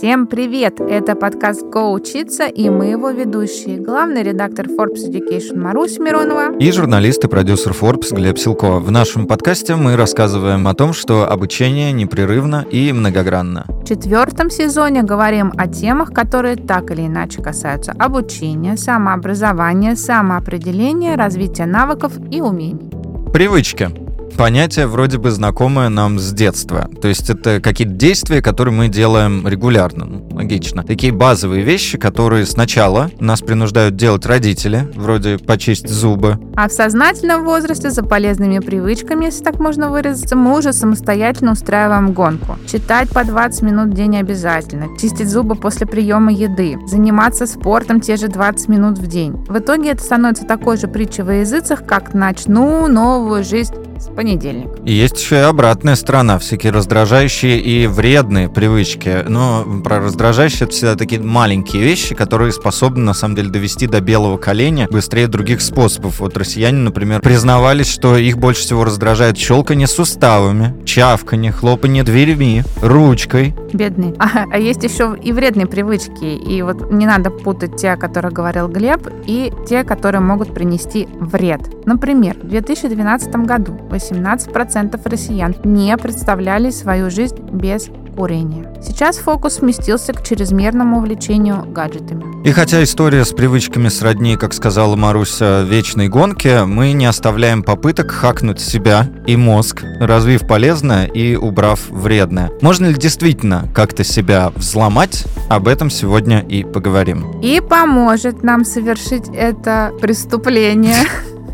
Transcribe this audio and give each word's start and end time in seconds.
Всем 0.00 0.26
привет! 0.26 0.80
Это 0.80 1.14
подкаст 1.14 1.62
«Go 1.62 1.92
учиться» 1.92 2.46
и 2.46 2.70
мы 2.70 2.86
его 2.86 3.10
ведущие. 3.10 3.76
Главный 3.76 4.22
редактор 4.22 4.64
Forbes 4.64 5.06
Education 5.06 5.58
Маруся 5.58 6.00
Миронова. 6.02 6.56
И 6.58 6.72
журналист 6.72 7.22
и 7.24 7.28
продюсер 7.28 7.72
Forbes 7.72 8.14
Глеб 8.14 8.38
Силко. 8.38 8.78
В 8.78 8.90
нашем 8.90 9.26
подкасте 9.26 9.76
мы 9.76 9.96
рассказываем 9.96 10.66
о 10.68 10.74
том, 10.74 10.94
что 10.94 11.30
обучение 11.30 11.92
непрерывно 11.92 12.64
и 12.70 12.94
многогранно. 12.94 13.66
В 13.68 13.84
четвертом 13.84 14.48
сезоне 14.48 15.02
говорим 15.02 15.52
о 15.58 15.68
темах, 15.68 16.14
которые 16.14 16.56
так 16.56 16.90
или 16.92 17.06
иначе 17.06 17.42
касаются 17.42 17.92
обучения, 17.92 18.78
самообразования, 18.78 19.96
самоопределения, 19.96 21.14
развития 21.14 21.66
навыков 21.66 22.14
и 22.30 22.40
умений. 22.40 22.90
Привычки. 23.34 24.09
Понятие 24.36 24.86
вроде 24.86 25.18
бы 25.18 25.30
знакомое 25.30 25.88
нам 25.88 26.18
с 26.18 26.32
детства. 26.32 26.88
То 27.00 27.08
есть 27.08 27.30
это 27.30 27.60
какие-то 27.60 27.94
действия, 27.94 28.42
которые 28.42 28.74
мы 28.74 28.88
делаем 28.88 29.46
регулярно. 29.46 30.04
Ну, 30.04 30.28
логично. 30.32 30.82
Такие 30.82 31.12
базовые 31.12 31.62
вещи, 31.62 31.98
которые 31.98 32.46
сначала 32.46 33.10
нас 33.20 33.40
принуждают 33.40 33.96
делать 33.96 34.26
родители, 34.26 34.90
вроде 34.94 35.38
почистить 35.38 35.90
зубы. 35.90 36.38
А 36.56 36.68
в 36.68 36.72
сознательном 36.72 37.44
возрасте 37.44 37.90
за 37.90 38.02
полезными 38.02 38.58
привычками, 38.58 39.26
если 39.26 39.44
так 39.44 39.58
можно 39.58 39.90
выразиться, 39.90 40.36
мы 40.36 40.56
уже 40.56 40.72
самостоятельно 40.72 41.52
устраиваем 41.52 42.12
гонку. 42.12 42.56
Читать 42.66 43.10
по 43.10 43.24
20 43.24 43.62
минут 43.62 43.88
в 43.88 43.94
день 43.94 44.16
обязательно. 44.16 44.86
Чистить 44.98 45.28
зубы 45.28 45.54
после 45.54 45.86
приема 45.86 46.32
еды. 46.32 46.78
Заниматься 46.86 47.46
спортом 47.46 48.00
те 48.00 48.16
же 48.16 48.28
20 48.28 48.68
минут 48.68 48.98
в 48.98 49.06
день. 49.06 49.32
В 49.48 49.58
итоге 49.58 49.90
это 49.90 50.02
становится 50.02 50.44
такой 50.44 50.76
же 50.76 50.88
притчей 50.88 51.22
во 51.22 51.34
языцах, 51.34 51.84
как 51.86 52.14
«начну 52.14 52.86
новую 52.88 53.44
жизнь 53.44 53.74
с 54.00 54.08
понедельника. 54.08 54.70
И 54.84 54.92
есть 54.92 55.20
еще 55.20 55.36
и 55.36 55.40
обратная 55.40 55.94
сторона, 55.94 56.38
всякие 56.38 56.72
раздражающие 56.72 57.60
и 57.60 57.86
вредные 57.86 58.48
привычки. 58.48 59.24
Но 59.28 59.64
про 59.84 60.00
раздражающие 60.00 60.66
это 60.66 60.72
всегда 60.74 60.96
такие 60.96 61.20
маленькие 61.20 61.82
вещи, 61.82 62.14
которые 62.14 62.52
способны 62.52 63.04
на 63.04 63.14
самом 63.14 63.36
деле 63.36 63.50
довести 63.50 63.86
до 63.86 64.00
белого 64.00 64.38
коленя 64.38 64.88
быстрее 64.90 65.28
других 65.28 65.60
способов. 65.60 66.20
Вот 66.20 66.36
россияне, 66.36 66.78
например, 66.78 67.20
признавались, 67.20 67.88
что 67.88 68.16
их 68.16 68.38
больше 68.38 68.62
всего 68.62 68.84
раздражает 68.84 69.36
щелканье 69.36 69.86
суставами, 69.86 70.74
чавканье, 70.84 71.52
хлопанье 71.52 72.02
дверьми, 72.02 72.62
ручкой. 72.82 73.54
Бедные. 73.72 74.14
А, 74.18 74.44
а 74.52 74.58
есть 74.58 74.82
еще 74.82 75.16
и 75.22 75.32
вредные 75.32 75.66
привычки. 75.66 76.24
И 76.24 76.62
вот 76.62 76.90
не 76.90 77.06
надо 77.06 77.30
путать 77.30 77.76
те, 77.76 77.90
о 77.90 77.96
которых 77.96 78.32
говорил 78.32 78.68
Глеб, 78.68 79.08
и 79.26 79.52
те, 79.68 79.84
которые 79.84 80.20
могут 80.20 80.54
принести 80.54 81.08
вред. 81.20 81.60
Например, 81.86 82.36
в 82.42 82.48
2012 82.48 83.34
году 83.46 83.78
18% 83.90 85.00
россиян 85.08 85.54
не 85.64 85.96
представляли 85.96 86.70
свою 86.70 87.10
жизнь 87.10 87.38
без 87.52 87.88
курения. 88.16 88.72
Сейчас 88.82 89.18
фокус 89.18 89.54
сместился 89.54 90.12
к 90.12 90.22
чрезмерному 90.22 90.98
увлечению 90.98 91.64
гаджетами. 91.66 92.24
И 92.46 92.52
хотя 92.52 92.82
история 92.82 93.24
с 93.24 93.32
привычками 93.32 93.88
сродни, 93.88 94.36
как 94.36 94.52
сказала 94.52 94.96
Маруся, 94.96 95.62
вечной 95.62 96.08
гонки, 96.08 96.64
мы 96.64 96.92
не 96.92 97.06
оставляем 97.06 97.62
попыток 97.62 98.10
хакнуть 98.10 98.60
себя 98.60 99.08
и 99.26 99.36
мозг, 99.36 99.84
развив 100.00 100.46
полезное 100.46 101.06
и 101.06 101.36
убрав 101.36 101.80
вредное. 101.90 102.50
Можно 102.62 102.86
ли 102.86 102.94
действительно 102.94 103.68
как-то 103.74 104.04
себя 104.04 104.52
взломать? 104.54 105.24
Об 105.48 105.68
этом 105.68 105.90
сегодня 105.90 106.40
и 106.40 106.64
поговорим. 106.64 107.40
И 107.40 107.60
поможет 107.60 108.42
нам 108.42 108.64
совершить 108.64 109.28
это 109.34 109.92
преступление 110.00 111.04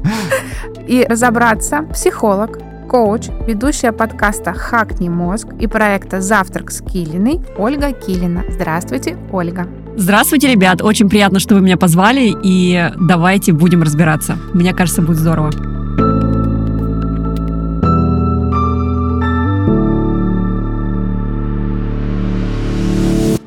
и 0.87 1.05
разобраться 1.09 1.83
психолог, 1.92 2.59
коуч, 2.89 3.29
ведущая 3.47 3.92
подкаста 3.92 4.53
«Хакни 4.53 5.09
мозг» 5.09 5.48
и 5.59 5.67
проекта 5.67 6.20
«Завтрак 6.20 6.70
с 6.70 6.81
Килиной» 6.81 7.41
Ольга 7.59 7.93
Килина. 7.93 8.45
Здравствуйте, 8.48 9.17
Ольга. 9.33 9.67
Здравствуйте, 9.97 10.48
ребят. 10.48 10.83
Очень 10.83 11.09
приятно, 11.09 11.41
что 11.41 11.55
вы 11.55 11.62
меня 11.62 11.77
позвали, 11.77 12.34
и 12.43 12.91
давайте 13.00 13.53
будем 13.53 13.83
разбираться. 13.83 14.37
Мне 14.53 14.75
кажется, 14.75 15.03
будет 15.03 15.19
здорово. 15.19 15.50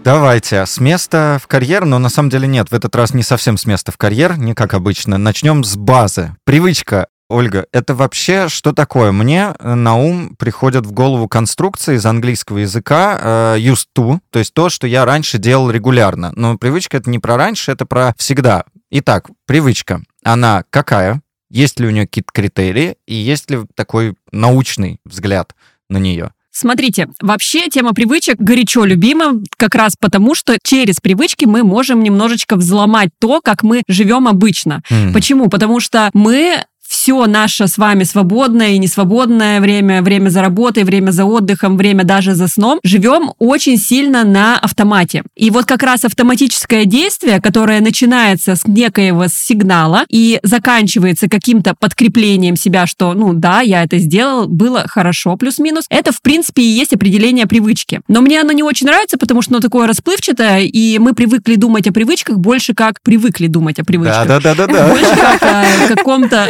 Давайте, 0.04 0.66
с 0.66 0.80
места 0.80 1.38
в 1.40 1.46
карьер, 1.46 1.86
но 1.86 2.00
на 2.00 2.10
самом 2.10 2.32
деле 2.32 2.48
нет, 2.48 2.70
в 2.70 2.74
этот 2.74 2.96
раз 2.96 3.14
не 3.14 3.22
совсем 3.22 3.58
с 3.58 3.68
места 3.68 3.92
в 3.92 3.98
карьер, 3.98 4.40
не 4.40 4.56
как 4.56 4.74
обычно. 4.74 5.20
Начнем 5.20 5.64
с 5.64 5.76
базы. 5.76 6.36
Привычка 6.46 7.08
Ольга, 7.30 7.68
это 7.72 7.94
вообще 7.94 8.50
что 8.50 8.74
такое? 8.74 9.12
Мне 9.12 9.54
э, 9.60 9.76
на 9.76 9.96
ум 9.96 10.36
приходят 10.36 10.88
в 10.88 10.92
голову 10.92 11.28
конструкции 11.28 11.96
из 11.96 12.06
английского 12.08 12.58
языка 12.58 13.56
э, 13.56 13.60
used 13.60 13.86
to, 13.96 14.20
то 14.32 14.40
есть 14.40 14.54
то, 14.56 14.70
что 14.70 14.88
я 14.88 15.06
раньше 15.06 15.38
делал 15.38 15.70
регулярно. 15.70 16.34
Но 16.36 16.58
привычка 16.58 16.98
это 16.98 17.08
не 17.12 17.20
про 17.20 17.38
раньше, 17.38 17.72
это 17.72 17.86
про 17.86 18.16
всегда. 18.18 18.64
Итак, 18.90 19.30
привычка. 19.46 20.02
Она 20.24 20.64
какая? 20.72 21.22
Есть 21.52 21.80
ли 21.80 21.86
у 21.86 21.92
нее 21.92 22.08
какие-то 22.08 22.32
критерии? 22.34 22.96
И 23.06 23.14
есть 23.14 23.52
ли 23.52 23.60
такой 23.76 24.16
научный 24.32 25.00
взгляд 25.06 25.56
на 25.88 25.98
нее? 25.98 26.32
Смотрите, 26.52 27.10
вообще 27.22 27.70
тема 27.70 27.94
привычек 27.94 28.38
горячо 28.40 28.86
любима, 28.86 29.36
как 29.56 29.76
раз 29.76 29.94
потому, 30.00 30.34
что 30.34 30.58
через 30.64 31.00
привычки 31.00 31.46
мы 31.46 31.64
можем 31.64 32.02
немножечко 32.04 32.56
взломать 32.56 33.10
то, 33.20 33.40
как 33.40 33.62
мы 33.62 33.84
живем 33.88 34.28
обычно. 34.28 34.82
Mm. 34.90 35.14
Почему? 35.14 35.48
Потому 35.48 35.80
что 35.80 36.10
мы 36.14 36.66
все 37.10 37.26
наше 37.26 37.68
с 37.68 37.80
вами 37.80 38.04
свободное 38.04 38.74
и 38.74 38.78
несвободное 38.78 39.60
время, 39.62 40.04
время 40.04 40.30
за 40.30 40.42
работой, 40.42 40.84
время 40.84 41.10
за 41.10 41.26
отдыхом, 41.26 41.76
время 41.76 42.04
даже 42.04 42.36
за 42.36 42.48
сном, 42.48 42.80
живем 42.84 43.32
очень 43.40 43.78
сильно 43.78 44.24
на 44.24 44.60
автомате. 44.60 45.24
И 45.36 45.50
вот 45.50 45.66
как 45.66 45.82
раз 45.82 46.06
автоматическое 46.06 46.86
действие, 46.86 47.42
которое 47.42 47.82
начинается 47.82 48.56
с 48.56 48.68
некоего 48.68 49.26
сигнала 49.28 50.04
и 50.08 50.40
заканчивается 50.44 51.28
каким-то 51.28 51.74
подкреплением 51.80 52.56
себя, 52.56 52.86
что, 52.86 53.16
ну 53.16 53.34
да, 53.34 53.62
я 53.62 53.84
это 53.84 53.98
сделал, 53.98 54.48
было 54.48 54.86
хорошо, 54.88 55.36
плюс-минус, 55.36 55.86
это, 55.90 56.12
в 56.12 56.22
принципе, 56.22 56.62
и 56.62 56.68
есть 56.68 56.94
определение 56.94 57.48
привычки. 57.48 58.02
Но 58.08 58.22
мне 58.22 58.40
оно 58.40 58.52
не 58.52 58.62
очень 58.62 58.86
нравится, 58.86 59.18
потому 59.18 59.42
что 59.42 59.54
оно 59.54 59.62
такое 59.62 59.88
расплывчатое, 59.88 60.60
и 60.60 61.00
мы 61.00 61.16
привыкли 61.16 61.56
думать 61.56 61.88
о 61.88 61.92
привычках 61.92 62.38
больше 62.38 62.76
как 62.76 63.02
привыкли 63.02 63.48
думать 63.48 63.80
о 63.80 63.84
привычках. 63.84 64.28
Да-да-да-да. 64.28 64.90
Больше 64.90 65.16
как 65.16 65.42
о 65.42 65.96
каком-то 65.96 66.48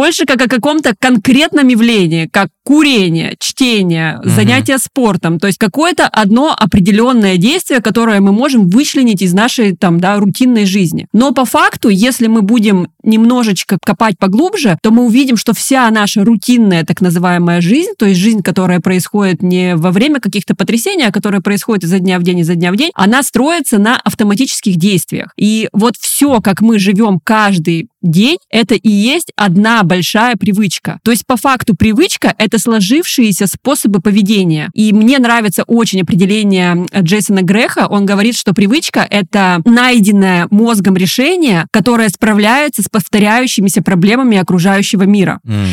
больше 0.00 0.24
как 0.24 0.40
о 0.40 0.48
каком-то 0.48 0.94
конкретном 0.98 1.68
явлении, 1.68 2.26
как 2.26 2.48
курение, 2.64 3.36
чтение, 3.38 4.18
угу. 4.18 4.30
занятие 4.30 4.78
спортом. 4.78 5.38
То 5.38 5.46
есть 5.48 5.58
какое-то 5.58 6.06
одно 6.06 6.56
определенное 6.58 7.36
действие, 7.36 7.82
которое 7.82 8.20
мы 8.20 8.32
можем 8.32 8.70
вычленить 8.70 9.20
из 9.20 9.34
нашей 9.34 9.76
там, 9.76 10.00
да, 10.00 10.16
рутинной 10.18 10.64
жизни. 10.64 11.06
Но 11.12 11.34
по 11.34 11.44
факту, 11.44 11.90
если 11.90 12.28
мы 12.28 12.40
будем 12.40 12.88
немножечко 13.02 13.78
копать 13.84 14.18
поглубже, 14.18 14.78
то 14.82 14.90
мы 14.90 15.04
увидим, 15.04 15.36
что 15.36 15.54
вся 15.54 15.90
наша 15.90 16.24
рутинная 16.24 16.84
так 16.84 17.00
называемая 17.00 17.60
жизнь, 17.60 17.92
то 17.98 18.06
есть 18.06 18.20
жизнь, 18.20 18.42
которая 18.42 18.80
происходит 18.80 19.42
не 19.42 19.76
во 19.76 19.90
время 19.90 20.20
каких-то 20.20 20.54
потрясений, 20.54 21.04
а 21.06 21.12
которая 21.12 21.40
происходит 21.40 21.84
изо 21.84 21.98
дня 21.98 22.18
в 22.18 22.22
день, 22.22 22.40
изо 22.40 22.54
дня 22.54 22.72
в 22.72 22.76
день, 22.76 22.90
она 22.94 23.22
строится 23.22 23.78
на 23.78 23.98
автоматических 23.98 24.76
действиях. 24.76 25.32
И 25.36 25.68
вот 25.72 25.96
все, 25.96 26.40
как 26.40 26.60
мы 26.60 26.78
живем 26.78 27.20
каждый 27.22 27.88
день, 28.02 28.38
это 28.50 28.74
и 28.74 28.88
есть 28.88 29.32
одна 29.36 29.82
большая 29.82 30.36
привычка. 30.36 30.98
То 31.02 31.10
есть 31.10 31.26
по 31.26 31.36
факту 31.36 31.76
привычка— 31.76 32.34
это 32.38 32.58
сложившиеся 32.58 33.46
способы 33.46 34.00
поведения. 34.00 34.70
И 34.74 34.92
мне 34.92 35.18
нравится 35.18 35.64
очень 35.64 36.02
определение 36.02 36.86
Джейсона 36.98 37.42
Греха. 37.42 37.86
Он 37.86 38.06
говорит, 38.06 38.36
что 38.36 38.54
привычка— 38.54 39.06
это 39.10 39.60
найденное 39.64 40.48
мозгом 40.50 40.96
решение, 40.96 41.66
которое 41.72 42.08
справляется 42.08 42.82
с 42.82 42.88
повторяющимися 42.90 43.82
проблемами 43.82 44.36
окружающего 44.36 45.06
мира. 45.06 45.38
Mm. 45.44 45.66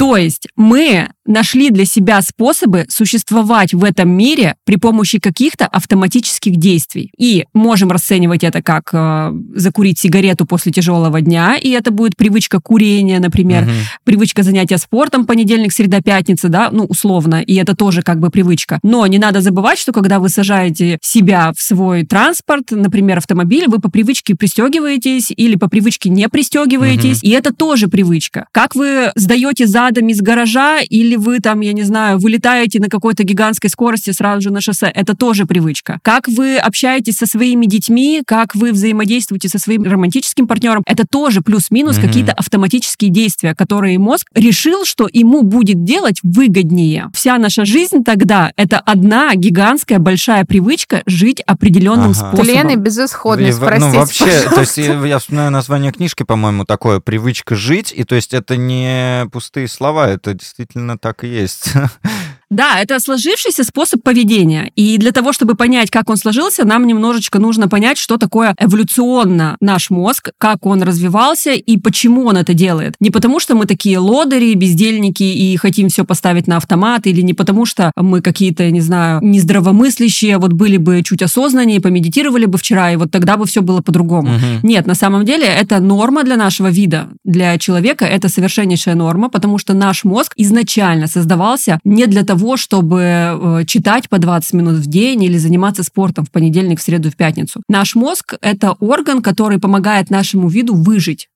То 0.00 0.16
есть 0.16 0.48
мы 0.56 1.10
нашли 1.26 1.68
для 1.68 1.84
себя 1.84 2.22
способы 2.22 2.86
существовать 2.88 3.74
в 3.74 3.84
этом 3.84 4.08
мире 4.08 4.54
при 4.64 4.76
помощи 4.76 5.18
каких-то 5.18 5.66
автоматических 5.66 6.56
действий. 6.56 7.12
И 7.18 7.44
можем 7.52 7.90
расценивать 7.90 8.42
это 8.42 8.62
как 8.62 8.88
э, 8.94 9.30
закурить 9.54 9.98
сигарету 9.98 10.46
после 10.46 10.72
тяжелого 10.72 11.20
дня, 11.20 11.56
и 11.56 11.68
это 11.68 11.90
будет 11.90 12.16
привычка 12.16 12.60
курения, 12.60 13.20
например, 13.20 13.64
угу. 13.64 13.72
привычка 14.04 14.42
занятия 14.42 14.78
спортом 14.78 15.26
понедельник, 15.26 15.74
среда, 15.74 16.00
пятница, 16.00 16.48
да, 16.48 16.70
ну, 16.72 16.84
условно, 16.84 17.42
и 17.42 17.54
это 17.56 17.76
тоже 17.76 18.00
как 18.00 18.20
бы 18.20 18.30
привычка. 18.30 18.80
Но 18.82 19.06
не 19.06 19.18
надо 19.18 19.42
забывать, 19.42 19.78
что 19.78 19.92
когда 19.92 20.18
вы 20.18 20.30
сажаете 20.30 20.98
себя 21.02 21.52
в 21.54 21.60
свой 21.60 22.06
транспорт, 22.06 22.70
например, 22.70 23.18
автомобиль, 23.18 23.66
вы 23.68 23.80
по 23.80 23.90
привычке 23.90 24.34
пристегиваетесь 24.34 25.30
или 25.36 25.56
по 25.56 25.68
привычке 25.68 26.08
не 26.08 26.26
пристегиваетесь, 26.30 27.18
угу. 27.18 27.26
и 27.26 27.30
это 27.32 27.52
тоже 27.52 27.88
привычка. 27.88 28.46
Как 28.50 28.74
вы 28.74 29.12
сдаете 29.14 29.66
за 29.66 29.89
задом 29.90 30.08
из 30.08 30.20
гаража, 30.20 30.80
или 30.80 31.16
вы 31.16 31.40
там, 31.40 31.60
я 31.60 31.72
не 31.72 31.82
знаю, 31.82 32.18
вылетаете 32.18 32.78
на 32.78 32.88
какой-то 32.88 33.24
гигантской 33.24 33.68
скорости 33.68 34.10
сразу 34.12 34.42
же 34.42 34.50
на 34.50 34.60
шоссе, 34.60 34.86
это 34.86 35.16
тоже 35.16 35.46
привычка. 35.46 35.98
Как 36.02 36.28
вы 36.28 36.58
общаетесь 36.58 37.16
со 37.16 37.26
своими 37.26 37.66
детьми, 37.66 38.22
как 38.24 38.54
вы 38.54 38.70
взаимодействуете 38.70 39.48
со 39.48 39.58
своим 39.58 39.82
романтическим 39.82 40.46
партнером, 40.46 40.82
это 40.86 41.04
тоже 41.10 41.40
плюс-минус 41.40 41.98
mm-hmm. 41.98 42.06
какие-то 42.06 42.32
автоматические 42.32 43.10
действия, 43.10 43.54
которые 43.56 43.98
мозг 43.98 44.28
решил, 44.34 44.84
что 44.84 45.08
ему 45.12 45.42
будет 45.42 45.82
делать 45.82 46.20
выгоднее. 46.22 47.10
Вся 47.12 47.38
наша 47.38 47.64
жизнь 47.64 48.04
тогда 48.04 48.52
это 48.56 48.78
одна 48.78 49.34
гигантская 49.34 49.98
большая 49.98 50.44
привычка 50.44 51.02
жить 51.06 51.40
определенным 51.40 52.10
ага. 52.10 52.14
способом. 52.14 52.44
Тлен 52.44 52.68
и 52.70 52.76
безысходность, 52.76 53.58
и, 53.58 53.60
простите, 53.60 53.92
Ну, 53.92 53.98
вообще, 53.98 54.24
пожалуйста. 54.24 54.54
то 54.54 54.60
есть 54.60 54.76
я 55.08 55.18
вспоминаю 55.18 55.50
название 55.50 55.90
книжки, 55.90 56.22
по-моему, 56.22 56.64
такое 56.64 57.00
«Привычка 57.00 57.56
жить», 57.56 57.92
и 57.96 58.04
то 58.04 58.14
есть 58.14 58.34
это 58.34 58.56
не 58.56 59.26
пустые 59.32 59.66
слова, 59.66 59.79
это 60.06 60.34
действительно 60.34 60.98
так 60.98 61.24
и 61.24 61.28
есть. 61.28 61.72
Да, 62.50 62.80
это 62.80 62.98
сложившийся 62.98 63.62
способ 63.62 64.02
поведения. 64.02 64.72
И 64.74 64.98
для 64.98 65.12
того, 65.12 65.32
чтобы 65.32 65.54
понять, 65.54 65.88
как 65.90 66.10
он 66.10 66.16
сложился, 66.16 66.66
нам 66.66 66.84
немножечко 66.86 67.38
нужно 67.38 67.68
понять, 67.68 67.96
что 67.96 68.18
такое 68.18 68.56
эволюционно 68.58 69.56
наш 69.60 69.88
мозг, 69.90 70.30
как 70.36 70.66
он 70.66 70.82
развивался 70.82 71.52
и 71.52 71.76
почему 71.76 72.26
он 72.26 72.36
это 72.36 72.52
делает. 72.52 72.96
Не 72.98 73.10
потому, 73.10 73.38
что 73.38 73.54
мы 73.54 73.66
такие 73.66 73.98
лодыри, 73.98 74.54
бездельники 74.54 75.22
и 75.22 75.56
хотим 75.56 75.88
все 75.88 76.04
поставить 76.04 76.48
на 76.48 76.56
автомат, 76.56 77.06
или 77.06 77.20
не 77.20 77.34
потому, 77.34 77.66
что 77.66 77.92
мы 77.96 78.20
какие-то, 78.20 78.68
не 78.70 78.80
знаю, 78.80 79.20
нездравомыслящие, 79.22 80.38
вот 80.38 80.52
были 80.52 80.76
бы 80.76 81.02
чуть 81.04 81.22
осознаннее, 81.22 81.80
помедитировали 81.80 82.46
бы 82.46 82.58
вчера, 82.58 82.90
и 82.90 82.96
вот 82.96 83.12
тогда 83.12 83.36
бы 83.36 83.46
все 83.46 83.62
было 83.62 83.80
по-другому. 83.80 84.34
Угу. 84.34 84.66
Нет, 84.66 84.86
на 84.86 84.96
самом 84.96 85.24
деле 85.24 85.46
это 85.46 85.78
норма 85.78 86.24
для 86.24 86.36
нашего 86.36 86.68
вида. 86.68 87.10
Для 87.24 87.56
человека 87.58 88.04
это 88.04 88.28
совершеннейшая 88.28 88.96
норма, 88.96 89.28
потому 89.28 89.58
что 89.58 89.72
наш 89.72 90.02
мозг 90.02 90.32
изначально 90.36 91.06
создавался 91.06 91.78
не 91.84 92.06
для 92.06 92.24
того, 92.24 92.39
того, 92.40 92.56
чтобы 92.56 93.02
э, 93.02 93.64
читать 93.66 94.08
по 94.08 94.18
20 94.18 94.54
минут 94.54 94.74
в 94.76 94.86
день 94.86 95.22
или 95.22 95.36
заниматься 95.36 95.82
спортом 95.82 96.24
в 96.24 96.30
понедельник, 96.30 96.80
в 96.80 96.82
среду, 96.82 97.10
в 97.10 97.16
пятницу. 97.16 97.62
Наш 97.68 97.94
мозг— 97.94 98.34
это 98.40 98.72
орган, 98.80 99.20
который 99.20 99.58
помогает 99.58 100.08
нашему 100.08 100.48
виду 100.48 100.74
выжить. 100.74 101.28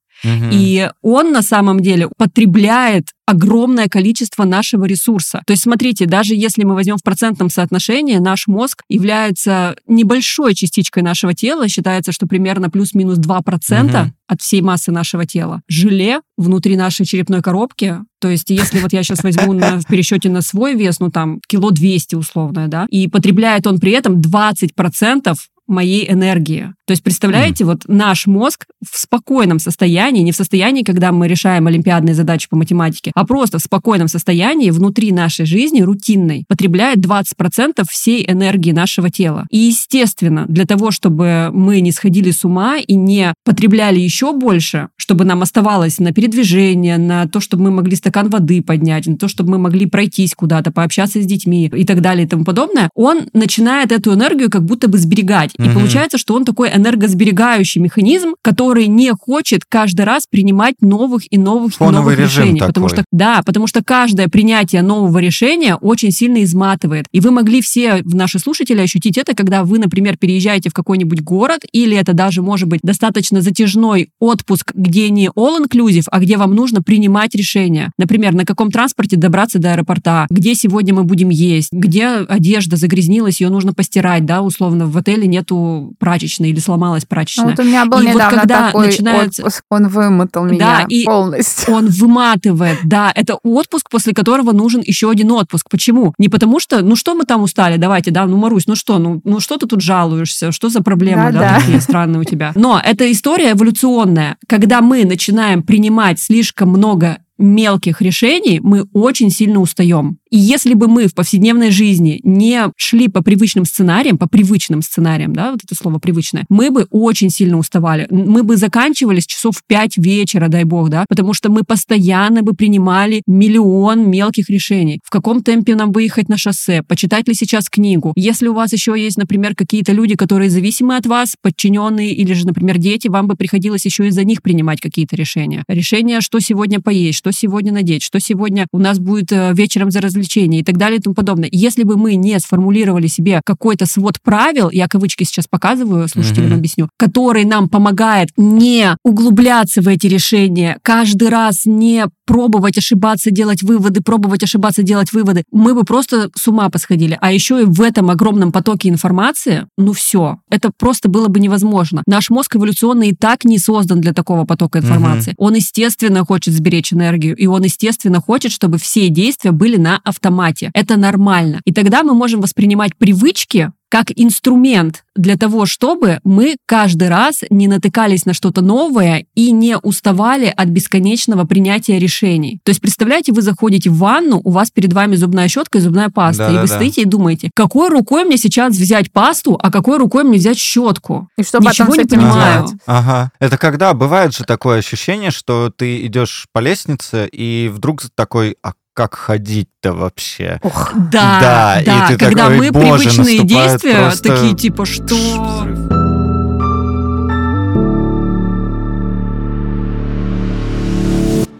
И 0.53 0.91
он 1.03 1.33
на 1.33 1.43
самом 1.43 1.81
деле 1.81 2.09
потребляет 2.17 3.09
огромное 3.27 3.89
количество 3.89 4.45
нашего 4.45 4.85
ресурса. 4.85 5.43
То 5.47 5.53
есть, 5.53 5.63
смотрите, 5.63 6.07
даже 6.07 6.35
если 6.35 6.65
мы 6.65 6.75
возьмем 6.75 6.99
в 6.99 7.03
процентном 7.03 7.49
соотношении, 7.49 8.17
наш 8.17 8.47
мозг 8.47 8.83
является 8.89 9.77
небольшой 9.87 10.55
частичкой 10.55 11.03
нашего 11.03 11.35
тела. 11.35 11.69
Считается, 11.69 12.13
что 12.13 12.27
примерно 12.27 12.69
плюс-минус 12.69 13.19
2% 13.19 13.85
угу. 13.85 14.13
от 14.29 14.41
всей 14.43 14.61
массы 14.61 14.93
нашего 14.93 15.25
тела. 15.25 15.63
Желе 15.69 16.21
внутри 16.37 16.77
нашей 16.77 17.07
черепной 17.07 17.41
коробки. 17.41 17.99
То 18.21 18.29
есть, 18.29 18.51
если 18.51 18.81
вот 18.81 18.93
я 18.93 19.03
сейчас 19.03 19.23
возьму 19.23 19.53
на, 19.53 19.81
в 19.81 19.87
пересчете 19.87 20.29
на 20.29 20.43
свой 20.43 20.75
вес, 20.75 21.01
ну 21.01 21.11
там 21.11 21.41
кило 21.49 21.71
200 21.71 22.17
условно, 22.17 22.69
да, 22.69 22.87
и 22.91 23.09
потребляет 23.09 23.67
он 23.67 23.79
при 23.79 23.93
этом 23.93 24.21
20% 24.21 25.35
моей 25.67 26.11
энергии. 26.11 26.75
То 26.87 26.93
есть, 26.93 27.03
представляете, 27.03 27.65
mm. 27.65 27.67
вот 27.67 27.83
наш 27.89 28.27
мозг 28.27 28.67
в 28.87 28.99
спокойном 28.99 29.59
состоянии, 29.59 30.23
не 30.23 30.33
в 30.33 30.37
состоянии, 30.37 30.83
когда 30.83 31.13
мы 31.13 31.29
решаем 31.29 31.67
олимпиадные 31.67 32.15
задачи 32.15 32.49
по 32.49 32.57
математике, 32.57 33.11
а 33.15 33.25
просто 33.25 33.59
в 33.59 33.63
спокойном 33.63 34.09
состоянии 34.09 34.71
внутри 34.71 35.11
нашей 35.13 35.47
жизни, 35.47 35.81
рутинной, 35.81 36.45
потребляет 36.47 36.99
20% 36.99 37.85
всей 37.89 38.25
энергии 38.29 38.73
нашего 38.73 39.11
тела. 39.11 39.47
И, 39.51 39.59
естественно, 39.59 40.45
для 40.47 40.67
того, 40.67 40.91
чтобы 40.91 41.51
мы 41.53 41.81
не 41.81 41.91
сходили 41.93 42.31
с 42.31 42.45
ума 42.45 42.77
и 42.77 42.95
не 42.95 43.33
потребляли 43.45 43.99
еще 43.99 44.33
больше, 44.33 44.89
чтобы 44.97 45.25
нам 45.25 45.43
оставалось 45.43 45.99
на 45.99 46.13
передвижение, 46.13 46.99
на 46.99 47.27
то, 47.27 47.41
чтобы 47.41 47.65
мы 47.65 47.71
могли 47.71 47.97
стакан 47.97 48.29
воды 48.29 48.63
поднять, 48.63 49.07
на 49.07 49.17
то, 49.17 49.29
чтобы 49.29 49.53
мы 49.53 49.59
могли 49.59 49.87
пройтись 49.87 50.35
куда-то, 50.35 50.71
пообщаться 50.71 51.23
с 51.23 51.27
детьми 51.27 51.71
и 51.75 51.85
так 51.85 52.03
далее 52.03 52.27
и 52.27 52.29
тому 52.29 52.45
подобное, 52.45 52.91
он 52.95 53.29
начинает 53.33 53.91
эту 53.91 54.13
энергию 54.13 54.51
как 54.51 54.65
будто 54.65 54.89
бы 54.89 54.99
сберегать. 54.99 55.54
И 55.59 55.69
получается, 55.69 56.19
что 56.19 56.35
он 56.35 56.45
такой 56.45 56.71
энергосберегающий 56.71 57.81
механизм, 57.81 58.35
который 58.43 58.87
не 58.87 59.13
хочет 59.13 59.63
каждый 59.69 60.05
раз 60.05 60.27
принимать 60.29 60.75
новых 60.81 61.23
и 61.31 61.39
новых 61.39 61.75
Фоновый 61.75 62.15
и 62.15 62.17
новых 62.17 62.19
решений. 62.19 62.59
Такой. 62.59 62.69
Потому 62.69 62.89
что, 62.89 63.05
да, 63.13 63.43
потому 63.45 63.67
что 63.67 63.85
каждое 63.85 64.29
принятие 64.29 64.83
нового 64.83 65.19
решения 65.19 65.77
очень 65.77 66.11
сильно 66.11 66.43
изматывает. 66.43 67.07
И 67.13 67.21
вы 67.21 67.31
могли 67.31 67.61
все, 67.61 68.03
наши 68.05 68.39
слушатели, 68.39 68.81
ощутить 68.81 69.19
это, 69.19 69.35
когда 69.35 69.65
вы, 69.65 69.79
например, 69.79 70.17
переезжаете 70.17 70.71
в 70.71 70.73
какой-нибудь 70.73 71.23
город, 71.23 71.63
или 71.73 71.97
это 71.97 72.13
даже 72.13 72.43
может 72.43 72.69
быть 72.69 72.81
достаточно 72.83 73.41
затяжной 73.41 74.11
отпуск, 74.21 74.73
где 74.75 75.11
не 75.11 75.29
all-inclusive, 75.29 76.07
а 76.11 76.21
где 76.21 76.37
вам 76.37 76.55
нужно 76.55 76.83
принимать 76.83 77.35
решения. 77.35 77.93
Например, 77.99 78.35
на 78.35 78.45
каком 78.45 78.71
транспорте 78.71 79.17
добраться 79.17 79.59
до 79.59 79.73
аэропорта, 79.73 80.27
где 80.31 80.55
сегодня 80.55 80.95
мы 80.95 81.05
будем 81.05 81.29
есть, 81.29 81.73
где 81.73 82.07
одежда 82.07 82.77
загрязнилась, 82.77 83.41
ее 83.41 83.49
нужно 83.49 83.73
постирать, 83.73 84.25
да, 84.25 84.43
условно, 84.43 84.87
в 84.87 84.97
отеле 84.97 85.27
нету 85.45 85.95
прачечной 85.99 86.51
или 86.51 86.59
сломалась 86.59 87.05
прачечная. 87.05 87.47
Ну, 87.47 87.51
вот 87.51 87.61
у 87.61 87.65
меня 87.65 87.85
был 87.87 88.01
и 88.01 88.07
недавно 88.07 88.25
вот 88.25 88.41
когда 88.41 88.67
такой 88.67 88.87
начинается... 88.87 89.43
отпуск, 89.43 89.65
он 89.69 89.89
вымотал 89.89 90.45
меня 90.45 90.59
да, 90.59 90.87
и 90.89 91.05
полностью. 91.05 91.75
Он 91.75 91.89
выматывает, 91.89 92.79
да. 92.85 93.13
Это 93.15 93.37
отпуск, 93.43 93.91
после 93.91 94.15
которого 94.15 94.53
нужен 94.53 94.83
еще 94.85 95.11
один 95.11 95.31
отпуск. 95.33 95.69
Почему? 95.71 96.15
Не 96.19 96.29
потому 96.29 96.61
что, 96.61 96.83
ну 96.83 96.97
что 96.97 97.15
мы 97.15 97.25
там 97.25 97.43
устали, 97.43 97.77
давайте, 97.77 98.11
да, 98.11 98.27
ну, 98.27 98.37
Марусь, 98.37 98.67
ну 98.67 98.75
что, 98.75 98.99
ну, 98.99 99.21
ну 99.25 99.41
что 99.41 99.57
ты 99.57 99.67
тут 99.67 99.81
жалуешься, 99.81 100.53
что 100.53 100.69
за 100.69 100.83
проблемы, 100.83 101.33
да, 101.33 101.33
да, 101.33 101.39
да. 101.39 101.61
такие 101.61 101.81
странные 101.81 102.21
у 102.21 102.25
тебя. 102.25 102.53
Но 102.55 102.81
это 102.83 103.11
история 103.11 103.53
эволюционная. 103.53 104.37
Когда 104.49 104.81
мы 104.81 105.05
начинаем 105.05 105.63
принимать 105.63 106.21
слишком 106.21 106.71
много 106.71 107.19
мелких 107.39 108.01
решений 108.01 108.61
мы 108.63 108.87
очень 108.93 109.31
сильно 109.31 109.61
устаем. 109.61 110.19
И 110.35 110.37
если 110.37 110.75
бы 110.75 110.89
мы 110.89 111.07
в 111.07 111.15
повседневной 111.15 111.71
жизни 111.71 112.19
не 112.25 112.65
шли 112.77 113.07
по 113.07 113.23
привычным 113.23 113.65
сценариям, 113.65 114.19
по 114.19 114.29
привычным 114.29 114.83
сценариям, 114.83 115.33
да, 115.33 115.53
вот 115.53 115.61
это 115.63 115.77
слово 115.77 116.01
привычное, 116.01 116.45
мы 116.49 116.73
бы 116.73 116.89
очень 116.91 117.31
сильно 117.31 117.57
уставали. 117.57 118.09
Мы 118.11 118.43
бы 118.43 118.57
заканчивались 118.57 119.27
часов 119.27 119.59
в 119.59 119.63
5 119.69 119.97
вечера, 119.99 120.49
дай 120.49 120.65
бог, 120.65 120.89
да, 120.89 121.05
потому 121.09 121.35
что 121.35 121.53
мы 121.53 121.63
постоянно 121.63 122.43
бы 122.43 122.55
принимали 122.55 123.23
миллион 123.29 124.11
мелких 124.11 124.51
решений. 124.51 124.99
В 125.05 125.11
каком 125.11 125.41
темпе 125.41 125.77
нам 125.77 125.93
выехать 125.93 126.29
на 126.29 126.37
шоссе, 126.37 126.83
почитать 126.83 127.29
ли 127.29 127.35
сейчас 127.35 127.71
книгу. 127.71 128.13
Если 128.17 128.49
у 128.49 128.55
вас 128.55 128.73
еще 128.73 129.01
есть, 129.01 129.19
например, 129.19 129.55
какие-то 129.55 129.93
люди, 129.93 130.17
которые 130.17 130.51
зависимы 130.51 130.97
от 130.97 131.07
вас, 131.07 131.37
подчиненные 131.41 132.13
или 132.13 132.33
же, 132.33 132.45
например, 132.45 132.79
дети, 132.79 133.07
вам 133.07 133.29
бы 133.29 133.37
приходилось 133.37 133.85
еще 133.85 134.09
из-за 134.09 134.25
них 134.25 134.43
принимать 134.43 134.81
какие-то 134.81 135.15
решения. 135.15 135.63
Решения, 135.69 136.21
что 136.21 136.41
сегодня 136.41 136.81
поесть, 136.81 137.19
что 137.19 137.31
сегодня 137.31 137.73
надеть, 137.73 138.03
что 138.03 138.19
сегодня 138.19 138.67
у 138.73 138.81
нас 138.81 138.99
будет 138.99 139.31
э, 139.31 139.53
вечером 139.55 139.93
за 139.93 140.01
развлечение 140.25 140.61
и 140.61 140.65
так 140.65 140.77
далее 140.77 140.99
и 140.99 141.03
тому 141.03 141.15
подобное. 141.15 141.49
Если 141.53 141.83
бы 141.83 141.97
мы 141.97 142.15
не 142.17 142.39
сформулировали 142.39 143.07
себе 143.07 143.41
какой-то 143.45 143.87
свод 143.87 144.21
правил, 144.23 144.71
я 144.71 144.89
кавычки 144.89 145.25
сейчас 145.25 145.47
показываю, 145.47 146.09
слушателям 146.09 146.53
mm-hmm. 146.53 146.57
объясню, 146.57 146.89
который 146.97 147.45
нам 147.45 147.69
помогает 147.69 148.31
не 148.37 148.97
углубляться 149.05 149.83
в 149.83 149.89
эти 149.89 150.07
решения, 150.07 150.79
каждый 150.83 151.29
раз 151.29 151.67
не 151.67 152.07
пробовать 152.27 152.79
ошибаться, 152.79 153.31
делать 153.31 153.63
выводы, 153.63 154.01
пробовать 154.01 154.43
ошибаться, 154.43 154.83
делать 154.83 155.13
выводы, 155.13 155.45
мы 155.53 155.75
бы 155.75 155.85
просто 155.85 156.31
с 156.35 156.49
ума 156.49 156.71
посходили. 156.71 157.19
А 157.21 157.33
еще 157.33 157.63
и 157.63 157.65
в 157.65 157.83
этом 157.83 158.11
огромном 158.11 158.51
потоке 158.51 158.89
информации, 158.89 159.67
ну 159.77 159.93
все, 159.93 160.39
это 160.51 160.71
просто 160.77 161.09
было 161.09 161.29
бы 161.29 161.39
невозможно. 161.39 162.03
Наш 162.07 162.31
мозг 162.31 162.57
эволюционно 162.57 163.05
и 163.05 163.15
так 163.15 163.45
не 163.45 163.59
создан 163.59 164.01
для 164.01 164.13
такого 164.13 164.45
потока 164.45 164.79
информации. 164.79 165.33
Mm-hmm. 165.33 165.39
Он, 165.39 165.55
естественно, 165.55 166.25
хочет 166.25 166.55
сберечь 166.55 166.93
энергию, 166.93 167.37
и 167.37 167.47
он, 167.47 167.63
естественно, 167.65 168.21
хочет, 168.21 168.53
чтобы 168.53 168.79
все 168.79 169.09
действия 169.09 169.53
были 169.53 169.77
на 169.77 170.01
автомате. 170.15 170.71
Это 170.75 170.97
нормально. 170.97 171.61
И 171.65 171.73
тогда 171.73 172.03
мы 172.03 172.15
можем 172.15 172.41
воспринимать 172.41 172.97
привычки 172.97 173.71
как 173.95 174.07
инструмент 174.17 175.05
для 175.15 175.37
того, 175.37 175.67
чтобы 175.67 176.19
мы 176.25 176.57
каждый 176.67 177.09
раз 177.09 177.43
не 177.49 177.69
натыкались 177.69 178.27
на 178.27 178.35
что-то 178.35 178.61
новое 178.61 179.27
и 179.37 179.53
не 179.53 179.79
уставали 179.79 180.53
от 180.57 180.67
бесконечного 180.67 181.45
принятия 181.45 182.01
решений. 182.01 182.59
То 182.65 182.71
есть, 182.71 182.81
представляете, 182.81 183.33
вы 183.33 183.41
заходите 183.41 183.91
в 183.91 183.99
ванну, 183.99 184.41
у 184.43 184.51
вас 184.51 184.73
перед 184.73 184.93
вами 184.93 185.15
зубная 185.15 185.47
щетка 185.47 185.79
и 185.79 185.81
зубная 185.81 186.09
паста, 186.09 186.47
да, 186.47 186.51
и 186.51 186.55
да, 186.55 186.63
вы 186.63 186.67
да. 186.67 186.75
стоите 186.75 187.03
и 187.03 187.05
думаете, 187.05 187.53
какой 187.55 187.89
рукой 187.89 188.25
мне 188.25 188.37
сейчас 188.37 188.75
взять 188.75 189.13
пасту, 189.13 189.57
а 189.63 189.71
какой 189.71 189.99
рукой 189.99 190.25
мне 190.25 190.39
взять 190.39 190.59
щетку? 190.59 191.29
И 191.39 191.45
что 191.45 191.59
Ничего 191.61 191.93
потом 191.93 192.03
не 192.03 192.09
понимаю. 192.09 192.65
Ага, 192.65 192.79
ага. 192.87 193.33
Это 193.39 193.59
когда 193.59 193.95
бывает 193.95 194.35
же 194.35 194.43
такое 194.43 194.79
ощущение, 194.79 195.31
что 195.31 195.71
ты 195.71 196.05
идешь 196.05 196.47
по 196.53 196.59
лестнице 196.59 197.29
и 197.31 197.71
вдруг 197.73 198.03
такой, 198.17 198.57
а 198.61 198.73
как 198.95 199.17
ходить-то 199.17 199.93
вообще. 199.93 200.61
Ох, 200.63 200.93
да, 200.95 201.41
да, 201.41 201.83
да. 201.85 202.07
И 202.07 202.09
ты 202.13 202.25
когда 202.25 202.49
такой, 202.49 202.71
мы 202.71 202.73
привычные 202.73 203.45
действия 203.45 204.05
просто... 204.05 204.29
такие 204.29 204.55
типа 204.55 204.87
что. 204.87 205.67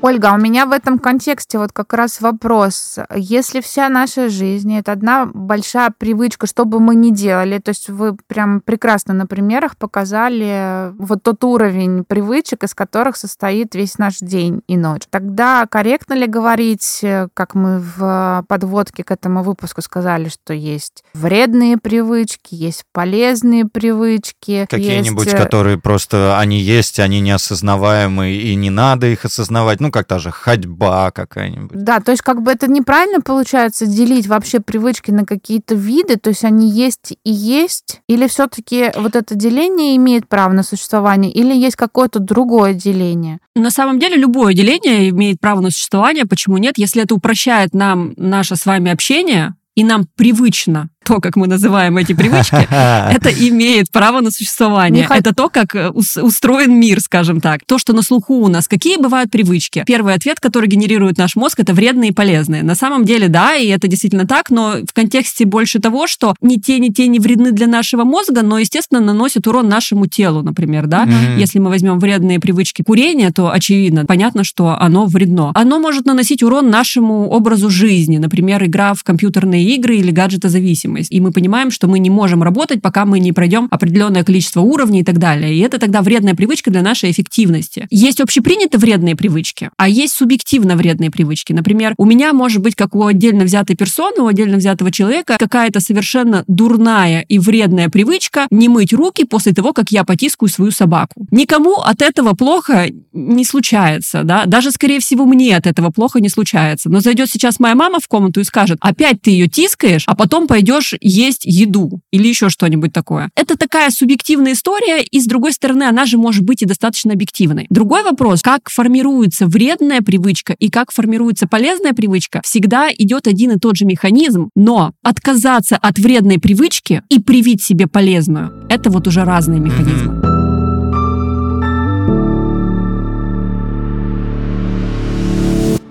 Ольга, 0.05 0.33
а 0.33 0.35
у 0.35 0.37
меня 0.37 0.67
в 0.67 0.73
этом 0.73 0.99
контексте 0.99 1.57
вот 1.57 1.73
как 1.73 1.95
раз 1.95 2.21
вопрос. 2.21 2.99
Если 3.17 3.63
вся 3.63 3.89
наша 3.89 4.29
жизнь— 4.29 4.77
это 4.79 4.93
одна 4.93 5.25
большая 5.33 5.95
привычка, 5.97 6.47
что 6.47 6.67
бы 6.67 6.79
мы 6.79 6.95
ни 6.95 7.09
делали, 7.09 7.59
то 7.59 7.71
есть 7.71 7.89
вы 7.89 8.15
прям 8.27 8.61
прекрасно 8.61 9.15
на 9.15 9.27
примерах 9.27 9.79
показали 9.79 10.93
вот 10.99 11.23
тот 11.23 11.43
уровень 11.43 12.05
привычек, 12.05 12.65
из 12.65 12.75
которых 12.75 13.17
состоит 13.17 13.75
весь 13.75 13.97
наш 13.97 14.19
день 14.19 14.61
и 14.69 14.77
ночь. 14.77 15.05
Тогда 15.09 15.67
корректно 15.67 16.13
ли 16.13 16.27
говорить, 16.27 17.03
как 17.33 17.55
мы 17.55 17.79
в 17.79 18.45
подводке 18.47 19.05
к 19.05 19.11
этому 19.11 19.43
выпуску 19.43 19.81
сказали, 19.81 20.29
что 20.29 20.53
есть 20.53 21.03
вредные 21.15 21.79
привычки, 21.79 22.55
есть 22.55 22.85
полезные 22.93 23.65
привычки. 23.65 24.67
Какие-нибудь, 24.69 25.29
есть... 25.29 25.39
которые 25.39 25.79
просто 25.79 26.39
они 26.39 26.61
есть, 26.61 27.01
они 27.01 27.21
неосознаваемые, 27.21 28.39
и 28.39 28.55
не 28.55 28.69
надо 28.69 29.07
их 29.07 29.25
осознавать. 29.25 29.81
Ну, 29.81 29.94
как 29.95 30.09
та 30.09 30.19
же 30.19 30.33
ходьба 30.33 31.13
какая-нибудь. 31.13 31.85
Да, 31.85 32.01
то 32.01 32.11
есть 32.11 32.23
как 32.23 32.43
бы 32.43 32.51
это 32.51 32.67
неправильно 32.67 33.21
получается 33.21 33.87
делить 33.87 34.27
вообще 34.27 34.59
привычки 34.59 35.13
на 35.13 35.25
какие-то 35.25 35.77
виды, 35.77 36.17
то 36.17 36.31
есть 36.31 36.43
они 36.43 36.69
есть 36.69 37.13
и 37.23 37.31
есть, 37.31 38.01
или 38.09 38.27
все-таки 38.27 38.91
вот 38.97 39.15
это 39.15 39.37
деление 39.37 39.95
имеет 39.95 40.29
право 40.29 40.53
на 40.53 40.65
существование, 40.65 41.31
или 41.31 41.55
есть 41.55 41.77
какое-то 41.77 42.19
другое 42.19 42.75
деление? 42.75 43.39
На 43.55 43.71
самом 43.71 44.01
деле 44.01 44.17
любое 44.17 44.53
деление 44.53 45.11
имеет 45.11 45.39
право 45.39 45.61
на 45.61 45.71
существование. 45.71 46.25
Почему 46.25 46.59
нет? 46.59 46.77
Если 46.77 47.01
это 47.01 47.15
упрощает 47.15 47.73
нам 47.73 48.15
наше 48.17 48.57
с 48.57 48.67
вами 48.67 48.91
общение, 48.91 49.55
и 49.77 49.85
нам 49.85 50.07
привычно 50.17 50.89
то, 51.05 51.21
как 51.21 51.37
мы 51.37 51.47
называем 51.47 51.97
эти 51.99 52.15
привычки, 52.15 52.67
это 52.71 53.31
имеет 53.31 53.91
право 53.91 54.21
на 54.21 54.31
существование. 54.31 55.07
Это 55.09 55.35
то, 55.35 55.49
как 55.49 55.75
э, 55.75 55.91
устроен 55.91 56.79
мир, 56.79 57.01
скажем 57.01 57.41
так. 57.41 57.61
То, 57.67 57.79
что 57.79 57.93
на 57.93 58.03
слуху 58.03 58.35
у 58.35 58.49
нас. 58.49 58.67
Какие 58.67 58.97
бывают 58.97 59.31
привычки? 59.31 59.85
Первый 59.87 60.15
ответ, 60.15 60.41
который 60.41 60.69
генерирует 60.69 61.19
наш 61.19 61.37
мозг, 61.37 61.61
это 61.61 61.75
вредные 61.75 62.11
и 62.11 62.13
полезные. 62.13 62.63
На 62.63 62.75
самом 62.75 63.05
деле, 63.05 63.29
да, 63.29 63.55
и 63.55 63.69
это 63.69 63.87
действительно 63.87 64.27
так, 64.27 64.51
но 64.51 64.77
в 64.89 64.93
контексте 64.93 65.45
больше 65.45 65.79
того, 65.79 66.07
что 66.07 66.35
ни 66.41 66.57
те, 66.57 66.79
ни 66.79 66.89
те 66.89 67.07
не 67.07 67.21
вредны 67.21 67.53
для 67.53 67.67
нашего 67.67 68.05
мозга, 68.05 68.43
но, 68.43 68.59
естественно, 68.59 69.01
наносят 69.01 69.47
урон 69.47 69.69
нашему 69.69 70.07
телу, 70.07 70.43
например, 70.43 70.87
да. 70.87 71.05
Mm-hmm. 71.05 71.39
Если 71.39 71.59
мы 71.59 71.71
возьмем 71.71 71.99
вредные 71.99 72.41
привычки 72.41 72.83
курения, 72.83 73.31
то 73.31 73.51
очевидно, 73.51 74.07
понятно, 74.07 74.45
что 74.45 74.77
оно 74.81 75.07
вредно. 75.07 75.53
Оно 75.55 75.79
может 75.79 76.07
наносить 76.07 76.43
урон 76.43 76.71
нашему 76.71 77.29
образу 77.29 77.71
жизни, 77.71 78.17
например, 78.19 78.65
игра 78.65 78.95
в 78.95 79.05
компьютерные 79.05 79.65
игры 79.75 79.97
или 79.97 80.11
гаджетозависимость 80.11 80.94
зависимость. 80.95 81.13
И 81.13 81.21
мы 81.21 81.33
понимаем, 81.33 81.71
что 81.71 81.89
мы 81.89 81.99
не 81.99 82.11
можем 82.11 82.43
работать, 82.43 82.83
пока 82.83 83.05
мы 83.05 83.19
не 83.19 83.33
пройдем 83.33 83.69
определенное 83.71 84.25
количество 84.25 84.61
уровней 84.61 85.01
и 85.01 85.05
так 85.05 85.19
далее. 85.19 85.55
И 85.55 85.61
это 85.61 85.79
тогда 85.79 86.03
вредная 86.03 86.35
привычка 86.35 86.71
для 86.71 86.83
нашей 86.83 87.11
эффективности. 87.11 87.87
Есть 87.91 88.21
общепринятые 88.21 88.81
вредные 88.81 89.17
привычки, 89.17 89.71
а 89.77 89.89
есть 89.89 90.15
субъективно 90.15 90.77
вредные 90.77 91.11
привычки. 91.11 91.53
Например, 91.53 91.95
у 91.99 92.05
меня 92.05 92.33
может 92.33 92.63
быть, 92.63 92.75
как 92.75 92.95
у 92.95 93.05
отдельно 93.07 93.45
взятой 93.45 93.77
персоны, 93.77 94.23
у 94.23 94.27
отдельно 94.27 94.57
взятого 94.57 94.91
человека, 94.91 95.37
какая-то 95.39 95.81
совершенно 95.81 96.45
дурная 96.47 97.25
и 97.29 97.39
вредная 97.39 97.89
привычка 97.89 98.47
не 98.51 98.69
мыть 98.69 98.93
руки 98.93 99.25
после 99.25 99.53
того, 99.53 99.73
как 99.73 99.91
я 99.91 100.05
потискаю 100.05 100.49
свою 100.49 100.71
собаку. 100.71 101.27
Никому 101.31 101.75
от 101.77 102.03
этого 102.03 102.35
плохо 102.35 102.89
не 103.13 103.45
случается, 103.45 104.23
да, 104.25 104.45
даже, 104.47 104.71
скорее 104.71 105.01
всего, 105.01 105.25
мне 105.25 105.57
от 105.57 105.67
этого 105.67 105.91
плохо 105.91 106.21
не 106.21 106.29
случается. 106.29 106.89
Но 106.91 107.01
зайдет 107.01 107.31
сейчас 107.31 107.61
моя 107.61 107.75
мама 107.75 107.99
в 108.01 108.09
комнату 108.09 108.41
и 108.41 108.45
скажет, 108.45 108.79
опять 108.81 109.23
ты 109.23 109.31
ее 109.31 109.49
тискаешь, 109.49 110.05
а 110.07 110.15
потом 110.15 110.47
пойдешь 110.47 110.84
идешь 110.85 110.95
есть 111.01 111.45
еду 111.45 112.01
или 112.11 112.29
еще 112.29 112.49
что-нибудь 112.49 112.93
такое. 112.93 113.31
Это 113.37 113.57
такая 113.57 113.91
субъективная 113.91 114.53
история, 114.53 115.03
и 115.03 115.21
с 115.21 115.27
другой 115.27 115.53
стороны, 115.53 115.85
она 115.85 116.05
же 116.05 116.19
может 116.19 116.43
быть 116.43 116.63
и 116.63 116.67
достаточно 116.67 117.13
объективной. 117.13 117.67
Другой 117.71 118.03
вопрос, 118.03 118.43
как 118.43 118.69
формируется 118.69 119.47
вредная 119.47 120.01
привычка 120.01 120.55
и 120.55 120.69
как 120.69 120.93
формируется 120.93 121.47
полезная 121.47 121.93
привычка, 121.93 122.41
всегда 122.45 122.91
идет 122.97 123.27
один 123.27 123.53
и 123.53 123.59
тот 123.59 123.77
же 123.77 123.85
механизм, 123.85 124.51
но 124.55 124.93
отказаться 125.03 125.77
от 125.77 125.99
вредной 125.99 126.39
привычки 126.39 127.03
и 127.09 127.19
привить 127.19 127.63
себе 127.63 127.87
полезную, 127.87 128.67
это 128.69 128.91
вот 128.91 129.07
уже 129.07 129.25
разные 129.25 129.61
механизмы. 129.61 130.24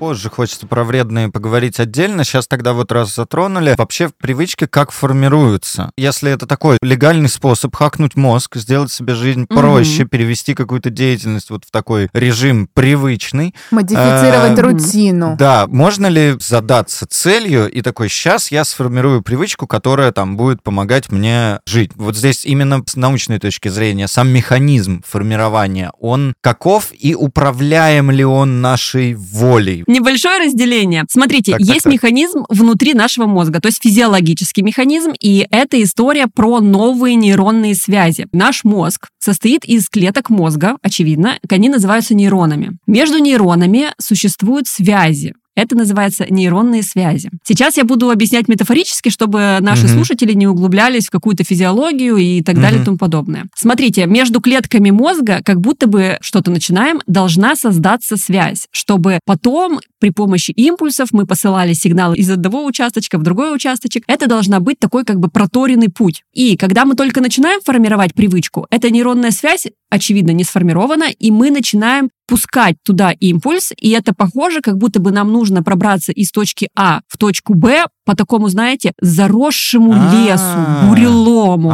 Позже 0.03 0.29
хочется 0.29 0.67
про 0.67 0.83
вредные 0.83 1.29
поговорить 1.29 1.79
отдельно. 1.79 2.25
Сейчас 2.25 2.45
тогда 2.45 2.73
вот 2.73 2.91
раз 2.91 3.15
затронули. 3.15 3.75
Вообще 3.77 4.09
привычки 4.09 4.65
как 4.65 4.91
формируются. 4.91 5.91
Если 5.95 6.29
это 6.29 6.45
такой 6.45 6.77
легальный 6.81 7.29
способ 7.29 7.73
хакнуть 7.73 8.17
мозг, 8.17 8.57
сделать 8.57 8.91
себе 8.91 9.15
жизнь 9.15 9.47
проще, 9.47 10.03
mm-hmm. 10.03 10.07
перевести 10.09 10.55
какую-то 10.55 10.89
деятельность 10.89 11.49
вот 11.51 11.63
в 11.63 11.71
такой 11.71 12.09
режим 12.11 12.67
привычный. 12.73 13.55
Модифицировать 13.71 14.59
э, 14.59 14.61
рутину. 14.61 15.37
Да, 15.39 15.67
можно 15.67 16.07
ли 16.07 16.35
задаться 16.37 17.07
целью 17.07 17.71
и 17.71 17.81
такой, 17.81 18.09
сейчас 18.09 18.51
я 18.51 18.65
сформирую 18.65 19.21
привычку, 19.21 19.67
которая 19.67 20.11
там 20.11 20.35
будет 20.35 20.61
помогать 20.63 21.13
мне 21.13 21.61
жить. 21.65 21.91
Вот 21.95 22.17
здесь 22.17 22.43
именно 22.43 22.83
с 22.85 22.97
научной 22.97 23.39
точки 23.39 23.69
зрения 23.69 24.09
сам 24.09 24.27
механизм 24.27 25.01
формирования, 25.07 25.93
он 25.97 26.33
каков 26.41 26.91
и 26.91 27.15
управляем 27.15 28.11
ли 28.11 28.25
он 28.25 28.59
нашей 28.59 29.13
волей? 29.13 29.85
Небольшое 29.93 30.39
разделение. 30.39 31.05
Смотрите, 31.07 31.51
так, 31.51 31.61
есть 31.61 31.71
так, 31.71 31.83
так. 31.83 31.93
механизм 31.93 32.45
внутри 32.49 32.95
нашего 32.95 33.27
мозга, 33.27 33.61
то 33.61 33.67
есть 33.67 33.77
физиологический 33.83 34.63
механизм, 34.63 35.11
и 35.19 35.45
это 35.51 35.81
история 35.83 36.25
про 36.25 36.61
новые 36.61 37.13
нейронные 37.13 37.75
связи. 37.75 38.25
Наш 38.31 38.63
мозг 38.63 39.09
состоит 39.19 39.65
из 39.65 39.89
клеток 39.89 40.31
мозга, 40.31 40.77
очевидно, 40.81 41.37
они 41.47 41.69
называются 41.69 42.15
нейронами. 42.15 42.79
Между 42.87 43.19
нейронами 43.19 43.93
существуют 43.99 44.65
связи. 44.67 45.35
Это 45.55 45.75
называется 45.75 46.25
нейронные 46.29 46.83
связи. 46.83 47.29
Сейчас 47.43 47.77
я 47.77 47.83
буду 47.83 48.09
объяснять 48.09 48.47
метафорически, 48.47 49.09
чтобы 49.09 49.57
наши 49.61 49.85
угу. 49.85 49.93
слушатели 49.93 50.33
не 50.33 50.47
углублялись 50.47 51.07
в 51.07 51.11
какую-то 51.11 51.43
физиологию 51.43 52.17
и 52.17 52.41
так 52.41 52.59
далее 52.59 52.81
и 52.81 52.85
тому 52.85 52.97
подобное. 52.97 53.45
Смотрите, 53.55 54.05
между 54.05 54.41
клетками 54.41 54.89
мозга, 54.89 55.41
как 55.43 55.59
будто 55.61 55.87
бы 55.87 56.17
что-то 56.21 56.51
начинаем, 56.51 57.01
должна 57.07 57.55
создаться 57.55 58.17
связь, 58.17 58.67
чтобы 58.71 59.19
потом 59.25 59.79
при 59.99 60.09
помощи 60.09 60.51
импульсов 60.51 61.09
мы 61.11 61.25
посылали 61.25 61.73
сигнал 61.73 62.13
из 62.13 62.29
одного 62.29 62.65
участочка 62.65 63.17
в 63.17 63.23
другой 63.23 63.55
участочек. 63.55 64.03
Это 64.07 64.27
должна 64.27 64.59
быть 64.59 64.79
такой 64.79 65.05
как 65.05 65.19
бы 65.19 65.29
проторенный 65.29 65.89
путь. 65.89 66.23
И 66.33 66.57
когда 66.57 66.85
мы 66.85 66.95
только 66.95 67.21
начинаем 67.21 67.61
формировать 67.61 68.13
привычку, 68.13 68.67
эта 68.69 68.89
нейронная 68.89 69.31
связь 69.31 69.67
очевидно, 69.93 70.31
не 70.31 70.43
сформирована, 70.43 71.05
и 71.11 71.29
мы 71.29 71.51
начинаем 71.51 72.09
пускать 72.27 72.75
туда 72.83 73.11
импульс, 73.11 73.71
и 73.77 73.89
это 73.91 74.13
похоже, 74.13 74.61
как 74.61 74.77
будто 74.77 74.99
бы 74.99 75.11
нам 75.11 75.31
нужно 75.31 75.63
пробраться 75.63 76.11
из 76.11 76.31
точки 76.31 76.69
А 76.75 77.01
в 77.07 77.17
точку 77.17 77.53
Б 77.53 77.85
по 78.05 78.15
такому, 78.15 78.49
знаете, 78.49 78.93
заросшему 79.01 79.93
лесу, 79.93 80.87
бурелому. 80.87 81.71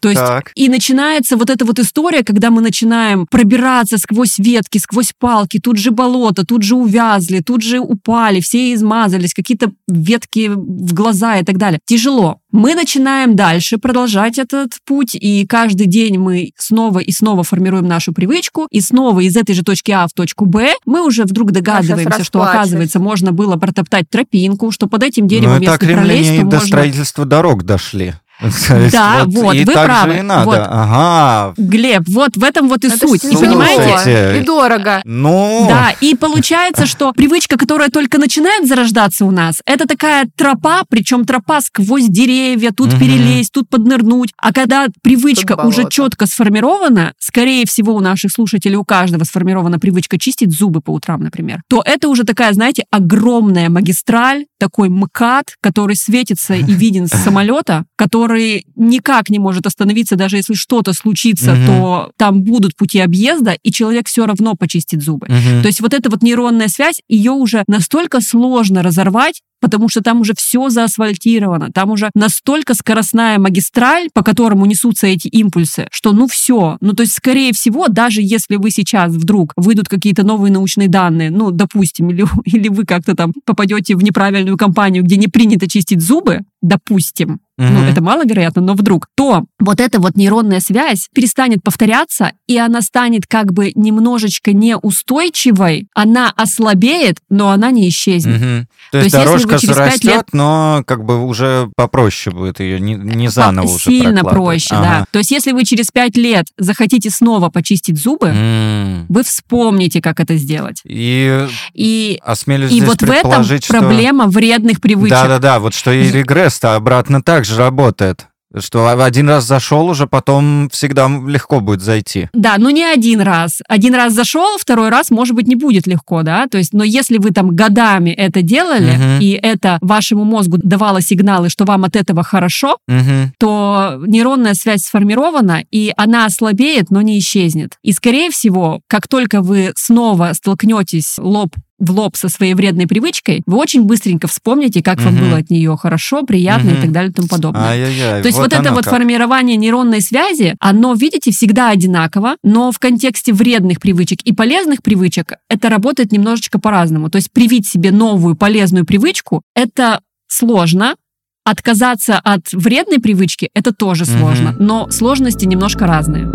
То 0.00 0.10
есть 0.10 0.22
и 0.54 0.68
начинается 0.68 1.36
вот 1.36 1.50
эта 1.50 1.64
вот 1.64 1.78
история, 1.78 2.22
когда 2.22 2.50
мы 2.50 2.60
начинаем 2.60 3.26
пробираться 3.26 3.98
сквозь 3.98 4.38
ветки, 4.38 4.78
сквозь 4.78 5.12
палки, 5.18 5.58
тут 5.58 5.78
же 5.78 5.90
болото, 5.90 6.44
тут 6.44 6.62
же 6.62 6.76
увязли, 6.76 7.40
тут 7.40 7.62
же 7.62 7.80
упали, 7.80 8.40
все 8.40 8.72
измазались, 8.74 9.34
какие-то 9.34 9.72
ветки 9.88 10.48
в 10.48 10.94
глаза 10.94 11.38
и 11.38 11.44
так 11.44 11.58
далее. 11.58 11.80
Тяжело. 11.84 12.40
Мы 12.50 12.74
начинаем 12.74 13.36
дальше 13.36 13.76
продолжать 13.76 14.38
этот 14.38 14.72
путь, 14.86 15.14
и 15.14 15.46
каждый 15.46 15.86
день 15.86 16.18
мы 16.18 16.52
снова 16.56 17.00
и 17.00 17.12
снова 17.12 17.42
формируем 17.42 17.86
нашу 17.86 18.14
привычку, 18.14 18.66
и 18.70 18.80
снова 18.80 19.20
из 19.20 19.36
этой 19.36 19.54
же 19.54 19.62
точки 19.62 19.90
А 19.90 20.06
в 20.06 20.14
точку 20.14 20.46
Б 20.46 20.72
мы 20.86 21.04
уже 21.04 21.24
вдруг 21.24 21.52
догадываемся, 21.52 22.24
что, 22.24 22.42
оказывается, 22.42 23.00
можно 23.00 23.32
было 23.32 23.56
протоптать 23.56 24.08
тропинку, 24.08 24.70
что 24.70 24.86
под 24.86 25.02
этим 25.02 25.28
деревом, 25.28 25.58
ну, 25.58 25.62
если 25.62 25.92
пролезть, 25.92 26.36
то 26.36 26.36
до 26.36 26.44
можно... 26.44 26.60
строительства 26.60 27.24
дорог 27.26 27.64
дошли. 27.64 28.14
Да, 28.92 29.24
вот, 29.26 29.42
вот 29.42 29.54
и 29.54 29.64
вы 29.64 29.72
так 29.72 29.86
правы. 29.86 30.12
Же 30.12 30.18
и 30.18 30.22
надо. 30.22 30.44
Вот. 30.44 30.58
Ага. 30.58 31.54
Глеб, 31.56 32.02
вот 32.06 32.36
в 32.36 32.44
этом 32.44 32.68
вот 32.68 32.84
и 32.84 32.88
Это 32.88 32.96
суть. 32.96 33.24
Не 33.24 33.36
понимаете? 33.36 34.40
И 34.40 34.44
дорого. 34.44 35.00
Ну. 35.04 35.66
Да, 35.68 35.92
и 36.00 36.14
получается, 36.14 36.86
что 36.86 37.12
привычка, 37.12 37.58
которая 37.58 37.88
только 37.88 38.18
начинает 38.18 38.66
зарождаться 38.66 39.24
у 39.24 39.30
нас, 39.30 39.60
это 39.66 39.86
такая 39.86 40.28
тропа, 40.36 40.82
причем 40.88 41.24
тропа 41.24 41.60
сквозь 41.60 42.06
деревья, 42.06 42.70
тут 42.70 42.92
угу. 42.92 43.00
перелезть, 43.00 43.52
тут 43.52 43.68
поднырнуть. 43.68 44.30
А 44.38 44.52
когда 44.52 44.86
привычка 45.02 45.54
уже 45.64 45.88
четко 45.88 46.26
сформирована, 46.26 47.12
скорее 47.18 47.66
всего, 47.66 47.94
у 47.94 48.00
наших 48.00 48.30
слушателей, 48.30 48.76
у 48.76 48.84
каждого 48.84 49.24
сформирована 49.24 49.78
привычка 49.78 50.18
чистить 50.18 50.52
зубы 50.56 50.80
по 50.80 50.90
утрам, 50.90 51.20
например, 51.20 51.62
то 51.68 51.82
это 51.84 52.08
уже 52.08 52.24
такая, 52.24 52.52
знаете, 52.52 52.84
огромная 52.90 53.68
магистраль, 53.68 54.46
такой 54.58 54.88
МКАД, 54.88 55.56
который 55.60 55.96
светится 55.96 56.54
и 56.54 56.62
виден 56.62 57.06
с 57.06 57.10
самолета, 57.24 57.84
который 57.96 58.27
который 58.28 58.66
никак 58.76 59.30
не 59.30 59.38
может 59.38 59.66
остановиться, 59.66 60.14
даже 60.16 60.36
если 60.36 60.52
что-то 60.52 60.92
случится, 60.92 61.54
Мгм. 61.54 61.66
то 61.66 62.10
там 62.18 62.42
будут 62.42 62.76
пути 62.76 63.00
объезда, 63.00 63.56
и 63.62 63.72
человек 63.72 64.06
все 64.06 64.26
равно 64.26 64.54
почистит 64.54 65.02
зубы. 65.02 65.26
Мгм. 65.28 65.62
То 65.62 65.68
есть 65.68 65.80
вот 65.80 65.94
эта 65.94 66.10
вот 66.10 66.22
нейронная 66.22 66.68
связь, 66.68 67.00
ее 67.08 67.32
уже 67.32 67.64
настолько 67.68 68.20
сложно 68.20 68.82
разорвать, 68.82 69.40
потому 69.60 69.88
что 69.88 70.02
там 70.02 70.20
уже 70.20 70.34
все 70.36 70.68
заасфальтировано, 70.68 71.70
там 71.72 71.90
уже 71.90 72.10
настолько 72.14 72.74
скоростная 72.74 73.38
магистраль, 73.38 74.08
по 74.12 74.22
которому 74.22 74.66
несутся 74.66 75.06
эти 75.06 75.28
импульсы, 75.28 75.88
что 75.90 76.12
ну 76.12 76.26
все. 76.28 76.76
Ну 76.80 76.92
то 76.92 77.02
есть, 77.02 77.14
скорее 77.14 77.52
всего, 77.52 77.88
даже 77.88 78.20
если 78.22 78.56
вы 78.56 78.70
сейчас 78.70 79.12
вдруг 79.12 79.52
выйдут 79.56 79.88
какие-то 79.88 80.24
новые 80.24 80.52
научные 80.52 80.88
данные, 80.88 81.30
ну, 81.30 81.50
допустим, 81.50 82.10
или, 82.10 82.26
или 82.44 82.68
вы 82.68 82.84
как-то 82.84 83.14
там 83.14 83.32
попадете 83.44 83.96
в 83.96 84.02
неправильную 84.02 84.56
компанию, 84.56 85.02
где 85.04 85.16
не 85.16 85.28
принято 85.28 85.68
чистить 85.68 86.00
зубы, 86.00 86.40
допустим, 86.62 87.40
ну, 87.56 87.64
Мгм. 87.64 87.84
это 87.88 88.02
маловероятно, 88.02 88.62
но 88.62 88.74
вдруг, 88.74 89.08
то 89.16 89.44
вот 89.58 89.80
эта 89.80 89.98
вот 89.98 90.16
нейронная 90.16 90.60
связь 90.60 91.08
перестанет 91.12 91.62
повторяться, 91.62 92.32
и 92.46 92.56
она 92.56 92.82
станет 92.82 93.26
как 93.26 93.52
бы 93.52 93.72
немножечко 93.74 94.52
неустойчивой, 94.52 95.88
она 95.92 96.32
ослабеет, 96.36 97.18
но 97.28 97.50
она 97.50 97.72
не 97.72 97.88
исчезнет. 97.88 98.40
Мгм. 98.40 98.68
То 98.92 98.98
То 98.98 99.04
есть 99.04 99.16
есть 99.16 99.26
вы 99.48 99.52
дорожка 99.52 99.66
через 99.66 99.76
пять 99.76 99.84
зарастет, 100.02 100.04
лет- 100.12 100.26
но 100.32 100.82
как 100.86 101.04
бы 101.04 101.24
уже 101.24 101.68
попроще 101.76 102.34
будет 102.34 102.60
ее, 102.60 102.78
не, 102.80 102.94
не 102.94 103.26
По- 103.26 103.32
заново 103.32 103.66
уже 103.66 103.84
Сильно 103.84 104.22
проще, 104.24 104.74
Ага. 104.74 104.82
да. 105.00 105.04
То 105.10 105.18
есть 105.18 105.30
если 105.30 105.52
вы 105.52 105.64
через 105.64 105.90
пять 105.90 106.16
лет 106.16 106.46
захотите 106.58 107.10
снова 107.10 107.48
почистить 107.48 107.98
зубы, 107.98 108.28
М. 108.28 109.06
вы 109.08 109.22
вспомните, 109.22 110.00
как 110.00 110.20
это 110.20 110.36
сделать. 110.36 110.80
И 110.84 111.46
И, 111.74 112.18
осмелюсь 112.22 112.72
и 112.72 112.80
вот 112.80 113.00
в 113.00 113.02
этом 113.04 113.08
предположить, 113.08 113.64
что... 113.64 113.78
проблема 113.78 114.26
вредных 114.26 114.80
привычек. 114.80 115.10
Да-да-да, 115.10 115.58
вот 115.58 115.74
что 115.74 115.90
и 115.92 116.10
регресс-то 116.10 116.74
обратно 116.74 117.22
так 117.22 117.44
же 117.44 117.56
работает. 117.56 118.26
Что 118.60 118.88
один 118.88 119.28
раз 119.28 119.44
зашел, 119.44 119.86
уже 119.88 120.06
потом 120.06 120.68
всегда 120.70 121.08
легко 121.26 121.60
будет 121.60 121.80
зайти. 121.82 122.28
Да, 122.32 122.56
но 122.58 122.70
не 122.70 122.84
один 122.84 123.20
раз. 123.20 123.60
Один 123.68 123.94
раз 123.94 124.12
зашел, 124.12 124.58
второй 124.58 124.88
раз, 124.88 125.10
может 125.10 125.34
быть, 125.34 125.46
не 125.46 125.54
будет 125.56 125.86
легко, 125.86 126.22
да. 126.22 126.46
То 126.46 126.58
есть, 126.58 126.72
но 126.72 126.84
если 126.84 127.18
вы 127.18 127.30
там 127.30 127.54
годами 127.54 128.10
это 128.10 128.42
делали, 128.42 128.92
Мгм. 128.96 129.20
и 129.20 129.30
это 129.42 129.78
вашему 129.80 130.24
мозгу 130.24 130.58
давало 130.62 131.00
сигналы, 131.00 131.48
что 131.48 131.64
вам 131.64 131.84
от 131.84 131.96
этого 131.96 132.22
хорошо, 132.22 132.78
Мгм. 132.86 133.32
то 133.38 134.00
нейронная 134.06 134.54
связь 134.54 134.82
сформирована, 134.84 135.62
и 135.70 135.92
она 135.96 136.26
ослабеет, 136.26 136.90
но 136.90 137.02
не 137.02 137.18
исчезнет. 137.18 137.72
И, 137.82 137.92
скорее 137.92 138.30
всего, 138.30 138.80
как 138.88 139.08
только 139.08 139.42
вы 139.42 139.72
снова 139.76 140.32
столкнетесь 140.34 141.16
лоб 141.18 141.54
в 141.78 141.90
лоб 141.92 142.16
со 142.16 142.28
своей 142.28 142.54
вредной 142.54 142.86
привычкой, 142.86 143.42
вы 143.46 143.56
очень 143.56 143.84
быстренько 143.84 144.26
вспомните, 144.26 144.82
как 144.82 145.00
вам 145.00 145.14
Мгм. 145.14 145.24
было 145.28 145.38
от 145.38 145.50
нее 145.50 145.76
хорошо, 145.76 146.22
приятно 146.24 146.70
Мгм. 146.70 146.78
и 146.78 146.80
так 146.82 146.92
далее 146.92 147.10
и 147.10 147.14
тому 147.14 147.28
подобное. 147.28 147.62
Ай-яй-яй, 147.68 148.22
То 148.22 148.28
есть 148.28 148.38
вот, 148.38 148.48
это 148.48 148.58
оно 148.58 148.70
вот 148.74 148.84
как. 148.84 148.94
формирование 148.94 149.56
нейронной 149.56 150.00
связи, 150.00 150.56
оно, 150.60 150.94
видите, 150.94 151.30
всегда 151.30 151.70
одинаково, 151.70 152.36
но 152.42 152.72
в 152.72 152.78
контексте 152.78 153.32
вредных 153.32 153.80
привычек 153.80 154.20
и 154.22 154.32
полезных 154.32 154.82
привычек 154.82 155.34
это 155.48 155.68
работает 155.68 156.10
немножечко 156.12 156.58
по-разному. 156.58 157.10
То 157.10 157.16
есть 157.16 157.30
привить 157.32 157.66
себе 157.66 157.92
новую 157.92 158.34
полезную 158.36 158.84
привычку– 158.84 159.42
это 159.54 160.00
сложно, 160.26 160.96
отказаться 161.44 162.18
от 162.18 162.52
вредной 162.52 162.98
привычки– 163.00 163.50
это 163.54 163.72
тоже 163.72 164.04
сложно, 164.04 164.54
но 164.58 164.90
сложности 164.90 165.46
немножко 165.46 165.86
разные. 165.86 166.26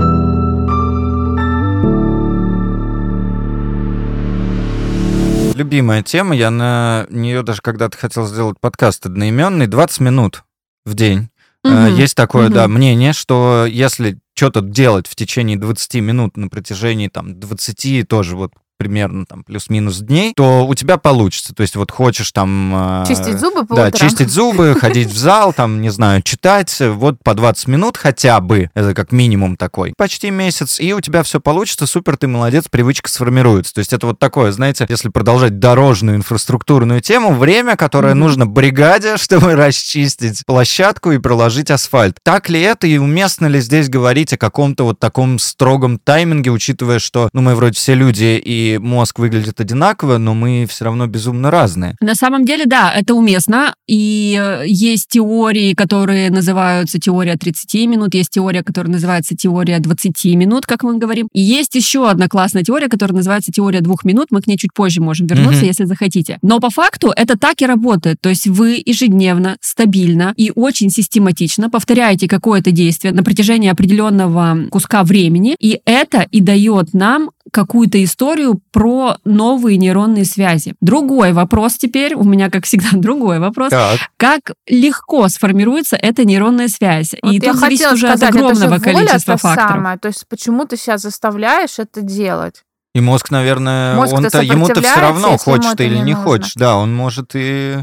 Любимая 5.73 6.03
тема, 6.03 6.35
я 6.35 6.51
на 6.51 7.07
нее 7.09 7.41
даже 7.41 7.63
когда-то 7.63 7.97
хотел 7.97 8.27
сделать 8.27 8.59
подкаст 8.59 9.07
одноименный, 9.07 9.65
20 9.65 10.01
минут 10.01 10.43
в 10.85 10.93
день. 10.93 11.29
Мгм. 11.63 11.95
Есть 11.95 12.13
такое, 12.13 12.45
Мгм. 12.45 12.53
да, 12.53 12.67
мнение, 12.67 13.11
что 13.11 13.65
если 13.67 14.19
что-то 14.35 14.61
делать 14.61 15.07
в 15.07 15.15
течение 15.15 15.57
20 15.57 15.99
минут 15.99 16.37
на 16.37 16.47
протяжении 16.49 17.07
там 17.07 17.39
20 17.39 18.03
тоже 18.03 18.35
вот 18.35 18.53
примерно 18.77 19.25
там 19.25 19.43
плюс-минус 19.43 19.99
дней, 19.99 20.33
то 20.35 20.65
у 20.67 20.73
тебя 20.75 20.97
получится. 20.97 21.53
То 21.53 21.61
есть 21.61 21.75
вот 21.75 21.91
хочешь 21.91 22.31
там... 22.31 23.03
э, 23.03 23.05
Чистить 23.07 23.39
зубы 23.39 23.65
по 23.65 23.75
Да, 23.75 23.87
утрам. 23.87 24.09
чистить 24.09 24.29
зубы, 24.29 24.75
ходить 24.79 25.09
в 25.09 25.17
зал, 25.17 25.53
там, 25.53 25.81
не 25.81 25.89
знаю, 25.89 26.21
читать, 26.21 26.75
вот 26.81 27.17
по 27.23 27.33
20 27.33 27.67
минут 27.67 27.97
хотя 27.97 28.39
бы, 28.39 28.69
это 28.73 28.93
как 28.93 29.11
минимум 29.11 29.55
такой, 29.57 29.93
почти 29.97 30.31
месяц, 30.31 30.79
и 30.79 30.93
у 30.93 31.01
тебя 31.01 31.23
все 31.23 31.39
получится, 31.39 31.85
супер, 31.85 32.17
ты 32.17 32.27
молодец, 32.27 32.65
привычка 32.69 33.09
сформируется. 33.09 33.73
То 33.73 33.79
есть 33.79 33.93
это 33.93 34.07
вот 34.07 34.19
такое, 34.19 34.51
знаете, 34.51 34.85
если 34.89 35.09
продолжать 35.09 35.59
дорожную 35.59 36.17
инфраструктурную 36.17 37.01
тему, 37.01 37.33
время, 37.35 37.75
которое 37.75 38.13
Мгм. 38.13 38.19
нужно 38.19 38.45
бригаде, 38.47 39.17
чтобы 39.17 39.55
расчистить 39.55 40.43
площадку 40.45 41.11
и 41.11 41.17
проложить 41.19 41.71
асфальт. 41.71 42.17
Так 42.23 42.49
ли 42.49 42.59
это 42.61 42.87
и 42.87 42.97
уместно 42.97 43.45
ли 43.47 43.59
здесь 43.61 43.89
говорить 43.89 44.33
о 44.33 44.37
каком-то 44.37 44.83
вот 44.85 44.99
таком 44.99 45.39
строгом 45.39 45.99
тайминге, 45.99 46.51
учитывая, 46.51 46.99
что, 46.99 47.29
ну, 47.33 47.41
мы 47.41 47.55
вроде 47.55 47.75
все 47.77 47.93
люди, 47.93 48.41
и 48.43 48.62
мозг 48.81 49.19
выглядит 49.19 49.59
одинаково, 49.59 50.17
но 50.17 50.33
мы 50.33 50.65
все 50.69 50.85
равно 50.85 51.07
безумно 51.07 51.51
разные. 51.51 51.95
На 52.01 52.15
самом 52.15 52.45
деле, 52.45 52.65
да, 52.65 52.91
это 52.93 53.13
уместно. 53.15 53.75
И 53.87 54.39
э, 54.41 54.63
есть 54.65 55.09
теории, 55.09 55.73
которые 55.73 56.29
называются 56.31 56.99
теория 56.99 57.35
30 57.35 57.87
минут, 57.87 58.13
есть 58.13 58.29
теория, 58.31 58.63
которая 58.63 58.91
называется 58.91 59.35
теория 59.35 59.79
20 59.79 60.25
минут, 60.35 60.65
как 60.65 60.83
мы 60.83 60.97
говорим. 60.97 61.27
И 61.33 61.41
есть 61.41 61.75
еще 61.75 62.09
одна 62.09 62.27
классная 62.27 62.63
теория, 62.63 62.87
которая 62.89 63.15
называется 63.17 63.51
теория 63.51 63.81
двух 63.81 64.03
минут. 64.05 64.27
Мы 64.31 64.41
к 64.41 64.47
ней 64.47 64.57
чуть 64.57 64.73
позже 64.73 65.01
можем 65.01 65.27
вернуться, 65.27 65.59
Мгм. 65.59 65.67
если 65.67 65.85
захотите. 65.85 66.37
Но 66.41 66.59
по 66.59 66.69
факту 66.69 67.11
это 67.15 67.37
так 67.37 67.61
и 67.61 67.65
работает. 67.65 68.17
То 68.21 68.29
есть 68.29 68.47
вы 68.47 68.81
ежедневно, 68.85 69.57
стабильно 69.61 70.33
и 70.37 70.51
очень 70.55 70.89
систематично 70.89 71.69
повторяете 71.69 72.27
какое-то 72.27 72.71
действие 72.71 73.13
на 73.13 73.23
протяжении 73.23 73.69
определенного 73.69 74.67
куска 74.69 75.03
времени, 75.03 75.55
и 75.59 75.79
это 75.85 76.25
и 76.31 76.41
дает 76.41 76.93
нам 76.93 77.31
какую-то 77.51 78.03
историю 78.03 78.61
про 78.71 79.17
новые 79.25 79.77
нейронные 79.77 80.25
связи. 80.25 80.75
Другой 80.81 81.33
вопрос 81.33 81.75
теперь, 81.75 82.15
у 82.15 82.23
меня, 82.23 82.49
как 82.49 82.65
всегда, 82.65 82.89
другой 82.93 83.39
вопрос. 83.39 83.69
Так. 83.69 83.99
Как 84.17 84.39
легко 84.67 85.27
сформируется 85.27 85.95
эта 85.95 86.25
нейронная 86.25 86.67
связь? 86.67 87.13
Вот 87.21 87.31
и 87.31 87.35
я 87.35 87.51
тут 87.51 87.59
зависит 87.59 87.91
уже 87.91 88.07
сказать, 88.07 88.23
от 88.23 88.35
огромного 88.35 88.75
это 88.75 88.89
же 88.89 88.95
количества 88.95 89.31
воля 89.33 89.37
факторов. 89.37 89.71
самая. 89.71 89.97
То 89.97 90.07
есть 90.07 90.25
почему 90.27 90.65
ты 90.65 90.77
себя 90.77 90.97
заставляешь 90.97 91.79
это 91.79 92.01
делать? 92.01 92.63
И 92.93 93.01
мозг, 93.01 93.31
наверное, 93.31 93.95
Мозг-то 93.95 94.17
он-то 94.17 94.41
ему-то 94.41 94.81
все 94.81 94.99
равно, 94.99 95.37
хочет 95.39 95.81
или 95.81 95.95
не 95.97 96.03
не 96.03 96.13
хочет. 96.13 96.55
Да, 96.57 96.77
он 96.77 96.93
может 96.93 97.31
и 97.33 97.77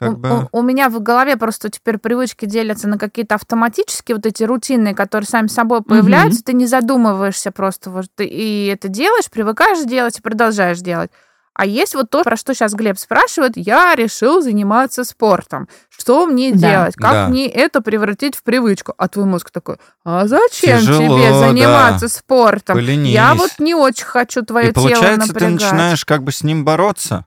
как 0.00 0.12
у, 0.12 0.16
бы... 0.16 0.48
у- 0.52 0.58
у 0.58 0.62
меня 0.62 0.88
в 0.88 1.00
голове 1.02 1.36
просто 1.36 1.68
теперь 1.68 1.98
привычки 1.98 2.46
делятся 2.46 2.88
на 2.88 2.98
какие-то 2.98 3.34
автоматические, 3.34 4.16
вот 4.16 4.24
эти 4.24 4.42
рутинные, 4.42 4.94
которые 4.94 5.26
сами 5.26 5.48
собой 5.48 5.82
появляются, 5.82 6.42
ты 6.42 6.54
не 6.54 6.66
задумываешься 6.66 7.50
просто, 7.52 7.90
вот 7.90 8.06
ты 8.14 8.24
и 8.24 8.66
это 8.68 8.88
делаешь, 8.88 9.30
привыкаешь 9.30 9.84
делать 9.86 10.18
и 10.18 10.22
продолжаешь 10.22 10.80
делать. 10.80 11.10
А 11.56 11.66
есть 11.66 11.94
вот 11.94 12.10
то, 12.10 12.22
про 12.24 12.36
что 12.36 12.52
сейчас 12.52 12.74
Глеб 12.74 12.98
спрашивает, 12.98 13.52
я 13.56 13.94
решил 13.94 14.42
заниматься 14.42 15.04
спортом. 15.04 15.68
Что 15.88 16.26
мне 16.26 16.50
Да. 16.52 16.58
делать? 16.58 16.94
Как 16.96 17.12
Да. 17.12 17.28
мне 17.28 17.46
это 17.48 17.80
превратить 17.80 18.34
в 18.36 18.42
привычку? 18.42 18.92
А 18.98 19.06
твой 19.08 19.24
мозг 19.26 19.50
такой, 19.50 19.76
а 20.04 20.26
зачем 20.26 20.80
Тяжело, 20.80 21.16
тебе 21.18 21.30
да. 21.30 21.38
заниматься 21.48 22.08
спортом? 22.08 22.76
Поленись. 22.76 23.14
Я 23.14 23.34
вот 23.34 23.50
не 23.58 23.74
очень 23.74 24.04
хочу 24.04 24.42
твое 24.42 24.70
И 24.70 24.72
получается, 24.72 25.04
тело 25.06 25.16
ты 25.20 25.26
напрягать. 25.28 25.52
начинаешь 25.54 26.04
как 26.04 26.24
бы 26.24 26.32
с 26.32 26.42
ним 26.42 26.64
бороться. 26.64 27.24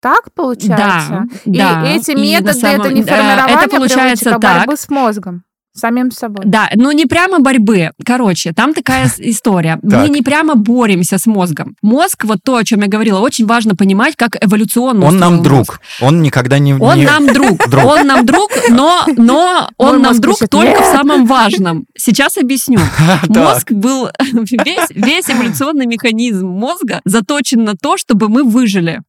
Так 0.00 0.32
получается? 0.34 1.26
Да, 1.44 1.82
да. 1.82 1.86
И 1.92 1.96
эти 1.96 2.10
И 2.10 2.14
на 2.16 2.20
методы 2.20 2.54
самом- 2.54 2.80
это 2.80 2.92
не 2.92 3.02
формирование 3.04 3.56
это 3.56 3.68
получается 3.70 4.24
привычек, 4.24 4.26
а 4.26 4.40
так. 4.40 4.56
борьбы 4.58 4.76
с 4.76 4.88
мозгом. 4.88 5.44
Самим 5.74 6.10
собой. 6.10 6.44
Да, 6.46 6.70
но 6.74 6.92
не 6.92 7.06
прямо 7.06 7.38
борьбы. 7.38 7.92
Короче, 8.04 8.52
там 8.52 8.74
такая 8.74 9.10
история. 9.18 9.78
Мы 9.82 10.10
не 10.10 10.20
прямо 10.20 10.54
боремся 10.54 11.16
с 11.16 11.26
мозгом. 11.26 11.76
Мозг, 11.80 12.24
вот 12.24 12.40
то, 12.44 12.56
о 12.56 12.64
чем 12.64 12.82
я 12.82 12.88
говорила, 12.88 13.20
очень 13.20 13.46
важно 13.46 13.74
понимать, 13.74 14.14
как 14.16 14.36
эволюционно 14.44 15.06
Он 15.06 15.18
нам 15.18 15.42
друг. 15.42 15.80
Он 16.00 16.20
никогда 16.20 16.58
не... 16.58 16.74
Он 16.74 17.02
нам 17.02 17.26
друг. 17.32 17.62
Он 17.84 18.06
нам 18.06 18.26
друг, 18.26 18.50
но, 18.68 19.06
но 19.16 19.70
он 19.78 20.02
нам 20.02 20.20
друг 20.20 20.38
только 20.50 20.82
в 20.82 20.86
самом 20.86 21.24
важном. 21.26 21.86
Сейчас 21.96 22.36
объясню. 22.36 22.80
Мозг 23.28 23.72
был... 23.72 24.10
Весь, 24.32 24.90
весь 24.90 25.30
эволюционный 25.30 25.86
механизм 25.86 26.46
мозга 26.46 27.00
заточен 27.04 27.64
на 27.64 27.74
то, 27.74 27.96
чтобы 27.96 28.28
мы 28.28 28.44
выжили. 28.44 29.00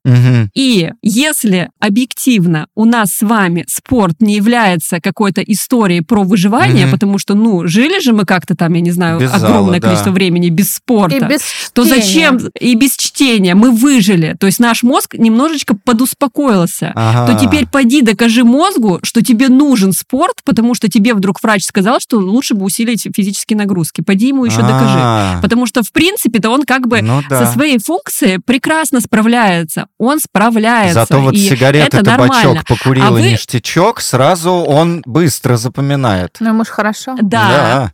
И 0.54 0.91
если 1.02 1.69
объективно 1.80 2.67
у 2.76 2.86
нас 2.86 3.13
с 3.13 3.21
вами 3.21 3.65
спорт 3.67 4.15
не 4.21 4.36
является 4.36 5.02
какой-то 5.02 5.41
историей 5.41 6.02
про 6.02 6.23
выживание, 6.23 6.53
Мгм. 6.62 6.92
потому 6.92 7.18
что, 7.20 7.34
ну, 7.36 7.68
жили 7.68 8.00
же 8.02 8.13
мы 8.13 8.26
как-то 8.26 8.56
там, 8.56 8.74
я 8.74 8.82
не 8.82 8.92
знаю, 8.92 9.20
Без 9.20 9.32
зала, 9.32 9.46
огромное 9.48 9.80
да. 9.80 9.88
количество 9.88 10.12
времени 10.12 10.50
без 10.50 10.74
спорта, 10.76 11.16
И 11.18 11.20
без 11.28 11.42
то 11.74 11.84
чтения. 11.84 12.02
зачем 12.02 12.38
и 12.60 12.76
без 12.76 12.96
чтения 12.96 13.56
мы 13.56 13.72
выжили? 13.72 14.36
То 14.39 14.46
есть 14.48 14.60
наш 14.60 14.84
мозг 14.84 15.16
немножечко 15.16 15.76
подуспокоился. 16.18 16.92
Ага. 16.96 17.34
То 17.34 17.39
теперь 17.46 17.66
поди 17.68 18.02
докажи 18.02 18.44
мозгу, 18.44 19.00
что 19.04 19.22
тебе 19.24 19.50
нужен 19.50 19.94
спорт, 19.94 20.42
потому 20.46 20.76
что 20.76 20.89
тебе 20.89 21.13
вдруг 21.13 21.42
врач 21.44 21.63
сказал, 21.66 22.00
что 22.00 22.18
лучше 22.18 22.54
бы 22.54 22.66
усилить 22.66 23.08
физические 23.16 23.58
нагрузки. 23.58 24.02
Поди 24.02 24.28
ему 24.28 24.46
еще 24.46 24.62
докажи. 24.62 24.98
А, 25.00 25.39
Потому 25.42 25.66
что, 25.66 25.84
в 25.84 25.92
принципе-то, 25.92 26.50
он 26.50 26.63
как 26.63 26.88
бы 26.88 27.02
Ну 27.02 27.22
да. 27.30 27.46
со 27.46 27.52
своей 27.52 27.80
функцией 27.80 28.39
прекрасно 28.39 29.02
справляется. 29.02 29.88
Он 29.98 30.20
справляется. 30.20 30.94
Зато 31.02 31.20
вот 31.22 31.34
и 31.34 31.38
сигареты, 31.50 32.02
табачок 32.04 32.30
нормально. 32.36 32.63
покурил 32.68 33.04
А 33.06 33.08
и 33.10 33.12
вы- 33.12 33.22
ништячок, 33.32 34.02
сразу 34.02 34.52
он 34.52 35.02
быстро 35.06 35.58
запоминает. 35.58 36.38
Ну, 36.44 36.50
ему 36.50 36.64
ж 36.66 36.70
хорошо. 36.70 37.16
Да, 37.22 37.92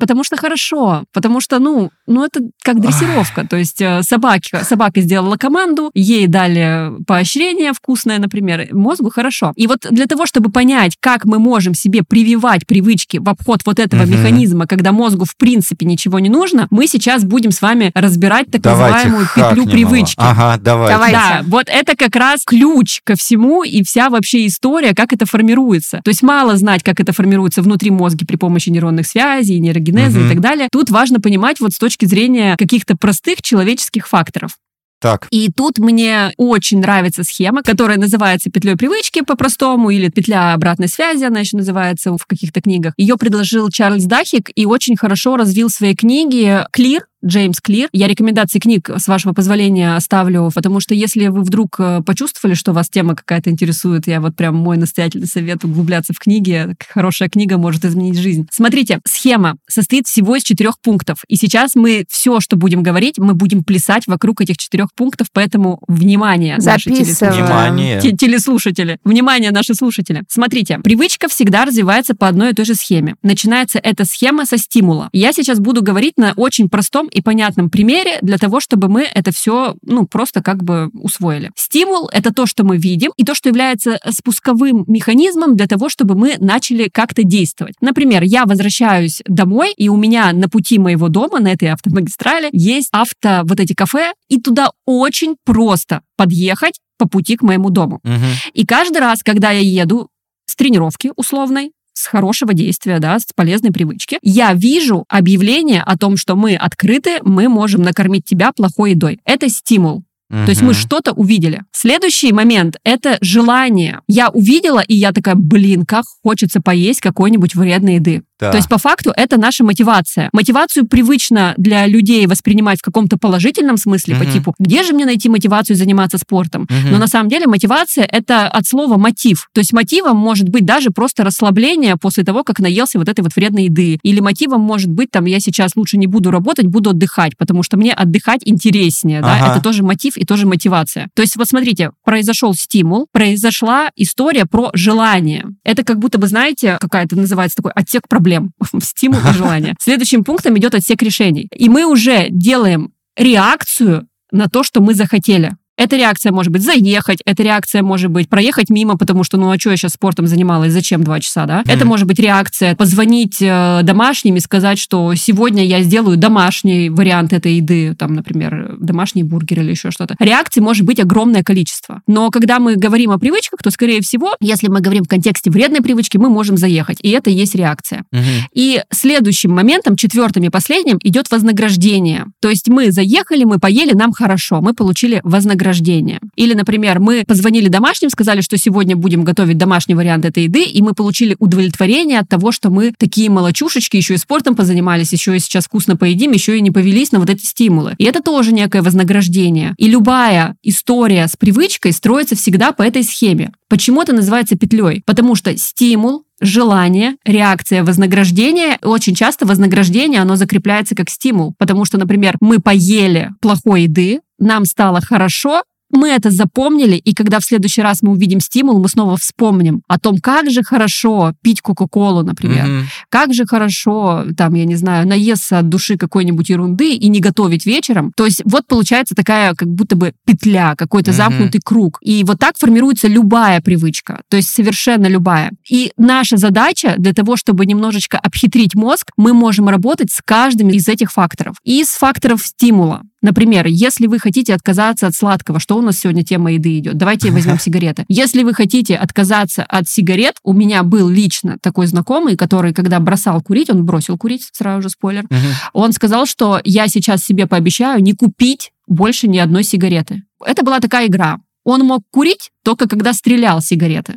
Потому 0.00 0.24
что 0.24 0.36
хорошо, 0.36 1.04
потому 1.12 1.40
что, 1.40 1.58
ну, 1.58 1.90
ну 2.06 2.24
это 2.24 2.40
как 2.62 2.80
дрессировка. 2.80 3.46
То 3.46 3.56
есть 3.56 3.80
э, 3.80 4.02
собака, 4.02 4.64
собака 4.64 5.00
сделала 5.00 5.36
команду, 5.36 5.90
ей 5.94 6.26
дали 6.26 6.90
поощрение 7.06 7.72
вкусное, 7.72 8.18
например, 8.18 8.68
мозгу 8.72 9.10
хорошо. 9.10 9.52
И 9.56 9.66
вот 9.66 9.86
для 9.90 10.06
того, 10.06 10.26
чтобы 10.26 10.50
понять, 10.50 10.96
как 10.98 11.24
мы 11.24 11.38
можем 11.38 11.74
себе 11.74 12.02
прививать 12.02 12.66
привычки 12.66 13.18
в 13.18 13.28
обход 13.28 13.60
вот 13.66 13.78
этого 13.78 14.02
угу. 14.02 14.10
механизма, 14.10 14.66
когда 14.66 14.92
мозгу 14.92 15.24
в 15.24 15.36
принципе 15.36 15.86
ничего 15.86 16.18
не 16.18 16.30
нужно, 16.30 16.66
мы 16.70 16.86
сейчас 16.86 17.24
будем 17.24 17.52
с 17.52 17.60
вами 17.60 17.92
разбирать 17.94 18.50
так 18.50 18.62
давайте 18.62 19.08
называемую 19.08 19.28
петлю 19.34 19.66
привычки. 19.66 20.16
Ага, 20.18 20.58
давайте. 20.62 20.94
давайте. 20.94 21.16
Да, 21.16 21.42
вот 21.46 21.66
это 21.68 21.96
как 21.96 22.16
раз 22.16 22.44
ключ 22.44 23.00
ко 23.04 23.16
всему 23.16 23.62
и 23.62 23.82
вся 23.82 24.08
вообще 24.08 24.46
история, 24.46 24.94
как 24.94 25.12
это 25.12 25.26
формируется. 25.26 26.00
То 26.02 26.08
есть 26.08 26.22
мало 26.22 26.56
знать, 26.56 26.82
как 26.82 27.00
это 27.00 27.12
формируется 27.12 27.62
внутри 27.62 27.90
мозга 27.90 28.24
при 28.26 28.36
помощи 28.36 28.70
нейронных 28.70 29.06
связей, 29.06 29.60
нейрогенеза, 29.60 29.89
генеза 29.90 30.18
угу. 30.18 30.26
и 30.26 30.28
так 30.28 30.40
далее. 30.40 30.68
Тут 30.70 30.90
важно 30.90 31.20
понимать 31.20 31.60
вот 31.60 31.72
с 31.72 31.78
точки 31.78 32.06
зрения 32.06 32.56
каких-то 32.56 32.96
простых 32.96 33.42
человеческих 33.42 34.08
факторов. 34.08 34.56
Так. 35.00 35.28
И 35.30 35.50
тут 35.50 35.78
мне 35.78 36.32
очень 36.36 36.80
нравится 36.80 37.24
схема, 37.24 37.62
которая 37.62 37.96
называется 37.96 38.50
петлей 38.50 38.76
привычки 38.76 39.22
по-простому, 39.22 39.88
или 39.88 40.10
петля 40.10 40.52
обратной 40.52 40.88
связи, 40.88 41.24
она 41.24 41.40
еще 41.40 41.56
называется 41.56 42.12
в 42.12 42.26
каких-то 42.26 42.60
книгах. 42.60 42.92
Ее 42.98 43.16
предложил 43.16 43.70
Чарльз 43.70 44.04
Дахик 44.04 44.50
и 44.54 44.66
очень 44.66 44.96
хорошо 44.96 45.36
развил 45.36 45.68
в 45.68 45.72
своей 45.72 45.94
книге 45.94 46.66
Clear, 46.76 47.00
Джеймс 47.24 47.60
Клир. 47.60 47.88
Я 47.92 48.08
рекомендации 48.08 48.58
книг, 48.58 48.90
с 48.96 49.06
вашего 49.06 49.32
позволения, 49.32 49.94
оставлю, 49.94 50.50
потому 50.54 50.80
что 50.80 50.94
если 50.94 51.28
вы 51.28 51.42
вдруг 51.42 51.76
э, 51.78 52.00
почувствовали, 52.04 52.54
что 52.54 52.72
вас 52.72 52.88
тема 52.88 53.14
какая-то 53.14 53.50
интересует, 53.50 54.06
я 54.06 54.20
вот 54.20 54.36
прям 54.36 54.56
мой 54.56 54.76
настоятельный 54.76 55.26
совет 55.26 55.64
углубляться 55.64 56.12
в 56.12 56.18
книги. 56.18 56.74
Хорошая 56.88 57.28
книга 57.28 57.58
может 57.58 57.84
изменить 57.84 58.18
жизнь. 58.18 58.48
Смотрите, 58.50 59.00
схема 59.06 59.56
состоит 59.68 60.06
всего 60.06 60.36
из 60.36 60.42
четырех 60.42 60.80
пунктов. 60.80 61.18
И 61.28 61.36
сейчас 61.36 61.74
мы 61.74 62.04
все, 62.08 62.40
что 62.40 62.56
будем 62.56 62.82
говорить, 62.82 63.18
мы 63.18 63.34
будем 63.34 63.64
плясать 63.64 64.06
вокруг 64.06 64.40
этих 64.40 64.56
четырех 64.56 64.88
пунктов, 64.94 65.28
поэтому 65.32 65.80
внимание, 65.88 66.56
наши 66.58 66.90
телеслушатели. 66.90 67.42
Внимание. 67.42 68.00
телеслушатели. 68.00 68.98
Внимание, 69.04 69.50
наши 69.50 69.74
слушатели. 69.74 70.22
Смотрите, 70.28 70.78
привычка 70.78 71.28
всегда 71.28 71.64
развивается 71.64 72.14
по 72.14 72.28
одной 72.28 72.50
и 72.50 72.54
той 72.54 72.64
же 72.64 72.74
схеме. 72.74 73.16
Начинается 73.22 73.78
эта 73.78 74.04
схема 74.04 74.46
со 74.46 74.56
стимула. 74.56 75.10
Я 75.12 75.32
сейчас 75.32 75.58
буду 75.58 75.82
говорить 75.82 76.16
на 76.16 76.32
очень 76.36 76.68
простом 76.68 77.09
и 77.10 77.20
понятном 77.20 77.70
примере 77.70 78.18
для 78.22 78.38
того, 78.38 78.60
чтобы 78.60 78.88
мы 78.88 79.02
это 79.02 79.32
все, 79.32 79.74
ну, 79.82 80.06
просто 80.06 80.42
как 80.42 80.62
бы 80.62 80.90
усвоили. 80.94 81.50
Стимул— 81.56 82.08
это 82.12 82.32
то, 82.32 82.46
что 82.46 82.64
мы 82.64 82.76
видим, 82.76 83.12
и 83.16 83.24
то, 83.24 83.34
что 83.34 83.48
является 83.48 83.98
спусковым 84.10 84.84
механизмом 84.86 85.56
для 85.56 85.66
того, 85.66 85.88
чтобы 85.88 86.14
мы 86.14 86.36
начали 86.38 86.88
как-то 86.92 87.22
действовать. 87.22 87.74
Например, 87.80 88.22
я 88.22 88.44
возвращаюсь 88.44 89.22
домой, 89.26 89.72
и 89.76 89.88
у 89.88 89.96
меня 89.96 90.32
на 90.32 90.48
пути 90.48 90.78
моего 90.78 91.08
дома, 91.08 91.40
на 91.40 91.48
этой 91.48 91.68
автомагистрали, 91.68 92.48
есть 92.52 92.88
авто, 92.92 93.42
вот 93.44 93.60
эти 93.60 93.74
кафе, 93.74 94.12
и 94.28 94.40
туда 94.40 94.70
очень 94.86 95.36
просто 95.44 96.02
подъехать 96.16 96.78
по 96.98 97.08
пути 97.08 97.36
к 97.36 97.42
моему 97.42 97.70
дому. 97.70 98.00
Угу. 98.04 98.52
И 98.54 98.66
каждый 98.66 98.98
раз, 98.98 99.22
когда 99.22 99.50
я 99.50 99.60
еду 99.60 100.08
с 100.46 100.54
тренировки 100.54 101.12
условной, 101.16 101.72
с 101.92 102.06
хорошего 102.06 102.54
действия, 102.54 102.98
да, 102.98 103.18
с 103.18 103.26
полезной 103.34 103.72
привычки, 103.72 104.18
я 104.22 104.52
вижу 104.54 105.04
объявление 105.08 105.82
о 105.82 105.96
том, 105.96 106.16
что 106.16 106.36
мы 106.36 106.56
открыты, 106.56 107.18
мы 107.22 107.48
можем 107.48 107.82
накормить 107.82 108.24
тебя 108.24 108.52
плохой 108.52 108.92
едой. 108.92 109.20
Это 109.24 109.48
стимул. 109.48 110.04
Угу. 110.30 110.44
То 110.44 110.50
есть 110.50 110.62
мы 110.62 110.74
что-то 110.74 111.12
увидели. 111.12 111.62
Следующий 111.72 112.32
момент— 112.32 112.76
это 112.84 113.18
желание. 113.20 114.00
Я 114.06 114.28
увидела, 114.28 114.80
и 114.80 114.94
я 114.94 115.12
такая, 115.12 115.34
блин, 115.34 115.84
как 115.84 116.04
хочется 116.22 116.60
поесть 116.60 117.00
какой-нибудь 117.00 117.54
вредной 117.54 117.96
еды. 117.96 118.22
Да. 118.40 118.50
То 118.50 118.56
есть, 118.56 118.68
по 118.68 118.78
факту, 118.78 119.12
это 119.14 119.38
наша 119.38 119.64
мотивация. 119.64 120.30
Мотивацию 120.32 120.86
привычно 120.86 121.52
для 121.58 121.86
людей 121.86 122.26
воспринимать 122.26 122.78
в 122.78 122.82
каком-то 122.82 123.18
положительном 123.18 123.76
смысле, 123.76 124.14
угу. 124.14 124.24
по 124.24 124.30
типу, 124.30 124.54
где 124.58 124.82
же 124.82 124.94
мне 124.94 125.04
найти 125.04 125.28
мотивацию 125.28 125.76
заниматься 125.76 126.16
спортом? 126.16 126.62
Угу. 126.62 126.90
Но 126.92 126.98
на 126.98 127.06
самом 127.06 127.28
деле 127.28 127.46
мотивация— 127.46 128.04
это 128.10 128.48
от 128.48 128.66
слова 128.66 128.96
мотив. 128.96 129.48
То 129.52 129.60
есть 129.60 129.72
мотивом 129.72 130.16
может 130.16 130.48
быть 130.48 130.64
даже 130.64 130.90
просто 130.90 131.22
расслабление 131.22 131.96
после 131.96 132.24
того, 132.24 132.42
как 132.42 132.60
наелся 132.60 132.98
вот 132.98 133.08
этой 133.08 133.20
вот 133.20 133.36
вредной 133.36 133.64
еды. 133.64 133.98
Или 134.02 134.20
мотивом 134.20 134.62
может 134.62 134.90
быть, 134.90 135.10
там, 135.10 135.26
я 135.26 135.40
сейчас 135.40 135.76
лучше 135.76 135.98
не 135.98 136.06
буду 136.06 136.30
работать, 136.30 136.66
буду 136.66 136.90
отдыхать, 136.90 137.36
потому 137.36 137.62
что 137.62 137.76
мне 137.76 137.92
отдыхать 137.92 138.40
интереснее, 138.44 139.20
ага. 139.20 139.38
да? 139.38 139.52
Это 139.52 139.62
тоже 139.62 139.82
мотив 139.82 140.16
и 140.20 140.26
тоже 140.26 140.46
мотивация. 140.46 141.08
То 141.14 141.22
есть, 141.22 141.36
вот 141.36 141.48
смотрите, 141.48 141.92
произошел 142.04 142.52
стимул, 142.52 143.06
произошла 143.10 143.90
история 143.96 144.44
про 144.44 144.70
желание. 144.74 145.46
Это 145.64 145.82
как 145.82 145.98
будто 145.98 146.18
бы, 146.18 146.26
знаете, 146.26 146.76
какая-то 146.78 147.16
называется 147.16 147.56
такой 147.56 147.72
отсек 147.72 148.06
проблем 148.06 148.52
стимул 148.82 149.20
и 149.20 149.32
желание. 149.32 149.74
Следующим 149.80 150.22
пунктом 150.22 150.58
идет 150.58 150.74
отсек 150.74 151.00
решений. 151.02 151.48
И 151.56 151.70
мы 151.70 151.86
уже 151.86 152.26
делаем 152.28 152.92
реакцию 153.16 154.08
на 154.30 154.48
то, 154.48 154.62
что 154.62 154.82
мы 154.82 154.92
захотели. 154.92 155.52
Эта 155.80 155.96
реакция 155.96 156.30
может 156.30 156.52
быть 156.52 156.62
заехать, 156.62 157.20
эта 157.24 157.42
реакция 157.42 157.82
может 157.82 158.10
быть 158.10 158.28
проехать 158.28 158.68
мимо, 158.68 158.98
потому 158.98 159.24
что, 159.24 159.38
ну 159.38 159.50
а 159.50 159.58
что 159.58 159.70
я 159.70 159.78
сейчас 159.78 159.92
спортом 159.92 160.26
занималась, 160.26 160.74
зачем 160.74 161.02
два 161.02 161.20
часа, 161.20 161.46
да? 161.46 161.62
Mm-hmm. 161.62 161.72
Это 161.72 161.86
может 161.86 162.06
быть 162.06 162.18
реакция 162.18 162.76
позвонить 162.76 163.38
э, 163.40 163.80
домашним 163.82 164.36
и 164.36 164.40
сказать, 164.40 164.78
что 164.78 165.14
сегодня 165.14 165.64
я 165.64 165.80
сделаю 165.80 166.18
домашний 166.18 166.90
вариант 166.90 167.32
этой 167.32 167.54
еды, 167.54 167.94
там, 167.94 168.12
например, 168.12 168.76
домашний 168.78 169.22
бургер 169.22 169.60
или 169.60 169.70
еще 169.70 169.90
что-то. 169.90 170.16
Реакций 170.18 170.60
может 170.60 170.84
быть 170.84 171.00
огромное 171.00 171.42
количество. 171.42 172.02
Но 172.06 172.28
когда 172.28 172.58
мы 172.58 172.76
говорим 172.76 173.12
о 173.12 173.18
привычках, 173.18 173.62
то, 173.62 173.70
скорее 173.70 174.02
всего, 174.02 174.34
если 174.38 174.68
мы 174.68 174.82
говорим 174.82 175.04
в 175.04 175.08
контексте 175.08 175.50
вредной 175.50 175.80
привычки, 175.80 176.18
мы 176.18 176.28
можем 176.28 176.58
заехать, 176.58 176.98
и 177.00 177.08
это 177.08 177.30
и 177.30 177.32
есть 177.32 177.54
реакция. 177.54 178.04
Mm-hmm. 178.12 178.20
И 178.52 178.82
следующим 178.92 179.52
моментом, 179.52 179.96
четвертым 179.96 180.42
и 180.42 180.50
последним, 180.50 180.98
идет 181.02 181.30
вознаграждение. 181.30 182.26
То 182.42 182.50
есть 182.50 182.68
мы 182.68 182.92
заехали, 182.92 183.44
мы 183.44 183.58
поели, 183.58 183.94
нам 183.94 184.12
хорошо, 184.12 184.60
мы 184.60 184.74
получили 184.74 185.22
вознаграждение 185.24 185.69
вознаграждение. 185.70 186.20
Или, 186.36 186.54
например, 186.54 187.00
мы 187.00 187.24
позвонили 187.26 187.68
домашним, 187.68 188.10
сказали, 188.10 188.40
что 188.40 188.56
сегодня 188.56 188.96
будем 188.96 189.24
готовить 189.24 189.58
домашний 189.58 189.94
вариант 189.94 190.24
этой 190.24 190.44
еды, 190.44 190.64
и 190.64 190.82
мы 190.82 190.94
получили 190.94 191.36
удовлетворение 191.38 192.18
от 192.18 192.28
того, 192.28 192.52
что 192.52 192.70
мы 192.70 192.92
такие 192.96 193.30
молочушечки, 193.30 193.96
еще 193.96 194.14
и 194.14 194.18
спортом 194.18 194.54
позанимались, 194.54 195.12
еще 195.12 195.36
и 195.36 195.38
сейчас 195.38 195.64
вкусно 195.64 195.96
поедим, 195.96 196.32
еще 196.32 196.56
и 196.56 196.60
не 196.60 196.70
повелись 196.70 197.12
на 197.12 197.20
вот 197.20 197.30
эти 197.30 197.44
стимулы. 197.44 197.94
И 197.98 198.04
это 198.04 198.22
тоже 198.22 198.52
некое 198.52 198.82
вознаграждение. 198.82 199.74
И 199.78 199.88
любая 199.88 200.56
история 200.62 201.26
с 201.26 201.36
привычкой 201.36 201.92
строится 201.92 202.36
всегда 202.36 202.72
по 202.72 202.82
этой 202.82 203.02
схеме. 203.02 203.52
Почему 203.68 204.02
это 204.02 204.12
называется 204.12 204.56
петлей? 204.56 205.02
Потому 205.06 205.36
что 205.36 205.56
стимул, 205.56 206.24
желание, 206.40 207.16
реакция, 207.24 207.84
вознаграждение. 207.84 208.78
Очень 208.82 209.14
часто 209.14 209.46
вознаграждение, 209.46 210.20
оно 210.20 210.36
закрепляется 210.36 210.94
как 210.94 211.10
стимул. 211.10 211.54
Потому 211.58 211.84
что, 211.84 211.98
например, 211.98 212.36
мы 212.40 212.58
поели 212.58 213.30
плохой 213.40 213.82
еды, 213.82 214.20
нам 214.40 214.64
стало 214.64 215.00
хорошо, 215.00 215.62
мы 215.90 216.08
это 216.10 216.30
запомнили, 216.30 216.96
и 216.96 217.14
когда 217.14 217.40
в 217.40 217.44
следующий 217.44 217.82
раз 217.82 218.02
мы 218.02 218.12
увидим 218.12 218.40
стимул, 218.40 218.78
мы 218.78 218.88
снова 218.88 219.16
вспомним 219.16 219.82
о 219.88 219.98
том, 219.98 220.18
как 220.18 220.50
же 220.50 220.62
хорошо 220.62 221.34
пить 221.42 221.60
Кока-Колу, 221.60 222.22
например, 222.22 222.66
mm-hmm. 222.66 222.84
как 223.08 223.34
же 223.34 223.44
хорошо, 223.44 224.24
там, 224.36 224.54
я 224.54 224.64
не 224.64 224.76
знаю, 224.76 225.06
наесться 225.06 225.58
от 225.58 225.68
души 225.68 225.96
какой-нибудь 225.96 226.48
ерунды 226.48 226.94
и 226.94 227.08
не 227.08 227.20
готовить 227.20 227.66
вечером. 227.66 228.12
То 228.16 228.24
есть 228.24 228.42
вот 228.44 228.66
получается 228.66 229.14
такая 229.14 229.54
как 229.54 229.68
будто 229.68 229.96
бы 229.96 230.14
петля, 230.24 230.74
какой-то 230.76 231.10
mm-hmm. 231.10 231.14
замкнутый 231.14 231.60
круг. 231.64 231.98
И 232.02 232.22
вот 232.24 232.38
так 232.38 232.56
формируется 232.56 233.08
любая 233.08 233.60
привычка, 233.60 234.22
то 234.28 234.36
есть 234.36 234.50
совершенно 234.50 235.06
любая. 235.06 235.50
И 235.68 235.92
наша 235.96 236.36
задача 236.36 236.94
для 236.98 237.12
того, 237.12 237.36
чтобы 237.36 237.66
немножечко 237.66 238.18
обхитрить 238.18 238.74
мозг, 238.74 239.10
мы 239.16 239.32
можем 239.32 239.68
работать 239.68 240.12
с 240.12 240.20
каждым 240.24 240.68
из 240.70 240.86
этих 240.88 241.10
факторов. 241.10 241.56
И 241.64 241.80
из 241.80 241.88
факторов 241.88 242.46
стимула. 242.46 243.02
Например, 243.22 243.66
если 243.66 244.06
вы 244.06 244.18
хотите 244.18 244.54
отказаться 244.54 245.06
от 245.06 245.14
сладкого, 245.14 245.60
что 245.60 245.76
у 245.76 245.82
нас 245.82 245.98
сегодня 245.98 246.24
тема 246.24 246.52
еды 246.52 246.78
идет? 246.78 246.96
Давайте 246.96 247.30
возьмем 247.30 247.58
сигареты. 247.58 248.04
Если 248.08 248.42
вы 248.42 248.54
хотите 248.54 248.96
отказаться 248.96 249.62
от 249.62 249.88
сигарет, 249.88 250.36
у 250.42 250.52
меня 250.52 250.82
был 250.82 251.08
лично 251.08 251.58
такой 251.60 251.86
знакомый, 251.86 252.36
который, 252.36 252.72
когда 252.72 252.98
бросал 253.00 253.42
курить, 253.42 253.70
он 253.70 253.84
бросил 253.84 254.16
курить, 254.16 254.48
сразу 254.52 254.82
же 254.82 254.88
спойлер, 254.88 255.24
он 255.72 255.92
сказал, 255.92 256.26
что 256.26 256.60
я 256.64 256.88
сейчас 256.88 257.22
себе 257.22 257.46
пообещаю 257.46 258.02
не 258.02 258.14
купить 258.14 258.72
больше 258.86 259.28
ни 259.28 259.38
одной 259.38 259.64
сигареты. 259.64 260.22
Это 260.44 260.64
была 260.64 260.80
такая 260.80 261.06
игра. 261.06 261.38
Он 261.64 261.82
мог 261.82 262.02
курить 262.10 262.50
только 262.64 262.88
когда 262.88 263.12
стрелял 263.12 263.60
сигареты. 263.60 264.14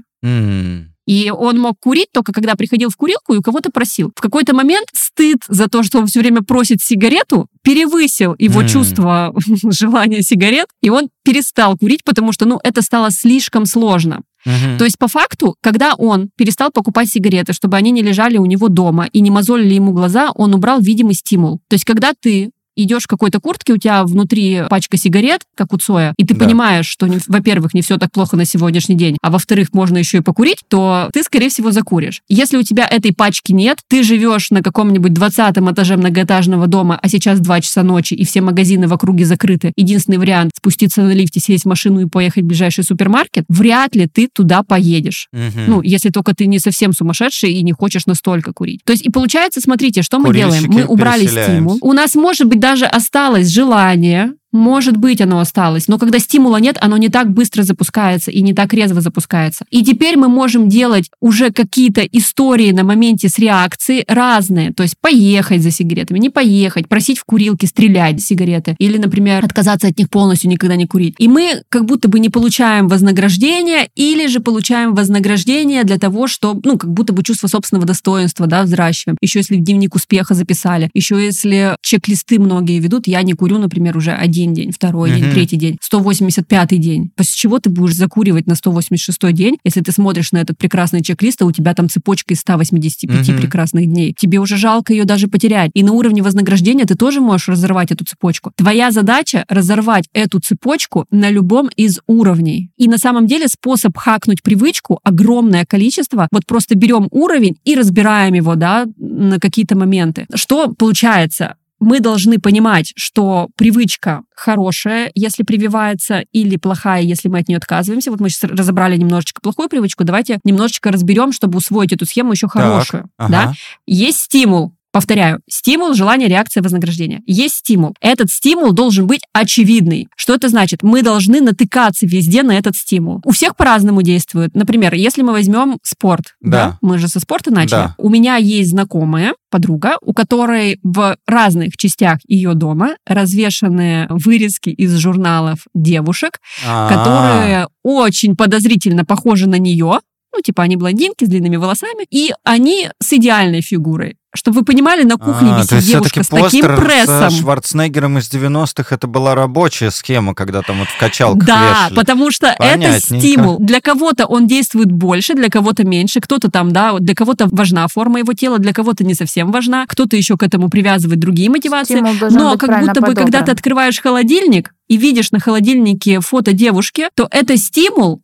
И 1.06 1.32
он 1.32 1.60
мог 1.60 1.76
курить 1.80 2.08
только 2.14 2.32
когда 2.32 2.56
приходил 2.56 2.90
в 2.90 2.96
курилку 2.96 3.34
и 3.34 3.38
у 3.38 3.42
кого-то 3.42 3.72
просил. 3.72 4.12
В 4.16 4.22
какой-то 4.22 4.54
момент 4.56 4.88
стыд 4.94 5.40
за 5.48 5.68
то, 5.68 5.84
что 5.84 6.00
он 6.00 6.08
все 6.08 6.20
время 6.20 6.42
просит 6.42 6.82
сигарету, 6.82 7.48
перевысил 7.62 8.36
его 8.38 8.62
mm. 8.62 8.68
чувство 8.68 9.34
желания 9.70 10.22
сигарет, 10.22 10.68
и 10.82 10.90
он 10.90 11.10
перестал 11.24 11.78
курить, 11.78 12.04
потому 12.04 12.32
что, 12.32 12.46
ну, 12.46 12.60
это 12.64 12.82
стало 12.82 13.12
слишком 13.12 13.66
сложно. 13.66 14.22
Uh-huh. 14.46 14.78
То 14.78 14.84
есть, 14.84 14.98
по 14.98 15.08
факту, 15.08 15.56
когда 15.62 15.96
он 15.96 16.30
перестал 16.36 16.70
покупать 16.70 17.10
сигареты, 17.10 17.54
чтобы 17.54 17.78
они 17.78 17.92
не 17.92 18.02
лежали 18.02 18.38
у 18.38 18.46
него 18.46 18.68
дома 18.68 19.06
и 19.06 19.22
не 19.22 19.32
мозолили 19.32 19.74
ему 19.74 19.94
глаза, 19.94 20.32
он 20.36 20.54
убрал 20.54 20.82
видимый 20.82 21.16
стимул. 21.16 21.62
То 21.70 21.76
есть, 21.76 21.86
когда 21.86 22.14
ты 22.20 22.52
идешь 22.76 23.04
в 23.04 23.08
какой-то 23.08 23.40
куртке, 23.40 23.74
у 23.74 23.78
тебя 23.78 24.04
внутри 24.04 24.64
пачка 24.70 24.98
сигарет, 24.98 25.42
как 25.56 25.74
у 25.74 25.78
Цоя, 25.78 26.14
и 26.18 26.26
ты 26.26 26.34
Да. 26.34 26.46
понимаешь, 26.46 26.88
что, 26.88 27.08
во-первых, 27.28 27.74
не 27.74 27.82
все 27.82 27.98
так 27.98 28.12
плохо 28.12 28.36
на 28.38 28.46
сегодняшний 28.46 28.96
день, 28.96 29.18
а 29.22 29.30
во-вторых, 29.32 29.74
можно 29.74 29.98
еще 29.98 30.18
и 30.18 30.22
покурить, 30.22 30.60
то 30.68 31.10
ты, 31.14 31.24
скорее 31.24 31.50
всего, 31.50 31.72
закуришь. 31.72 32.22
Если 32.30 32.58
у 32.58 32.64
тебя 32.64 32.88
этой 32.88 33.14
пачки 33.14 33.52
нет, 33.52 33.80
ты 33.88 34.04
живешь 34.04 34.50
на 34.52 34.62
каком-нибудь 34.62 35.14
20 35.14 35.58
этаже 35.72 35.98
многоэтажного 35.98 36.68
дома, 36.68 37.00
а 37.02 37.08
сейчас 37.10 37.40
2 37.40 37.62
часа 37.62 37.84
ночи, 37.84 38.14
и 38.14 38.26
все 38.26 38.42
магазины 38.42 38.88
в 38.88 38.94
округе 38.94 39.26
закрыты. 39.26 39.74
Единственный 39.76 40.18
вариант 40.18 40.52
спуститься 40.58 41.02
на 41.02 41.12
лифте, 41.12 41.40
сесть 41.40 41.64
в 41.64 41.68
машину 41.68 42.02
и 42.02 42.06
поехать 42.06 42.44
в 42.44 42.48
ближайший 42.48 42.84
супермаркет, 42.84 43.46
вряд 43.50 43.96
ли 43.96 44.08
ты 44.08 44.28
туда 44.34 44.64
поедешь. 44.64 45.28
Мгм. 45.32 45.66
Ну, 45.68 45.82
если 45.82 46.10
только 46.10 46.34
ты 46.36 46.46
не 46.48 46.60
совсем 46.60 46.94
сумасшедший 46.94 47.54
и 47.54 47.64
не 47.64 47.72
хочешь 47.72 48.06
настолько 48.06 48.54
курить. 48.54 48.82
То 48.86 48.94
есть, 48.94 49.06
и 49.06 49.10
получается, 49.10 49.62
смотрите, 49.62 50.02
что 50.02 50.20
мы 50.20 50.34
делаем? 50.34 50.66
Мы 50.68 50.86
убрали 50.86 51.26
стимул. 51.28 51.78
У 51.82 51.94
нас, 51.94 52.16
может 52.16 52.48
быть, 52.48 52.60
даже 52.64 52.86
осталось 52.86 53.50
желание, 53.50 54.36
может 54.54 54.98
быть, 54.98 55.20
оно 55.20 55.40
осталось, 55.40 55.88
но 55.88 55.98
когда 55.98 56.20
стимула 56.20 56.58
нет, 56.58 56.78
оно 56.80 56.96
не 56.98 57.10
так 57.10 57.32
быстро 57.32 57.64
запускается 57.64 58.32
и 58.32 58.42
не 58.42 58.54
так 58.54 58.74
резво 58.74 59.02
запускается. 59.02 59.66
И 59.72 59.84
теперь 59.84 60.16
мы 60.16 60.30
можем 60.30 60.70
делать 60.70 61.10
уже 61.20 61.52
какие-то 61.52 62.02
истории 62.02 62.72
на 62.72 62.84
моменте 62.84 63.30
с 63.30 63.40
реакцией 63.40 64.06
разные. 64.08 64.72
То 64.72 64.84
есть 64.84 64.96
поехать 65.02 65.64
за 65.64 65.72
сигаретами, 65.72 66.20
не 66.20 66.30
поехать, 66.30 66.88
просить 66.88 67.18
в 67.18 67.26
курилке 67.26 67.66
стрелять 67.66 68.22
сигареты 68.22 68.76
или, 68.78 68.98
например, 68.98 69.44
отказаться 69.44 69.88
от 69.88 69.98
них 69.98 70.10
полностью, 70.10 70.52
никогда 70.52 70.76
не 70.76 70.86
курить. 70.86 71.16
И 71.18 71.28
мы 71.28 71.64
как 71.70 71.86
будто 71.86 72.08
бы 72.08 72.20
не 72.20 72.30
получаем 72.30 72.88
вознаграждение 72.88 73.90
или 73.96 74.28
же 74.28 74.40
получаем 74.40 74.94
вознаграждение 74.94 75.84
для 75.84 75.98
того, 75.98 76.28
что, 76.28 76.60
ну, 76.64 76.78
как 76.78 76.94
будто 76.94 77.12
бы 77.12 77.24
чувство 77.24 77.48
собственного 77.48 77.88
достоинства, 77.88 78.46
да, 78.46 78.64
взращиваем. 78.64 79.18
Еще 79.20 79.40
если 79.40 79.56
в 79.56 79.64
дневник 79.64 79.96
успеха 79.96 80.36
записали, 80.36 80.92
еще 80.94 81.24
если 81.24 81.76
чек-листы 81.82 82.40
многие 82.40 82.80
ведут, 82.80 83.08
я 83.08 83.24
не 83.24 83.34
курю, 83.34 83.58
например, 83.58 83.98
уже 83.98 84.12
один 84.12 84.43
день, 84.52 84.72
второй 84.72 85.12
день, 85.12 85.26
Мгм. 85.26 85.32
третий 85.34 85.56
день, 85.58 85.78
185 85.82 86.80
день. 86.80 87.12
После 87.16 87.34
чего 87.36 87.60
ты 87.60 87.70
будешь 87.70 87.96
закуривать 87.96 88.48
на 88.48 88.56
186 88.56 89.32
день, 89.32 89.58
если 89.64 89.82
ты 89.82 89.92
смотришь 89.92 90.32
на 90.32 90.40
этот 90.40 90.58
прекрасный 90.58 91.02
чек-лист, 91.02 91.42
а 91.42 91.46
у 91.46 91.52
тебя 91.52 91.74
там 91.74 91.90
цепочка 91.90 92.34
из 92.34 92.40
185 92.42 93.30
Мгм. 93.34 93.42
прекрасных 93.42 93.86
дней. 93.86 94.14
Тебе 94.18 94.40
уже 94.40 94.58
жалко 94.58 94.92
ее 94.94 95.06
даже 95.06 95.28
потерять. 95.28 95.72
И 95.74 95.84
на 95.84 95.94
уровне 95.94 96.22
вознаграждения 96.22 96.86
ты 96.86 96.96
тоже 96.96 97.22
можешь 97.22 97.48
разорвать 97.48 97.92
эту 97.92 98.04
цепочку. 98.06 98.52
Твоя 98.56 98.92
задача 98.92 99.46
разорвать 99.48 100.06
эту 100.14 100.40
цепочку 100.40 101.06
на 101.12 101.30
любом 101.30 101.70
из 101.76 102.00
уровней. 102.08 102.72
И 102.78 102.88
на 102.88 102.98
самом 102.98 103.28
деле 103.28 103.48
способ 103.48 103.96
хакнуть 103.98 104.42
привычку 104.44 105.00
огромное 105.04 105.66
количество. 105.66 106.28
Вот 106.32 106.46
просто 106.48 106.76
берем 106.76 107.08
уровень 107.12 107.56
и 107.64 107.76
разбираем 107.76 108.34
его, 108.34 108.56
да, 108.56 108.86
на 108.98 109.40
какие-то 109.40 109.76
моменты. 109.78 110.26
Что 110.34 110.74
получается? 110.74 111.56
Мы 111.84 112.00
должны 112.00 112.40
понимать, 112.40 112.94
что 112.96 113.50
привычка 113.58 114.24
хорошая, 114.36 115.12
если 115.16 115.44
прививается, 115.44 116.24
или 116.32 116.56
плохая, 116.58 117.02
если 117.02 117.28
мы 117.28 117.40
от 117.40 117.48
нее 117.48 117.58
отказываемся. 117.58 118.10
Вот 118.10 118.20
мы 118.20 118.30
сейчас 118.30 118.50
разобрали 118.50 118.98
немножечко 118.98 119.42
плохую 119.42 119.70
привычку, 119.70 120.04
давайте 120.04 120.40
немножечко 120.44 120.92
разберем, 120.92 121.32
чтобы 121.32 121.58
усвоить 121.58 121.94
эту 121.94 122.06
схему 122.06 122.32
еще 122.32 122.48
хорошую. 122.48 123.10
Так, 123.18 123.30
Да? 123.30 123.42
ага. 123.44 123.54
Есть 123.86 124.20
стимул. 124.22 124.74
Повторяю, 124.94 125.42
стимул, 125.50 125.96
желание, 125.96 126.30
реакция, 126.30 126.62
вознаграждение. 126.62 127.22
Есть 127.26 127.56
стимул. 127.56 127.96
Этот 128.00 128.30
стимул 128.30 128.74
должен 128.74 129.08
быть 129.08 129.22
очевидный. 129.34 130.08
Что 130.16 130.36
это 130.36 130.50
значит? 130.50 130.84
Мы 130.84 131.02
должны 131.02 131.42
натыкаться 131.42 132.06
везде 132.06 132.44
на 132.44 132.52
этот 132.56 132.76
стимул. 132.76 133.20
У 133.26 133.32
всех 133.32 133.56
по-разному 133.56 134.04
действует. 134.04 134.54
Например, 134.54 134.94
если 134.94 135.24
мы 135.24 135.32
возьмем 135.32 135.80
спорт, 135.82 136.36
Да. 136.42 136.78
мы 136.82 137.00
же 137.00 137.08
со 137.08 137.20
спорта 137.20 137.52
начали. 137.52 137.72
Да. 137.72 137.96
У 137.98 138.08
меня 138.10 138.36
есть 138.36 138.70
знакомая, 138.70 139.34
подруга, 139.50 139.98
у 140.02 140.14
которой 140.14 140.80
в 140.84 141.18
разных 141.28 141.76
частях 141.76 142.20
ее 142.28 142.54
дома 142.54 142.96
развешаны 143.08 144.06
вырезки 144.10 144.70
из 144.70 144.96
журналов 144.98 145.60
девушек, 145.74 146.40
А, 146.68 146.88
которые 146.88 147.68
очень 147.84 148.36
подозрительно 148.36 149.06
похожи 149.06 149.48
на 149.48 149.58
нее. 149.58 150.00
Ну, 150.36 150.42
типа, 150.42 150.64
они 150.64 150.76
блондинки 150.78 151.26
с 151.26 151.30
длинными 151.30 151.58
волосами, 151.58 152.06
и 152.10 152.34
они 152.44 152.90
с 153.02 153.14
идеальной 153.14 153.62
фигурой. 153.62 154.18
Чтобы 154.36 154.62
вы 154.62 154.66
понимали, 154.66 155.04
на 155.04 155.18
кухне 155.18 155.52
А, 155.52 155.58
висит 155.58 155.70
то 155.70 155.76
есть 155.76 155.88
девушка 155.88 156.24
с 156.24 156.28
таким 156.28 156.66
прессом. 156.76 157.30
с 157.30 157.38
Шварценеггером 157.40 158.18
из 158.18 158.32
90-х 158.34 158.96
это 158.96 159.06
была 159.06 159.36
рабочая 159.36 159.92
схема, 159.92 160.34
когда 160.34 160.64
там 160.64 160.80
вот 160.80 160.88
в 160.88 160.98
качалках 160.98 161.46
Да, 161.46 161.82
вешали. 161.84 161.96
потому 161.96 162.32
что 162.32 162.48
это 162.48 162.58
Понятненько. 162.58 163.00
стимул. 163.20 163.60
Для 163.60 163.80
кого-то 163.80 164.26
он 164.26 164.48
действует 164.48 164.92
больше, 164.92 165.36
для 165.36 165.50
кого-то 165.50 165.86
меньше, 165.86 166.20
кто-то 166.20 166.50
там, 166.50 166.72
да, 166.72 166.94
вот 166.94 167.04
для 167.04 167.14
кого-то 167.14 167.48
важна 167.52 167.88
форма 167.88 168.18
его 168.20 168.34
тела, 168.34 168.58
для 168.58 168.74
кого-то 168.74 169.04
не 169.04 169.14
совсем 169.14 169.52
важна, 169.52 169.86
кто-то 169.86 170.18
еще 170.18 170.36
к 170.36 170.42
этому 170.42 170.68
привязывает 170.68 171.20
другие 171.20 171.52
мотивации. 171.52 172.00
Но 172.32 172.54
быть 172.54 172.60
как 172.60 172.80
будто 172.82 173.02
бы, 173.02 173.08
когда 173.14 173.24
ты 173.26 173.32
подобран. 173.32 173.50
открываешь 173.52 174.02
холодильник 174.02 174.74
и 174.88 174.98
видишь 174.98 175.30
на 175.32 175.40
холодильнике 175.40 176.22
фото 176.22 176.54
девушки, 176.54 177.06
то 177.16 177.28
это 177.30 177.56
стимул 177.56 178.23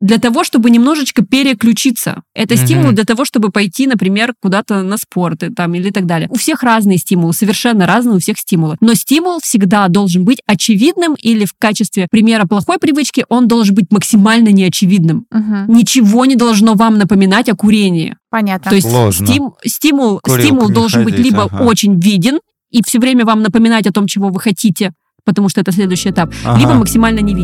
для 0.00 0.18
того, 0.18 0.44
чтобы 0.44 0.70
немножечко 0.70 1.24
переключиться. 1.24 2.22
Это 2.34 2.54
Мгм. 2.54 2.64
стимул 2.66 2.92
для 2.92 3.04
того, 3.04 3.24
чтобы 3.24 3.50
пойти, 3.50 3.86
например, 3.86 4.32
куда-то 4.40 4.82
на 4.82 4.96
спорт 4.96 5.42
и 5.42 5.50
там, 5.52 5.74
или 5.74 5.90
так 5.90 6.06
далее. 6.06 6.28
У 6.30 6.36
всех 6.36 6.62
разные 6.62 6.98
стимулы, 6.98 7.32
совершенно 7.32 7.86
разные 7.86 8.16
у 8.16 8.18
всех 8.20 8.38
стимулы. 8.38 8.76
Но 8.80 8.94
стимул 8.94 9.40
всегда 9.42 9.88
должен 9.88 10.24
быть 10.24 10.38
очевидным 10.46 11.14
или 11.14 11.44
в 11.44 11.52
качестве 11.58 12.06
примера 12.10 12.46
плохой 12.46 12.78
привычки 12.78 13.24
он 13.28 13.48
должен 13.48 13.74
быть 13.74 13.86
максимально 13.90 14.48
неочевидным. 14.50 15.26
Мгм. 15.32 15.64
Ничего 15.74 16.24
не 16.26 16.36
должно 16.36 16.74
вам 16.74 16.98
напоминать 16.98 17.48
о 17.48 17.56
курении. 17.56 18.16
Понятно. 18.30 18.70
То 18.70 18.76
есть 18.76 18.88
Сложно. 18.88 19.26
стим- 19.26 19.52
стимул, 19.64 20.20
Курилку 20.22 20.42
стимул 20.44 20.68
должен 20.70 21.04
быть 21.04 21.14
ходить, 21.14 21.26
либо 21.32 21.44
ага. 21.44 21.62
очень 21.64 21.98
виден 21.98 22.38
и 22.70 22.82
все 22.86 22.98
время 23.00 23.24
вам 23.24 23.42
напоминать 23.42 23.86
о 23.86 23.92
том, 23.92 24.06
чего 24.06 24.28
вы 24.28 24.38
хотите, 24.38 24.92
потому 25.24 25.48
что 25.48 25.60
это 25.60 25.72
следующий 25.72 26.10
этап, 26.10 26.32
Ага. 26.44 26.60
либо 26.60 26.74
максимально 26.74 27.20
не 27.20 27.34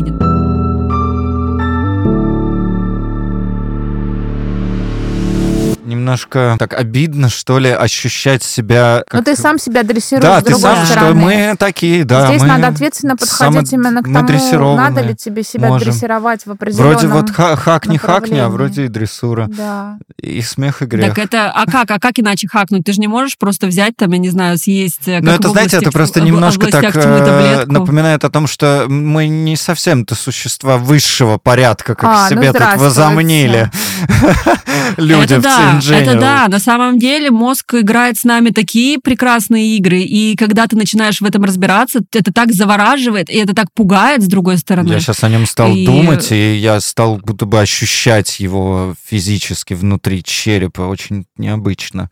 Немножко 6.09 6.55
так 6.59 6.73
обидно, 6.75 7.29
что 7.29 7.57
ли, 7.57 7.71
ощущать 7.71 8.43
себя... 8.43 8.97
Но 8.97 9.03
Как... 9.07 9.13
Ну, 9.13 9.23
ты 9.23 9.35
сам 9.35 9.57
себя 9.57 9.81
дрессируешь 9.81 10.21
Да, 10.23 10.39
с 10.39 10.43
ты 10.43 10.51
другой 10.51 10.61
сам, 10.75 10.85
что 10.85 10.93
стороны. 10.93 11.15
мы 11.25 11.55
такие, 11.57 12.05
да. 12.05 12.27
Здесь 12.27 12.41
мы 12.43 12.47
надо 12.47 12.67
ответственно 12.67 13.15
подходить 13.17 13.67
само- 13.71 13.81
именно 13.81 14.03
к 14.03 14.07
мы 14.07 14.13
тому, 14.27 14.75
надо 14.75 15.01
ли 15.01 15.15
тебе 15.15 15.41
себя 15.41 15.69
Можем. 15.69 15.89
дрессировать 15.91 16.45
в 16.45 16.51
определенном... 16.51 16.91
Вроде 16.91 17.07
вот 17.07 17.31
ха- 17.31 17.55
хак 17.55 17.87
не 17.87 17.97
хакни, 17.97 18.37
а 18.37 18.49
вроде 18.49 18.85
и 18.85 18.87
дрессура. 18.87 19.47
Да. 19.47 19.97
И 20.21 20.43
смех, 20.43 20.83
и 20.83 20.85
грех. 20.85 21.07
Так 21.15 21.17
это, 21.25 21.49
а 21.49 21.65
как, 21.65 21.89
а 21.89 21.97
как 21.99 22.19
иначе 22.19 22.47
хакнуть? 22.47 22.83
Ты 22.85 22.93
же 22.93 22.99
не 23.01 23.07
можешь 23.07 23.35
просто 23.39 23.65
взять 23.65 23.97
там, 23.97 24.11
я 24.11 24.19
не 24.19 24.29
знаю, 24.29 24.59
съесть. 24.59 25.07
э, 25.07 25.21
Ну, 25.21 25.31
это, 25.31 25.49
знаете, 25.49 25.77
это 25.77 25.91
просто 25.91 26.21
немножко 26.21 26.67
так 26.67 26.95
э, 26.95 27.65
напоминает 27.65 28.23
о 28.23 28.29
том, 28.29 28.45
что 28.45 28.85
мы 28.87 29.27
не 29.27 29.55
совсем-то 29.55 30.13
существа 30.13 30.77
высшего 30.77 31.39
порядка, 31.39 31.95
как 31.95 32.09
А, 32.09 32.23
ну 32.29 32.35
себе 32.35 32.47
тут 32.49 32.57
здравствуйте. 32.57 32.83
возомнили 32.83 33.71
люди 34.97 35.23
это 35.23 35.39
в 35.39 35.43
да, 35.43 35.79
это 35.89 36.15
да. 36.19 36.47
На 36.47 36.59
самом 36.59 36.99
деле 36.99 37.31
мозг 37.31 37.73
играет 37.75 38.17
с 38.17 38.23
нами 38.23 38.49
такие 38.49 38.99
прекрасные 38.99 39.75
игры, 39.77 39.99
и 40.01 40.35
когда 40.35 40.67
ты 40.67 40.75
начинаешь 40.75 41.21
в 41.21 41.25
этом 41.25 41.43
разбираться, 41.43 41.99
это 42.13 42.31
так 42.33 42.51
завораживает, 42.53 43.29
и 43.29 43.35
это 43.37 43.53
так 43.53 43.67
пугает 43.73 44.21
с 44.23 44.27
другой 44.27 44.57
стороны. 44.57 44.89
Я 44.89 44.99
сейчас 44.99 45.23
о 45.23 45.29
нем 45.29 45.45
стал 45.45 45.71
И- 45.75 45.85
думать, 45.85 46.31
и 46.31 46.55
я 46.55 46.79
стал 46.79 47.17
будто 47.17 47.45
бы 47.45 47.59
ощущать 47.59 48.39
его 48.39 48.95
физически 49.09 49.73
внутри 49.73 50.23
черепа. 50.23 50.81
Очень 50.81 51.25
необычно. 51.37 52.09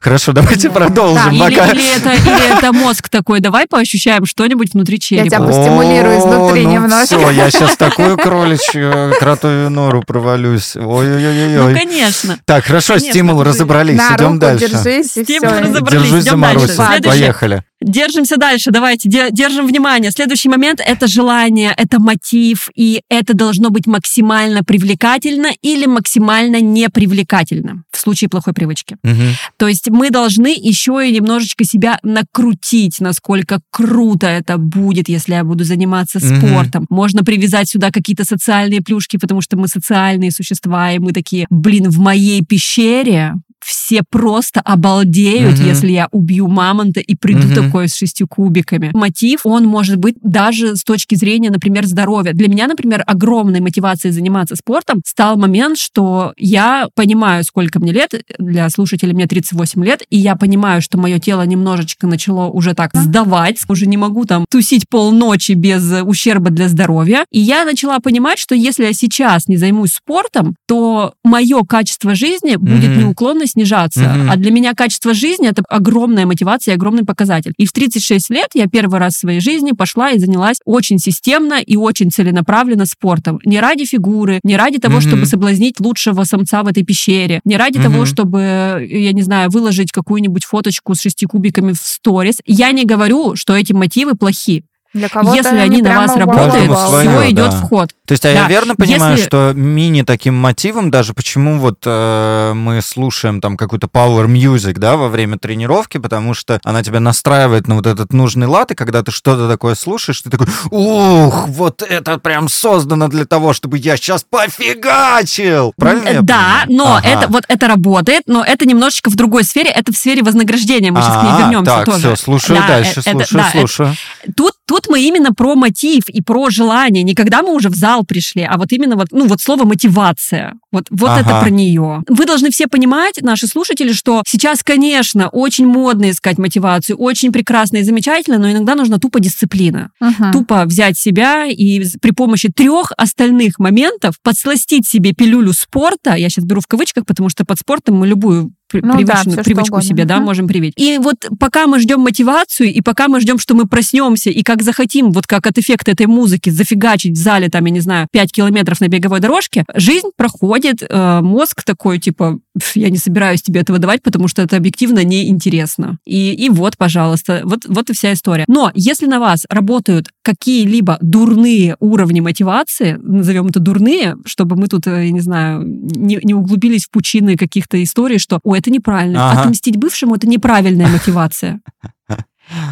Хорошо, 0.00 0.32
давайте 0.32 0.68
Да. 0.68 0.74
продолжим. 0.74 1.38
Да, 1.38 1.48
Или, 1.48 1.56
пока... 1.56 1.72
или 1.72 1.96
это, 1.96 2.12
или 2.12 2.58
это 2.58 2.72
мозг 2.72 3.08
такой, 3.08 3.40
давай 3.40 3.66
поощущаем 3.66 4.26
что-нибудь 4.26 4.72
внутри 4.74 4.98
черепа. 5.00 5.26
тебя 5.26 5.40
постимулирую 5.40 6.18
изнутри 6.18 6.64
ну 6.64 6.72
немножко. 6.72 7.06
Все, 7.18 7.30
я 7.30 7.50
сейчас 7.50 7.76
такую 7.76 8.16
кроличью 8.22 9.12
кротовью 9.18 9.70
нору 9.70 10.02
провалюсь. 10.06 10.74
Ну, 10.74 11.02
Ой-ой-ой. 11.28 11.74
конечно. 11.74 12.38
Так, 12.44 12.64
хорошо, 12.64 12.94
Конечно, 12.94 13.10
стимул 13.12 13.42
разобрались, 13.42 13.96
На 13.96 14.16
идем 14.16 14.26
руку 14.28 14.38
дальше. 14.38 14.68
держись, 14.68 15.16
и 15.16 15.24
Стимул 15.24 15.50
все. 15.50 15.60
разобрались. 15.60 15.90
Держись 15.90 16.24
за 16.24 16.30
идем 16.30 16.40
дальше. 16.40 16.66
Следующее. 16.68 17.02
Поехали. 17.10 17.62
Держимся 17.84 18.36
дальше, 18.36 18.70
давайте, 18.70 19.08
де- 19.08 19.30
держим 19.30 19.66
внимание. 19.66 20.10
Следующий 20.10 20.48
момент— 20.48 20.80
это 20.86 21.06
желание, 21.06 21.74
это 21.76 21.98
мотив, 22.00 22.68
и 22.74 23.02
это 23.08 23.34
должно 23.34 23.70
быть 23.70 23.86
максимально 23.86 24.62
привлекательно 24.64 25.48
или 25.62 25.86
максимально 25.86 26.60
непривлекательно 26.60 27.84
в 27.90 27.98
случае 27.98 28.28
плохой 28.28 28.52
привычки. 28.54 28.96
Мгм. 29.02 29.34
То 29.56 29.68
есть 29.68 29.88
мы 29.90 30.10
должны 30.10 30.54
еще 30.56 31.02
и 31.06 31.12
немножечко 31.12 31.64
себя 31.64 31.98
накрутить, 32.02 33.00
насколько 33.00 33.60
круто 33.70 34.26
это 34.26 34.58
будет, 34.58 35.08
если 35.08 35.34
я 35.34 35.44
буду 35.44 35.64
заниматься 35.64 36.18
Мгм. 36.18 36.36
спортом. 36.38 36.86
Можно 36.90 37.22
привязать 37.24 37.68
сюда 37.68 37.90
какие-то 37.90 38.24
социальные 38.24 38.80
плюшки, 38.80 39.16
потому 39.18 39.40
что 39.40 39.56
мы 39.56 39.68
социальные 39.68 40.30
существа, 40.32 40.92
и 40.92 40.98
мы 40.98 41.12
такие, 41.12 41.46
блин, 41.50 41.90
в 41.90 41.98
моей 41.98 42.42
пещере 42.44 43.34
все 43.64 44.02
просто 44.08 44.60
обалдеют, 44.60 45.58
Мгм. 45.58 45.66
если 45.66 45.90
я 45.90 46.08
убью 46.12 46.48
мамонта 46.48 47.00
и 47.00 47.14
приду 47.14 47.46
Мгм. 47.48 47.54
такой 47.54 47.88
с 47.88 47.94
шестью 47.94 48.26
кубиками. 48.28 48.90
Мотив, 48.94 49.40
он 49.44 49.64
может 49.66 49.96
быть 49.96 50.16
даже 50.22 50.76
с 50.76 50.84
точки 50.84 51.14
зрения, 51.14 51.50
например, 51.50 51.86
здоровья. 51.86 52.32
Для 52.32 52.48
меня, 52.48 52.66
например, 52.66 53.02
огромной 53.06 53.60
мотивацией 53.60 54.12
заниматься 54.12 54.56
спортом 54.56 55.00
стал 55.06 55.36
момент, 55.36 55.78
что 55.78 56.32
я 56.36 56.88
понимаю, 56.94 57.44
сколько 57.44 57.78
мне 57.80 57.92
лет, 57.92 58.12
для 58.38 58.68
слушателей 58.70 59.14
мне 59.14 59.26
38 59.26 59.84
лет, 59.84 60.02
и 60.10 60.18
я 60.18 60.36
понимаю, 60.36 60.82
что 60.82 60.98
мое 60.98 61.18
тело 61.18 61.42
немножечко 61.42 62.06
начало 62.06 62.46
уже 62.48 62.74
так 62.74 62.90
сдавать, 62.94 63.58
уже 63.68 63.86
не 63.86 63.96
могу 63.96 64.24
там 64.24 64.44
тусить 64.50 64.88
полночи 64.88 65.52
без 65.52 65.82
ущерба 66.02 66.50
для 66.50 66.68
здоровья. 66.68 67.24
И 67.30 67.40
я 67.40 67.64
начала 67.64 67.98
понимать, 68.00 68.38
что 68.38 68.54
если 68.54 68.84
я 68.84 68.92
сейчас 68.92 69.48
не 69.48 69.56
займусь 69.56 69.92
спортом, 69.92 70.56
то 70.66 71.14
мое 71.24 71.62
качество 71.68 72.14
жизни 72.14 72.56
будет 72.56 72.90
Мгм. 72.90 72.98
неуклонно 73.00 73.46
снижаться. 73.52 74.00
Мгм. 74.00 74.30
А 74.30 74.36
для 74.36 74.50
меня 74.50 74.74
качество 74.74 75.14
жизни 75.14 75.48
это 75.48 75.62
огромная 75.68 76.26
мотивация 76.26 76.72
и 76.72 76.74
огромный 76.76 77.04
показатель. 77.04 77.52
И 77.56 77.66
в 77.66 77.72
36 77.72 78.30
лет 78.30 78.48
я 78.54 78.66
первый 78.66 78.98
раз 78.98 79.14
в 79.14 79.20
своей 79.20 79.40
жизни 79.40 79.72
пошла 79.72 80.10
и 80.10 80.18
занялась 80.18 80.58
очень 80.64 80.98
системно 80.98 81.60
и 81.60 81.76
очень 81.76 82.10
целенаправленно 82.10 82.86
спортом. 82.86 83.38
Не 83.44 83.60
ради 83.60 83.84
фигуры, 83.84 84.40
не 84.42 84.56
ради 84.56 84.78
того, 84.78 84.96
Мгм. 84.98 85.02
чтобы 85.02 85.26
соблазнить 85.26 85.80
лучшего 85.80 86.24
самца 86.24 86.62
в 86.62 86.68
этой 86.68 86.84
пещере, 86.84 87.40
не 87.44 87.56
ради 87.56 87.78
Мгм. 87.78 87.84
того, 87.92 88.06
чтобы, 88.06 88.86
я 88.90 89.12
не 89.12 89.22
знаю, 89.22 89.50
выложить 89.50 89.92
какую-нибудь 89.92 90.44
фоточку 90.44 90.94
с 90.94 91.00
шести 91.00 91.26
кубиками 91.26 91.72
в 91.72 91.78
сторис. 91.78 92.36
Я 92.46 92.72
не 92.72 92.84
говорю, 92.84 93.36
что 93.36 93.56
эти 93.56 93.72
мотивы 93.72 94.14
плохи. 94.14 94.64
Для 94.94 95.08
кого-то 95.08 95.34
Если 95.36 95.56
они 95.56 95.80
на 95.80 95.96
вас 95.96 96.10
вау, 96.14 96.18
работают, 96.20 96.64
все 96.70 97.08
вау. 97.08 97.24
идет 97.30 97.36
да. 97.36 97.50
в 97.50 97.62
ход. 97.62 97.90
То 98.04 98.12
есть, 98.12 98.24
а 98.26 98.30
я 98.30 98.42
Да. 98.42 98.48
верно 98.48 98.74
понимаю, 98.74 99.12
Если- 99.12 99.26
что 99.28 99.52
мини 99.54 100.02
таким 100.02 100.34
мотивом 100.34 100.90
даже, 100.90 101.14
почему 101.14 101.58
вот 101.58 101.78
э, 101.86 102.52
мы 102.52 102.82
слушаем 102.82 103.40
там 103.40 103.56
какую-то 103.56 103.86
power 103.86 104.26
music, 104.26 104.74
да, 104.74 104.96
во 104.96 105.08
время 105.08 105.38
тренировки, 105.38 105.98
потому 105.98 106.34
что 106.34 106.60
она 106.64 106.82
тебя 106.82 106.98
настраивает 106.98 107.68
на 107.68 107.76
вот 107.76 107.86
этот 107.86 108.12
нужный 108.12 108.48
лад, 108.48 108.72
и 108.72 108.74
когда 108.74 109.04
ты 109.04 109.12
что-то 109.12 109.48
такое 109.48 109.76
слушаешь, 109.76 110.20
ты 110.20 110.30
такой, 110.30 110.48
ух, 110.70 111.46
вот 111.48 111.80
это 111.82 112.18
прям 112.18 112.48
создано 112.48 113.06
для 113.06 113.24
того, 113.24 113.52
чтобы 113.52 113.78
я 113.78 113.96
сейчас 113.96 114.24
пофигачил. 114.28 115.72
Правильно 115.76 116.08
я 116.08 116.22
Да, 116.22 116.64
но 116.68 116.96
Ага. 116.96 117.08
это 117.08 117.28
вот 117.28 117.44
это 117.46 117.68
работает, 117.68 118.22
но 118.26 118.44
это 118.44 118.66
немножечко 118.66 119.10
в 119.10 119.14
другой 119.14 119.44
сфере, 119.44 119.70
это 119.70 119.92
в 119.92 119.96
сфере 119.96 120.22
вознаграждения. 120.22 120.90
Мы 120.90 121.00
сейчас 121.02 121.18
к 121.18 121.22
ней 121.22 121.32
А, 121.32 121.38
вернемся 121.38 121.70
так, 121.72 121.84
тоже. 121.84 121.98
все, 121.98 122.16
слушаю 122.16 122.58
Да, 122.60 122.66
дальше, 122.68 123.00
это- 123.00 123.10
слушаю, 123.12 123.40
да, 123.40 123.48
это- 123.48 123.58
слушаю. 123.58 123.94
Тут, 124.36 124.52
тут 124.66 124.88
мы 124.88 125.00
именно 125.02 125.32
про 125.32 125.54
мотив 125.54 126.08
и 126.08 126.20
про 126.20 126.50
желание. 126.50 127.02
Не 127.04 127.14
когда 127.14 127.42
мы 127.42 127.54
уже 127.54 127.68
в 127.68 127.74
зал 127.74 127.91
пришли, 128.00 128.42
а 128.42 128.56
вот 128.56 128.72
именно 128.72 128.96
вот, 128.96 129.08
ну, 129.10 129.26
вот 129.26 129.40
слово 129.40 129.64
мотивация. 129.64 130.54
Вот, 130.72 130.86
вот 130.90 131.10
Ага. 131.10 131.20
это 131.20 131.40
про 131.40 131.50
нее. 131.50 132.02
Вы 132.08 132.24
должны 132.24 132.50
все 132.50 132.66
понимать, 132.66 133.20
наши 133.20 133.46
слушатели, 133.46 133.92
что 133.92 134.22
сейчас, 134.26 134.62
конечно, 134.62 135.28
очень 135.28 135.66
модно 135.66 136.10
искать 136.10 136.38
мотивацию, 136.38 136.96
очень 136.96 137.30
прекрасно 137.32 137.78
и 137.78 137.82
замечательно, 137.82 138.38
но 138.38 138.50
иногда 138.50 138.74
нужна 138.74 138.98
тупо 138.98 139.20
дисциплина. 139.20 139.90
Мгм. 140.00 140.32
Тупо 140.32 140.64
взять 140.64 140.98
себя 140.98 141.46
и 141.46 141.84
при 142.00 142.12
помощи 142.12 142.50
трех 142.50 142.92
остальных 142.96 143.58
моментов 143.58 144.14
подсластить 144.22 144.88
себе 144.88 145.12
пилюлю 145.12 145.52
спорта. 145.52 146.14
Я 146.14 146.30
сейчас 146.30 146.44
беру 146.44 146.60
в 146.60 146.66
кавычках, 146.66 147.04
потому 147.06 147.28
что 147.28 147.44
под 147.44 147.58
спортом 147.58 147.96
мы 147.96 148.06
любую 148.06 148.52
Ну 148.80 148.92
да, 148.92 148.96
привычную- 148.96 149.32
что 149.34 149.42
привычку 149.44 149.80
себе, 149.82 150.04
да, 150.04 150.16
Мгм. 150.16 150.24
можем 150.24 150.48
привить. 150.48 150.74
И 150.76 150.98
вот 150.98 151.28
пока 151.38 151.66
мы 151.66 151.80
ждем 151.80 152.00
мотивацию, 152.00 152.72
и 152.72 152.80
пока 152.80 153.08
мы 153.08 153.20
ждем, 153.20 153.38
что 153.38 153.54
мы 153.54 153.66
проснемся, 153.66 154.30
и 154.30 154.42
как 154.42 154.62
захотим, 154.62 155.12
вот 155.12 155.26
как 155.26 155.46
от 155.46 155.58
эффекта 155.58 155.90
этой 155.92 156.06
музыки, 156.06 156.50
зафигачить 156.50 157.12
в 157.12 157.20
зале, 157.22 157.48
там, 157.48 157.64
я 157.66 157.70
не 157.72 157.80
знаю, 157.80 158.08
5 158.12 158.32
километров 158.32 158.80
на 158.80 158.88
беговой 158.88 159.20
дорожке, 159.20 159.64
жизнь 159.74 160.08
проходит, 160.16 160.82
э, 160.88 161.20
мозг 161.22 161.62
такой, 161.64 161.98
типа, 161.98 162.38
«Пф, 162.58 162.76
я 162.76 162.90
не 162.90 162.98
собираюсь 162.98 163.42
тебе 163.42 163.60
этого 163.60 163.78
давать, 163.78 164.02
потому 164.02 164.28
что 164.28 164.42
это 164.42 164.56
объективно 164.56 165.02
неинтересно. 165.04 165.98
И, 166.04 166.32
и 166.34 166.48
вот, 166.50 166.76
пожалуйста, 166.76 167.40
вот, 167.44 167.60
вот 167.66 167.90
и 167.90 167.94
вся 167.94 168.12
история. 168.12 168.44
Но 168.48 168.70
если 168.74 169.06
на 169.06 169.18
вас 169.20 169.46
работают 169.48 170.08
какие-либо 170.22 170.98
дурные 171.00 171.76
уровни 171.80 172.20
мотивации, 172.20 172.98
назовем 173.02 173.46
это 173.48 173.60
дурные, 173.60 174.16
чтобы 174.26 174.56
мы 174.56 174.68
тут, 174.68 174.86
э, 174.86 175.06
я 175.06 175.10
не 175.10 175.20
знаю, 175.20 175.62
не, 175.66 176.18
не 176.22 176.34
углубились 176.34 176.84
в 176.86 176.90
пучины 176.90 177.36
каких-то 177.36 177.82
историй, 177.82 178.18
что, 178.18 178.40
ой, 178.42 178.58
это 178.62 178.70
неправильно. 178.70 179.30
Ага. 179.30 179.42
Отмстить 179.42 179.76
бывшему— 179.76 180.14
это 180.16 180.26
неправильная 180.26 180.88
мотивация. 180.88 181.60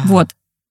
Вот. 0.05 0.27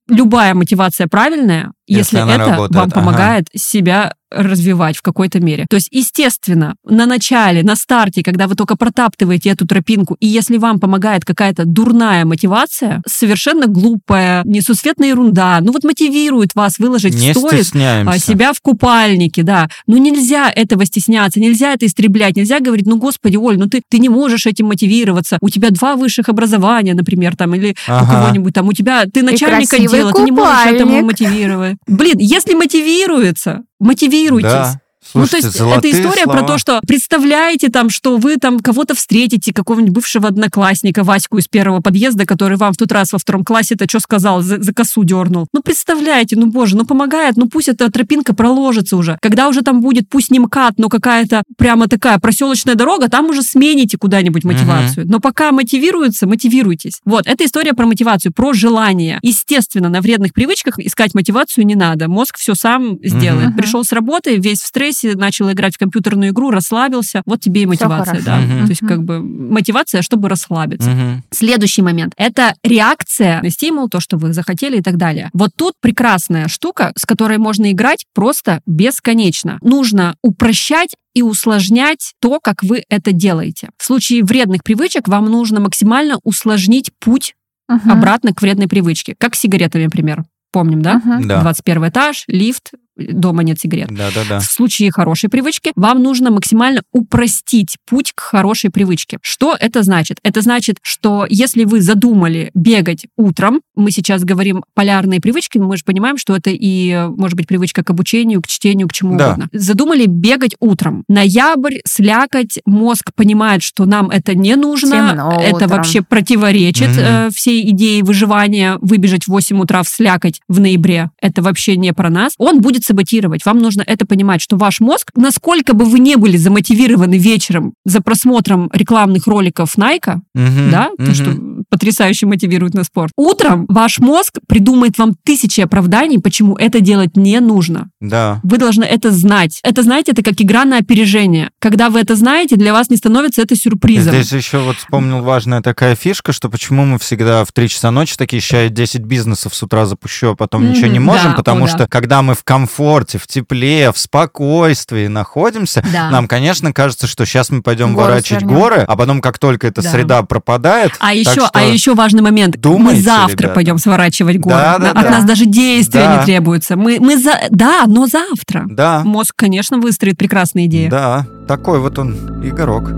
Любая 0.09 0.55
мотивация 0.55 1.09
правильная, 1.09 1.73
Если 1.91 2.17
если, 2.17 2.19
она 2.19 2.35
это 2.35 2.51
работает, 2.51 2.77
вам 2.77 2.89
ага. 2.89 2.95
помогает 2.95 3.49
себя 3.55 4.15
развивать 4.31 4.97
в 4.97 5.03
какой-то 5.03 5.41
мере. 5.41 5.67
То 5.69 5.77
есть, 5.77 5.89
естественно, 5.91 6.77
на 6.85 7.07
начале, 7.07 7.63
на 7.63 7.75
старте, 7.75 8.23
когда 8.23 8.47
вы 8.47 8.55
только 8.55 8.77
протаптываете 8.77 9.51
эту 9.51 9.67
тропинку, 9.67 10.17
и 10.21 10.27
если 10.27 10.57
вам 10.57 10.79
помогает 10.79 11.25
какая-то 11.25 11.65
дурная 11.65 12.25
мотивация, 12.25 13.03
совершенно 13.07 13.67
глупая, 13.67 14.43
несусветная 14.45 15.09
ерунда, 15.09 15.59
ну 15.61 15.73
вот 15.73 15.85
мотивирует 15.85 16.55
вас 16.55 16.79
выложить 16.79 17.15
Не 17.15 17.33
в 17.33 17.39
сторис 17.39 17.73
а, 17.75 18.19
себя 18.19 18.53
в 18.53 18.61
купальнике, 18.61 19.43
да. 19.43 19.69
Ну 19.87 19.97
нельзя 19.97 20.51
этого 20.51 20.85
стесняться, 20.87 21.41
нельзя 21.41 21.73
это 21.73 21.87
истреблять, 21.87 22.37
нельзя 22.37 22.61
говорить, 22.61 22.87
ну 22.87 22.99
господи, 22.99 23.37
Оль, 23.37 23.59
ну 23.59 23.67
ты, 23.67 23.83
ты 23.89 23.99
не 23.99 24.09
можешь 24.09 24.47
этим 24.47 24.67
мотивироваться, 24.67 25.39
у 25.41 25.49
тебя 25.49 25.71
два 25.71 25.97
высших 25.97 26.29
образования, 26.29 26.95
например, 26.95 27.37
там, 27.37 27.55
или 27.55 27.71
у 27.89 27.93
Ага. 27.93 28.13
кого-нибудь 28.13 28.55
там, 28.55 28.69
у 28.69 28.73
тебя, 28.73 29.07
ты 29.13 29.23
начальник 29.23 29.73
отдела, 29.73 30.13
ты 30.13 30.23
не 30.23 30.31
можешь 30.31 30.67
этому 30.67 31.03
мотивировать. 31.03 31.79
Блин, 31.87 32.19
если 32.19 32.55
мотивируется, 32.55 33.63
мотивируйтесь. 33.79 34.51
Да. 34.51 34.81
Ну, 35.15 35.23
то 35.23 35.29
Слушайте, 35.29 35.47
есть 35.47 35.59
золотые 35.59 35.93
это 35.93 36.03
история 36.03 36.25
про 36.25 36.39
слова. 36.39 36.47
то, 36.47 36.59
что 36.59 36.81
представляете 36.87 37.69
там, 37.69 37.91
что 37.91 38.17
вы 38.17 38.37
там 38.37 38.61
кого-то 38.61 38.95
встретите, 38.95 39.53
какого-нибудь 39.53 39.95
бывшего 39.95 40.29
одноклассника, 40.29 41.05
Ваську 41.05 41.39
из 41.39 41.49
первого 41.49 41.81
подъезда, 41.81 42.27
который 42.27 42.57
вам 42.57 42.73
в 42.73 42.77
тот 42.77 42.93
раз 42.93 43.13
во 43.13 43.19
втором 43.19 43.45
классе-то 43.45 43.87
что 43.89 44.01
сказал, 44.01 44.43
за, 44.43 44.63
за 44.63 44.73
косу 44.73 45.05
дернул. 45.05 45.47
Ну, 45.53 45.63
представляете, 45.63 46.37
ну, 46.37 46.47
боже, 46.47 46.77
ну, 46.77 46.85
помогает, 46.85 47.37
ну, 47.37 47.49
пусть 47.49 47.69
эта 47.69 47.91
тропинка 47.91 48.35
проложится 48.35 48.97
уже. 48.97 49.19
Когда 49.21 49.49
уже 49.49 49.63
там 49.63 49.81
будет, 49.81 50.09
пусть 50.09 50.31
не 50.31 50.39
МКАД, 50.39 50.79
но 50.79 50.89
какая-то 50.89 51.43
прямо 51.57 51.89
такая 51.89 52.19
проселочная 52.19 52.75
дорога, 52.75 53.09
там 53.09 53.27
уже 53.27 53.43
смените 53.43 53.99
куда-нибудь 53.99 54.45
мотивацию. 54.45 55.07
Но 55.09 55.21
пока 55.21 55.53
мотивируется, 55.53 56.27
мотивируйтесь. 56.27 57.01
Вот, 57.05 57.27
это 57.27 57.45
история 57.45 57.73
про 57.73 57.87
мотивацию, 57.87 58.33
про 58.33 58.53
желание. 58.53 59.19
Естественно, 59.23 59.89
на 59.89 60.01
вредных 60.01 60.33
привычках 60.33 60.79
искать 60.79 61.15
мотивацию 61.15 61.67
не 61.67 61.75
надо. 61.75 62.09
Мозг 62.09 62.37
все 62.39 62.55
сам 62.55 62.99
сделает. 63.03 63.49
Мгм. 63.49 63.57
Пришел 63.57 63.85
с 63.85 63.93
работы, 63.93 64.37
весь 64.37 64.61
в 64.61 64.67
стрессе, 64.67 65.00
начал 65.05 65.51
играть 65.51 65.75
в 65.75 65.79
компьютерную 65.79 66.31
игру, 66.31 66.51
расслабился. 66.51 67.23
Вот 67.27 67.41
тебе 67.41 67.63
и 67.63 67.67
мотивация, 67.67 68.23
да. 68.23 68.39
Мгм. 68.39 68.65
То 68.65 68.71
есть 68.71 68.87
как 68.87 69.03
бы 69.03 69.21
мотивация, 69.21 70.03
чтобы 70.03 70.29
расслабиться. 70.29 70.91
Мгм. 70.91 71.25
Следующий 71.31 71.83
момент– 71.83 72.13
это 72.17 72.55
реакция 72.63 73.41
на 73.43 73.51
стимул, 73.51 73.89
то, 73.89 74.01
что 74.01 74.17
вы 74.17 74.33
захотели 74.33 74.79
и 74.79 74.83
так 74.83 74.97
далее. 74.97 75.31
Вот 75.33 75.51
тут 75.57 75.75
прекрасная 75.81 76.49
штука, 76.49 76.93
с 76.97 77.05
которой 77.05 77.39
можно 77.39 77.71
играть 77.73 78.05
просто 78.15 78.61
бесконечно. 78.67 79.59
Нужно 79.63 80.17
упрощать 80.23 80.95
и 81.15 81.23
усложнять 81.23 82.13
то, 82.21 82.39
как 82.43 82.63
вы 82.63 82.85
это 82.89 83.13
делаете. 83.13 83.71
В 83.79 83.85
случае 83.85 84.25
вредных 84.25 84.63
привычек 84.63 85.09
вам 85.09 85.27
нужно 85.27 85.61
максимально 85.61 86.19
усложнить 86.23 86.91
путь 87.01 87.35
Мгм. 87.69 87.91
обратно 87.91 88.35
к 88.35 88.43
вредной 88.43 88.69
привычке. 88.69 89.15
Как 89.19 89.35
с 89.35 89.41
сигаретами, 89.41 89.85
например. 89.85 90.25
Помним, 90.53 90.83
да? 90.83 90.95
Мгм. 90.97 91.29
Да. 91.29 91.41
21 91.43 91.89
этаж, 91.89 92.25
лифт, 92.27 92.73
дома 92.97 93.43
нет 93.43 93.59
сигарет. 93.61 93.89
Да-да-да. 93.89 94.41
В 94.41 94.45
случае 94.45 94.91
хорошей 94.91 95.31
привычки 95.31 95.73
вам 95.77 96.03
нужно 96.03 96.31
максимально 96.31 96.83
упростить 96.93 97.77
путь 97.89 98.13
к 98.15 98.21
хорошей 98.21 98.71
привычке. 98.71 99.19
Что 99.23 99.57
это 99.59 99.83
значит? 99.83 100.19
Это 100.23 100.41
значит, 100.43 100.79
что 100.83 101.27
если 101.29 101.65
вы 101.65 101.81
задумали 101.81 102.51
бегать 102.55 103.07
утром, 103.17 103.61
мы 103.77 103.91
сейчас 103.91 104.25
говорим 104.25 104.65
полярные 104.75 105.21
привычки, 105.21 105.59
но 105.59 105.67
мы 105.67 105.77
же 105.77 105.85
понимаем, 105.85 106.19
что 106.19 106.37
это 106.37 106.51
и 106.53 107.07
может 107.17 107.37
быть 107.37 107.47
привычка 107.47 107.83
к 107.83 107.91
обучению, 107.91 108.43
к 108.43 108.47
чтению, 108.47 108.89
к 108.89 108.93
чему 108.93 109.17
Да. 109.17 109.29
угодно. 109.29 109.49
Задумали 109.53 110.07
бегать 110.07 110.55
утром. 110.61 111.05
Ноябрь, 111.09 111.79
слякоть, 111.87 112.59
мозг 112.67 113.11
понимает, 113.15 113.63
что 113.63 113.87
нам 113.87 114.11
это 114.11 114.35
не 114.35 114.57
нужно, 114.57 115.11
Темно 115.11 115.41
это 115.43 115.57
утром. 115.57 115.69
вообще 115.71 116.03
противоречит 116.03 116.89
Мгм. 116.91 116.99
э, 117.01 117.29
всей 117.35 117.69
идее 117.71 118.03
выживания, 118.05 118.79
выбежать 118.81 119.25
в 119.25 119.29
8 119.29 119.61
утра 119.61 119.83
в 119.83 119.89
слякоть 119.89 120.41
в 120.49 120.61
ноябре. 120.61 121.11
Это 121.21 121.43
вообще 121.43 121.77
не 121.77 121.93
про 121.93 122.11
нас. 122.11 122.33
Он 122.39 122.61
будет 122.61 122.80
саботировать. 122.85 123.45
Вам 123.47 123.59
нужно 123.59 123.83
это 123.87 124.07
понимать, 124.07 124.41
что 124.41 124.57
ваш 124.57 124.81
мозг, 124.81 125.11
насколько 125.17 125.75
бы 125.75 125.85
вы 125.85 125.99
не 125.99 126.17
были 126.17 126.37
замотивированы 126.37 127.19
вечером 127.19 127.75
за 127.85 128.01
просмотром 128.01 128.71
рекламных 128.73 129.27
роликов 129.27 129.77
Найка, 129.77 130.21
Мгм. 130.35 130.71
да, 130.71 130.91
то, 130.97 131.03
Мгм. 131.03 131.15
что 131.15 131.37
потрясающе 131.71 132.27
мотивирует 132.27 132.75
на 132.75 132.85
спорт. 132.85 133.13
Утром 133.17 133.67
ваш 133.69 133.99
мозг 133.99 134.39
придумает 134.47 134.99
вам 134.99 135.15
тысячи 135.25 135.61
оправданий, 135.61 136.19
почему 136.19 136.57
это 136.57 136.81
делать 136.81 137.17
не 137.17 137.41
нужно. 137.41 137.89
Да. 138.01 138.41
Вы 138.43 138.59
должны 138.59 138.85
это 138.85 139.11
знать. 139.11 139.61
Это, 139.63 139.83
знаете, 139.83 140.13
это 140.13 140.23
как 140.23 140.35
игра 140.39 140.65
на 140.65 140.79
опережение. 140.79 141.51
Когда 141.61 141.89
вы 141.91 142.01
это 142.01 142.17
знаете, 142.17 142.57
для 142.57 142.73
вас 142.73 142.91
не 142.91 142.97
становится 142.97 143.43
это 143.43 143.57
сюрпризом. 143.57 144.13
Здесь 144.15 144.33
еще 144.33 144.59
вот 144.59 144.77
вспомнил 144.77 145.23
важная 145.23 145.63
такая 145.63 145.95
фишка, 145.95 146.33
что 146.33 146.49
почему 146.51 146.85
мы 146.85 146.99
всегда 146.99 147.45
в 147.45 147.53
3 147.53 147.69
часа 147.69 147.91
ночи 147.91 148.17
такие, 148.17 148.43
я 148.51 148.69
10 148.69 149.03
бизнесов 149.03 149.55
с 149.55 149.63
утра 149.63 149.87
запущу, 149.87 150.33
а 150.33 150.37
потом 150.37 150.71
ничего 150.71 150.89
не 150.89 150.99
можем, 150.99 151.31
да, 151.31 151.37
потому 151.37 151.65
о, 151.65 151.69
что 151.69 151.79
да. 151.79 151.87
когда 151.87 152.23
мы 152.23 152.35
в 152.35 152.43
комфорте, 152.43 153.19
в 153.19 153.27
тепле, 153.27 153.93
в 153.93 153.99
спокойствии 153.99 155.07
находимся, 155.07 155.85
Да. 155.93 156.11
нам, 156.11 156.27
конечно, 156.27 156.73
кажется, 156.73 157.07
что 157.07 157.25
сейчас 157.27 157.51
мы 157.51 157.63
пойдем 157.63 157.95
Горы 157.95 158.09
ворачивать 158.09 158.43
свернем. 158.43 158.59
горы, 158.59 158.85
а 158.87 158.97
потом, 158.97 159.21
как 159.21 159.39
только 159.39 159.67
эта 159.69 159.83
Да. 159.83 159.91
среда 159.91 160.23
пропадает, 160.23 160.93
А 160.99 161.09
так 161.09 161.15
еще, 161.17 161.31
что- 161.33 161.51
а 161.61 161.73
еще 161.73 161.95
важный 161.95 162.23
момент. 162.23 162.61
думайте, 162.61 162.97
мы 162.99 163.03
завтра 163.03 163.37
ребята. 163.39 163.55
пойдем 163.55 163.79
сворачивать 163.79 164.39
горы. 164.39 164.55
Да, 164.57 164.79
да, 164.79 164.91
От 164.91 165.03
да. 165.03 165.11
нас 165.11 165.25
даже 165.25 165.47
действия 165.47 166.05
Да. 166.05 166.17
не 166.19 166.25
требуется. 166.25 166.77
Мы, 166.77 166.99
мы 167.01 167.17
за... 167.19 167.33
Да, 167.51 167.83
но 167.87 168.07
завтра. 168.07 168.65
Да, 168.69 169.03
Мозг, 169.05 169.35
конечно, 169.37 169.79
выстроит 169.79 170.17
прекрасные 170.19 170.67
идеи. 170.67 170.89
да, 170.89 171.27
такой 171.47 171.81
вот 171.81 171.99
он 171.99 172.15
игрок. 172.45 172.91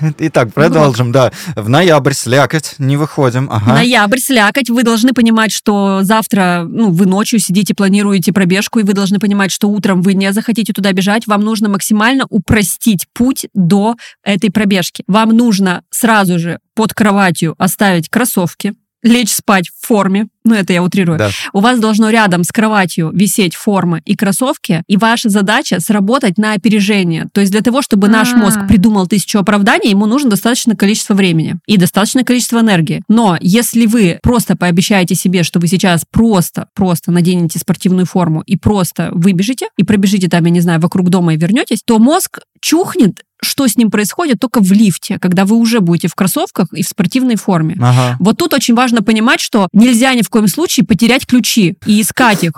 Итак, 0.18 0.52
продолжим, 0.52 1.12
да. 1.12 1.32
В 1.56 1.68
ноябрь 1.68 2.12
слякоть, 2.12 2.74
не 2.78 2.96
выходим. 2.96 3.48
Ага. 3.50 3.74
Ноябрь, 3.74 4.18
слякоть. 4.18 4.70
Вы 4.70 4.82
должны 4.82 5.12
понимать, 5.12 5.52
что 5.52 6.00
завтра, 6.02 6.66
ну, 6.68 6.90
вы 6.90 7.06
ночью 7.06 7.38
сидите, 7.38 7.74
планируете 7.74 8.32
пробежку, 8.32 8.78
и 8.78 8.82
вы 8.82 8.92
должны 8.92 9.18
понимать, 9.18 9.50
что 9.50 9.68
утром 9.68 10.02
вы 10.02 10.14
не 10.14 10.32
захотите 10.32 10.72
туда 10.72 10.92
бежать. 10.92 11.26
Вам 11.26 11.42
нужно 11.42 11.68
максимально 11.68 12.26
упростить 12.28 13.06
путь 13.12 13.46
до 13.54 13.96
этой 14.24 14.50
пробежки. 14.50 15.04
Вам 15.06 15.30
нужно 15.30 15.82
сразу 15.90 16.38
же 16.38 16.58
под 16.74 16.94
кроватью 16.94 17.54
оставить 17.58 18.08
кроссовки, 18.08 18.74
лечь 19.02 19.32
спать 19.32 19.68
в 19.68 19.86
форме, 19.86 20.28
ну 20.44 20.54
это 20.54 20.72
я 20.72 20.82
утрирую, 20.82 21.18
Да. 21.18 21.30
у 21.52 21.60
вас 21.60 21.78
должно 21.78 22.10
рядом 22.10 22.44
с 22.44 22.48
кроватью 22.52 23.10
висеть 23.12 23.54
форма 23.54 24.00
и 24.04 24.16
кроссовки, 24.16 24.82
и 24.86 24.96
ваша 24.96 25.28
задача 25.28 25.80
сработать 25.80 26.38
на 26.38 26.52
опережение. 26.54 27.28
То 27.32 27.40
есть 27.40 27.52
для 27.52 27.60
того, 27.60 27.82
чтобы 27.82 28.08
наш 28.08 28.32
А. 28.32 28.36
мозг 28.36 28.58
придумал 28.68 29.06
тысячу 29.06 29.38
оправданий, 29.38 29.90
ему 29.90 30.06
нужно 30.06 30.30
достаточное 30.30 30.76
количество 30.76 31.14
времени 31.14 31.56
и 31.66 31.76
достаточное 31.76 32.24
количество 32.24 32.60
энергии. 32.60 33.02
Но 33.08 33.36
если 33.40 33.86
вы 33.86 34.18
просто 34.22 34.56
пообещаете 34.56 35.14
себе, 35.14 35.42
что 35.42 35.60
вы 35.60 35.66
сейчас 35.68 36.04
просто, 36.10 36.68
просто 36.74 37.10
наденете 37.12 37.58
спортивную 37.58 38.06
форму 38.06 38.42
и 38.46 38.56
просто 38.56 39.10
выбежите, 39.12 39.66
и 39.76 39.82
пробежите 39.84 40.28
там, 40.28 40.44
я 40.44 40.50
не 40.50 40.60
знаю, 40.60 40.80
вокруг 40.80 41.10
дома 41.10 41.34
и 41.34 41.36
вернетесь, 41.36 41.80
то 41.84 41.98
мозг 41.98 42.40
чухнет, 42.60 43.22
что 43.42 43.66
с 43.66 43.76
ним 43.76 43.90
происходит 43.90 44.38
только 44.38 44.60
в 44.60 44.70
лифте, 44.72 45.18
когда 45.18 45.44
вы 45.46 45.56
уже 45.56 45.80
будете 45.80 46.08
в 46.08 46.14
кроссовках 46.14 46.68
и 46.74 46.82
в 46.82 46.88
спортивной 46.88 47.36
форме. 47.36 47.76
Ага. 47.80 48.16
Вот 48.20 48.36
тут 48.36 48.52
очень 48.52 48.74
важно 48.74 49.02
понимать, 49.02 49.40
что 49.40 49.68
нельзя 49.72 50.12
ни 50.14 50.22
в 50.22 50.28
коем 50.30 50.48
случае 50.48 50.86
потерять 50.86 51.26
ключи 51.26 51.76
и 51.86 52.00
искать 52.00 52.44
их, 52.44 52.52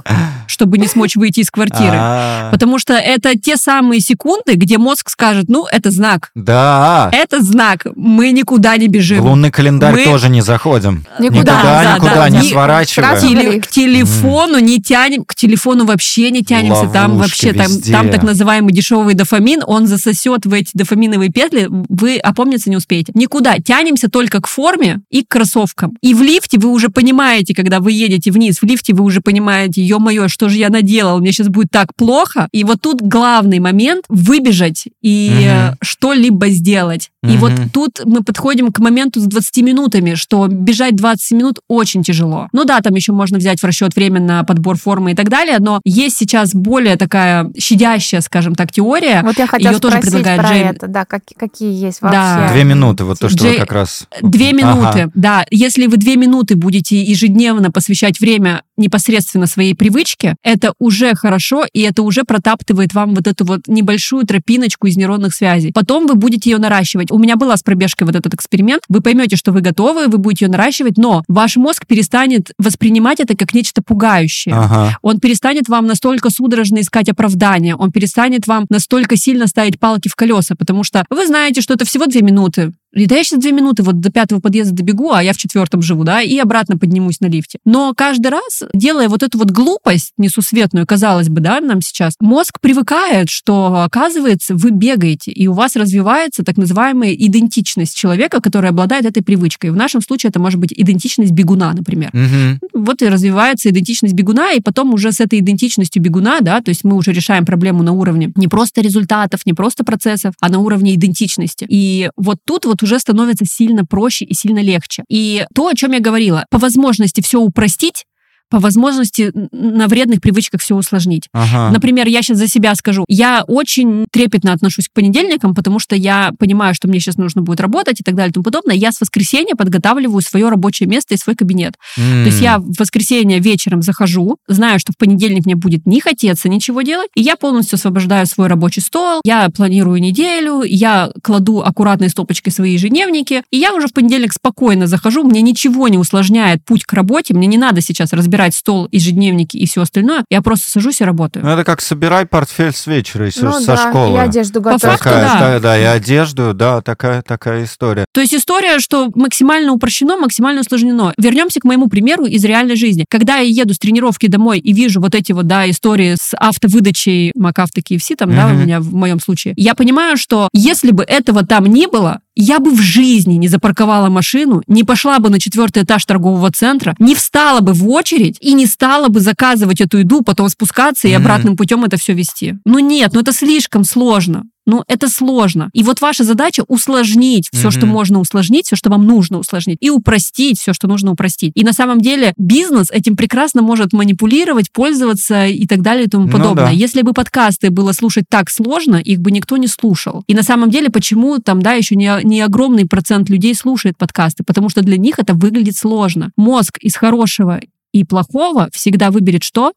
чтобы 0.46 0.78
не 0.78 0.86
смочь 0.86 1.16
выйти 1.16 1.40
из 1.40 1.50
квартиры. 1.50 1.94
А, 1.94 2.50
Потому 2.50 2.78
что 2.78 2.94
это 2.94 3.38
те 3.38 3.56
самые 3.56 4.00
секунды, 4.00 4.54
где 4.54 4.78
мозг 4.78 5.10
скажет, 5.10 5.46
ну, 5.48 5.66
это 5.66 5.90
знак. 5.90 6.30
Да. 6.34 7.08
Это 7.12 7.42
знак. 7.42 7.86
Мы 7.96 8.30
никуда 8.32 8.76
не 8.76 8.88
В 8.88 8.90
бежим. 8.90 9.24
лунный 9.24 9.50
календарь 9.50 9.92
Мы- 9.94 10.04
тоже 10.04 10.28
не 10.28 10.40
заходим. 10.42 11.04
Никуда. 11.18 11.38
Никуда, 11.38 11.62
Да, 11.62 11.94
никуда 11.96 12.14
да, 12.14 12.28
не 12.28 12.38
да. 12.38 12.44
сворачиваем. 12.44 13.60
К 13.60 13.66
телефону 13.66 14.58
не 14.58 14.80
тянем, 14.80 15.24
к 15.24 15.34
телефону 15.34 15.84
вообще 15.86 16.30
не 16.30 16.42
тянемся. 16.42 16.86
там 16.88 17.16
вообще, 17.18 17.52
там 17.52 18.10
так 18.10 18.22
называемый 18.22 18.72
дешевый 18.72 19.14
дофамин, 19.14 19.62
он 19.66 19.86
засосет 19.86 20.44
в 20.46 20.52
эти 20.52 20.70
дофаминовые 20.74 21.30
петли, 21.30 21.68
вы 21.88 22.18
опомниться 22.18 22.70
не 22.70 22.76
успеете. 22.76 23.12
Никуда. 23.14 23.56
Тянемся 23.58 24.08
только 24.08 24.40
к 24.40 24.46
форме 24.46 25.00
и 25.10 25.22
к 25.24 25.28
кроссовкам. 25.28 25.96
И 26.02 26.14
в 26.14 26.22
лифте 26.22 26.58
вы 26.58 26.70
уже 26.70 26.88
понимаете, 26.88 27.54
когда 27.62 27.80
вы 27.80 27.92
едете 27.92 28.30
вниз, 28.30 28.58
в 28.60 28.64
лифте 28.64 28.92
вы 28.94 29.04
уже 29.04 29.20
понимаете, 29.20 29.82
ё-моё, 29.82 30.28
что 30.28 30.48
же 30.48 30.58
я 30.58 30.68
наделал, 30.68 31.20
мне 31.20 31.32
сейчас 31.32 31.48
будет 31.48 31.70
так 31.70 31.94
плохо. 31.96 32.48
И 32.52 32.64
вот 32.64 32.80
тут 32.80 33.00
главный 33.00 33.58
момент 33.60 34.04
выбежать 34.08 34.84
и 35.02 35.30
э, 35.46 35.74
что-либо 35.80 36.48
сделать. 36.48 37.10
И 37.22 37.28
Мгм. 37.28 37.38
вот 37.38 37.52
тут 37.72 38.00
мы 38.04 38.22
подходим 38.24 38.72
к 38.72 38.78
моменту 38.80 39.20
с 39.20 39.24
20 39.24 39.62
минутами, 39.62 40.14
что 40.14 40.46
бежать 40.48 40.96
20 40.96 41.32
минут 41.38 41.58
очень 41.68 42.02
тяжело. 42.02 42.48
Ну 42.52 42.64
да, 42.64 42.80
там 42.80 42.94
еще 42.94 43.12
можно 43.12 43.38
взять 43.38 43.60
в 43.60 43.64
расчет 43.64 43.94
время 43.94 44.20
на 44.20 44.42
подбор 44.44 44.76
формы 44.76 45.12
и 45.12 45.14
так 45.14 45.28
далее, 45.28 45.58
но 45.60 45.80
есть 45.84 46.16
сейчас 46.16 46.52
более 46.54 46.96
такая 46.96 47.50
щадящая, 47.56 48.20
скажем 48.22 48.54
так, 48.54 48.72
теория. 48.72 49.22
Вот 49.22 49.38
я 49.38 49.46
хотела 49.46 49.70
Её 49.72 49.78
тоже 49.78 49.98
спросить 49.98 50.12
предлагает 50.14 50.40
про 50.40 50.48
Джейн. 50.50 50.66
это, 50.68 50.86
да, 50.88 51.04
как- 51.04 51.22
какие 51.36 51.72
есть 51.72 52.00
Да. 52.00 52.08
вообще. 52.38 52.54
Две 52.54 52.64
минуты, 52.64 53.04
вот 53.04 53.18
то, 53.20 53.28
что 53.28 53.44
вы 53.44 53.50
Джей- 53.50 53.58
как 53.60 53.72
раз... 53.72 54.06
Две 54.20 54.48
Ага. 54.50 54.56
минуты, 54.56 55.10
да. 55.14 55.46
Если 55.50 55.86
вы 55.86 55.96
две 55.98 56.16
минуты 56.16 56.56
будете 56.56 57.00
ежедневно 57.02 57.51
посвящать 57.70 58.20
время 58.20 58.62
непосредственно 58.82 59.46
своей 59.46 59.74
привычке, 59.74 60.36
это 60.42 60.74
уже 60.78 61.14
хорошо, 61.14 61.64
и 61.72 61.80
это 61.80 62.02
уже 62.02 62.24
протаптывает 62.24 62.92
вам 62.92 63.14
вот 63.14 63.26
эту 63.26 63.44
вот 63.44 63.60
небольшую 63.66 64.26
тропиночку 64.26 64.86
из 64.86 64.96
нейронных 64.96 65.34
связей. 65.34 65.72
Потом 65.72 66.06
вы 66.06 66.14
будете 66.16 66.50
ее 66.50 66.58
наращивать. 66.58 67.10
У 67.10 67.18
меня 67.18 67.36
была 67.36 67.56
с 67.56 67.62
пробежкой 67.62 68.06
вот 68.06 68.16
этот 68.16 68.34
эксперимент. 68.34 68.82
Вы 68.88 69.00
поймете, 69.00 69.36
что 69.36 69.52
вы 69.52 69.60
готовы, 69.60 70.08
вы 70.08 70.18
будете 70.18 70.44
ее 70.44 70.50
наращивать, 70.50 70.98
но 70.98 71.22
ваш 71.28 71.56
мозг 71.56 71.86
перестанет 71.86 72.52
воспринимать 72.58 73.20
это 73.20 73.36
как 73.36 73.54
нечто 73.54 73.82
пугающее. 73.82 74.54
Ага. 74.54 74.98
Он 75.02 75.20
перестанет 75.20 75.68
вам 75.68 75.86
настолько 75.86 76.30
судорожно 76.30 76.80
искать 76.80 77.08
оправдания, 77.08 77.76
он 77.76 77.92
перестанет 77.92 78.46
вам 78.46 78.66
настолько 78.68 79.16
сильно 79.16 79.46
ставить 79.46 79.78
палки 79.78 80.08
в 80.08 80.14
колеса, 80.14 80.54
потому 80.54 80.84
что 80.84 81.04
вы 81.10 81.26
знаете, 81.26 81.60
что 81.60 81.74
это 81.74 81.84
всего 81.84 82.06
две 82.06 82.22
минуты. 82.22 82.72
И 82.94 83.06
да, 83.06 83.16
я 83.16 83.24
сейчас 83.24 83.40
две 83.40 83.52
минуты 83.52 83.82
вот 83.82 84.00
до 84.00 84.12
пятого 84.12 84.40
подъезда 84.40 84.74
добегу, 84.74 85.12
а 85.12 85.22
я 85.22 85.32
в 85.32 85.38
четвертом 85.38 85.80
живу, 85.80 86.04
да, 86.04 86.20
и 86.20 86.38
обратно 86.38 86.76
поднимусь 86.76 87.20
на 87.20 87.26
лифте. 87.26 87.58
Но 87.64 87.94
каждый 87.96 88.28
раз, 88.28 88.62
делая 88.72 89.08
вот 89.08 89.22
эту 89.22 89.38
вот 89.38 89.50
глупость 89.50 90.12
несусветную, 90.18 90.86
казалось 90.86 91.28
бы, 91.28 91.40
да, 91.40 91.60
нам 91.60 91.80
сейчас, 91.80 92.14
мозг 92.20 92.58
привыкает, 92.60 93.28
что, 93.30 93.82
оказывается, 93.84 94.54
вы 94.54 94.70
бегаете, 94.70 95.30
и 95.30 95.46
у 95.46 95.52
вас 95.52 95.76
развивается 95.76 96.42
так 96.42 96.56
называемая 96.56 97.14
идентичность 97.14 97.96
человека, 97.96 98.40
который 98.40 98.70
обладает 98.70 99.06
этой 99.06 99.22
привычкой. 99.22 99.70
В 99.70 99.76
нашем 99.76 100.00
случае 100.00 100.30
это 100.30 100.40
может 100.40 100.58
быть 100.58 100.72
идентичность 100.72 101.32
бегуна, 101.32 101.72
например 101.72 102.10
Мгм. 102.12 102.60
вот 102.74 103.02
и 103.02 103.08
развивается 103.08 103.70
идентичность 103.70 104.14
бегуна, 104.14 104.52
и 104.52 104.60
потом 104.60 104.94
уже 104.94 105.12
с 105.12 105.20
этой 105.20 105.40
идентичностью 105.40 106.02
бегуна, 106.02 106.40
да, 106.40 106.60
то 106.60 106.70
есть 106.70 106.84
мы 106.84 106.96
уже 106.96 107.12
решаем 107.12 107.44
проблему 107.44 107.82
на 107.82 107.92
уровне 107.92 108.32
не 108.36 108.48
просто 108.48 108.80
результатов, 108.80 109.40
не 109.46 109.52
просто 109.52 109.84
процессов, 109.84 110.34
а 110.40 110.48
на 110.48 110.58
уровне 110.58 110.94
идентичности. 110.94 111.66
И 111.68 112.10
вот 112.16 112.38
тут 112.46 112.64
вот 112.64 112.82
уже 112.82 112.98
становится 112.98 113.44
сильно 113.44 113.84
проще 113.84 114.24
и 114.24 114.34
сильно 114.34 114.60
легче. 114.60 115.04
И 115.08 115.44
то, 115.54 115.68
о 115.68 115.74
чем 115.74 115.92
я 115.92 116.00
говорила, 116.00 116.44
по 116.50 116.58
возможности 116.58 117.20
все 117.20 117.40
упростить, 117.40 118.04
по 118.52 118.58
возможности 118.58 119.32
на 119.50 119.88
вредных 119.88 120.20
привычках 120.20 120.60
все 120.60 120.76
усложнить. 120.76 121.26
Ага. 121.32 121.70
Например, 121.72 122.06
я 122.06 122.20
сейчас 122.20 122.36
за 122.36 122.48
себя 122.48 122.74
скажу. 122.74 123.06
Я 123.08 123.44
очень 123.48 124.04
трепетно 124.12 124.52
отношусь 124.52 124.88
к 124.88 124.92
понедельникам, 124.92 125.54
потому 125.54 125.78
что 125.78 125.96
я 125.96 126.32
понимаю, 126.38 126.74
что 126.74 126.86
мне 126.86 127.00
сейчас 127.00 127.16
нужно 127.16 127.40
будет 127.40 127.62
работать 127.62 128.02
и 128.02 128.04
так 128.04 128.14
далее 128.14 128.28
и 128.28 128.34
тому 128.34 128.44
подобное. 128.44 128.76
Я 128.76 128.92
с 128.92 129.00
воскресенья 129.00 129.54
подготавливаю 129.54 130.20
свое 130.20 130.50
рабочее 130.50 130.86
место 130.86 131.14
и 131.14 131.16
свой 131.16 131.34
кабинет. 131.34 131.76
То 131.96 132.26
есть 132.26 132.42
я 132.42 132.58
в 132.58 132.78
воскресенье 132.78 133.38
вечером 133.38 133.80
захожу, 133.80 134.36
знаю, 134.46 134.78
что 134.78 134.92
в 134.92 134.98
понедельник 134.98 135.46
мне 135.46 135.56
будет 135.56 135.86
не 135.86 136.02
хотеться 136.02 136.50
ничего 136.50 136.82
делать, 136.82 137.08
и 137.14 137.22
я 137.22 137.36
полностью 137.36 137.76
освобождаю 137.76 138.26
свой 138.26 138.48
рабочий 138.48 138.82
стол, 138.82 139.22
я 139.24 139.48
планирую 139.48 139.98
неделю, 139.98 140.62
я 140.62 141.10
кладу 141.22 141.62
аккуратной 141.62 142.10
стопочкой 142.10 142.52
свои 142.52 142.74
ежедневники, 142.74 143.44
и 143.50 143.56
я 143.56 143.74
уже 143.74 143.86
в 143.86 143.94
понедельник 143.94 144.34
спокойно 144.34 144.86
захожу, 144.86 145.24
мне 145.24 145.40
ничего 145.40 145.88
не 145.88 145.96
усложняет 145.96 146.62
путь 146.66 146.84
к 146.84 146.92
работе, 146.92 147.32
мне 147.32 147.46
не 147.46 147.56
надо 147.56 147.80
сейчас 147.80 148.12
разбирать 148.42 148.54
стол, 148.54 148.88
ежедневники 148.90 149.56
и 149.56 149.66
все 149.66 149.82
остальное, 149.82 150.24
я 150.30 150.42
просто 150.42 150.70
сажусь 150.70 151.00
и 151.00 151.04
работаю. 151.04 151.44
Ну, 151.44 151.50
это 151.52 151.64
как 151.64 151.80
собирай 151.80 152.26
портфель 152.26 152.72
с 152.72 152.86
вечера, 152.86 153.26
если 153.26 153.44
Ну 153.44 153.52
со 153.52 153.66
да, 153.76 153.88
школы. 153.90 154.16
и 154.16 154.20
одежду 154.20 154.54
По 154.62 154.72
готовить. 154.72 154.82
факту, 154.82 155.04
Такая, 155.04 155.22
да. 155.22 155.38
да, 155.38 155.60
да, 155.60 155.78
и 155.78 155.82
одежду, 155.84 156.54
да, 156.54 156.80
такая, 156.82 157.22
такая 157.22 157.64
история. 157.64 158.04
То 158.12 158.20
есть 158.20 158.34
история, 158.34 158.78
что 158.80 159.10
максимально 159.14 159.72
упрощено, 159.72 160.16
максимально 160.16 160.60
усложнено. 160.62 161.12
Вернемся 161.18 161.60
к 161.60 161.64
моему 161.64 161.88
примеру 161.88 162.24
из 162.24 162.44
реальной 162.44 162.76
жизни. 162.76 163.04
Когда 163.08 163.36
я 163.38 163.48
еду 163.62 163.74
с 163.74 163.78
тренировки 163.78 164.26
домой 164.26 164.58
и 164.58 164.72
вижу 164.72 165.00
вот 165.00 165.14
эти 165.14 165.32
вот, 165.32 165.46
да, 165.46 165.68
истории 165.70 166.16
с 166.20 166.34
автовыдачей 166.36 167.32
МакАвто 167.34 167.80
KFC, 167.80 168.16
там, 168.16 168.34
да, 168.34 168.48
у 168.48 168.54
меня 168.54 168.80
в 168.80 168.92
моем 168.92 169.20
случае, 169.20 169.54
я 169.56 169.74
понимаю, 169.74 170.16
что 170.16 170.48
если 170.52 170.90
бы 170.90 171.04
этого 171.04 171.44
там 171.46 171.66
не 171.66 171.86
было, 171.86 172.20
я 172.34 172.58
бы 172.58 172.70
в 172.70 172.80
жизни 172.80 173.34
не 173.34 173.48
запарковала 173.48 174.08
машину, 174.08 174.62
не 174.66 174.84
пошла 174.84 175.18
бы 175.18 175.30
на 175.30 175.38
четвертый 175.38 175.82
этаж 175.82 176.04
торгового 176.04 176.50
центра, 176.50 176.94
не 176.98 177.14
встала 177.14 177.60
бы 177.60 177.72
в 177.72 177.88
очередь 177.88 178.38
и 178.40 178.54
не 178.54 178.66
стала 178.66 179.08
бы 179.08 179.20
заказывать 179.20 179.80
эту 179.80 179.98
еду, 179.98 180.22
потом 180.22 180.48
спускаться 180.48 181.08
и 181.08 181.12
обратным 181.12 181.56
путем 181.56 181.84
это 181.84 181.96
все 181.96 182.12
вести. 182.14 182.54
Ну 182.64 182.78
нет, 182.78 183.12
ну 183.14 183.20
это 183.20 183.32
слишком 183.32 183.84
сложно. 183.84 184.44
Ну, 184.64 184.84
это 184.86 185.08
сложно. 185.08 185.70
И 185.72 185.82
вот 185.82 186.00
ваша 186.00 186.22
задача 186.22 186.62
усложнить 186.68 187.48
все, 187.52 187.70
что 187.72 187.80
Мгм. 187.86 187.88
можно 187.94 188.20
усложнить, 188.20 188.66
все, 188.66 188.76
что 188.76 188.90
вам 188.90 189.04
нужно 189.06 189.38
усложнить, 189.38 189.78
и 189.80 189.90
упростить 189.90 190.60
все, 190.60 190.72
что 190.72 190.86
нужно 190.86 191.10
упростить. 191.10 191.50
И 191.56 191.64
на 191.64 191.72
самом 191.72 192.00
деле 192.00 192.32
бизнес 192.36 192.88
этим 192.92 193.16
прекрасно 193.16 193.62
может 193.62 193.92
манипулировать, 193.92 194.70
пользоваться 194.70 195.46
и 195.46 195.66
так 195.66 195.82
далее 195.82 196.06
и 196.06 196.08
тому 196.08 196.26
Ну 196.26 196.32
подобное. 196.32 196.66
да. 196.66 196.70
Если 196.70 197.02
бы 197.02 197.12
подкасты 197.12 197.70
было 197.70 197.92
слушать 197.92 198.24
так 198.28 198.50
сложно, 198.50 198.96
их 198.96 199.20
бы 199.20 199.32
никто 199.32 199.56
не 199.56 199.66
слушал. 199.66 200.22
И 200.28 200.34
на 200.34 200.44
самом 200.44 200.70
деле, 200.70 200.90
почему 200.90 201.38
там, 201.38 201.60
да, 201.60 201.72
еще 201.72 201.96
не, 201.96 202.10
не 202.22 202.40
огромный 202.40 202.86
процент 202.86 203.28
людей 203.30 203.56
слушает 203.56 203.98
подкасты? 203.98 204.44
Потому 204.44 204.68
что 204.68 204.82
для 204.82 204.96
них 204.96 205.18
это 205.18 205.34
выглядит 205.34 205.76
сложно. 205.76 206.30
Мозг 206.36 206.78
из 206.78 206.94
хорошего 206.94 207.60
и 207.92 208.04
плохого 208.04 208.68
всегда 208.72 209.10
выберет 209.10 209.42
что? 209.42 209.72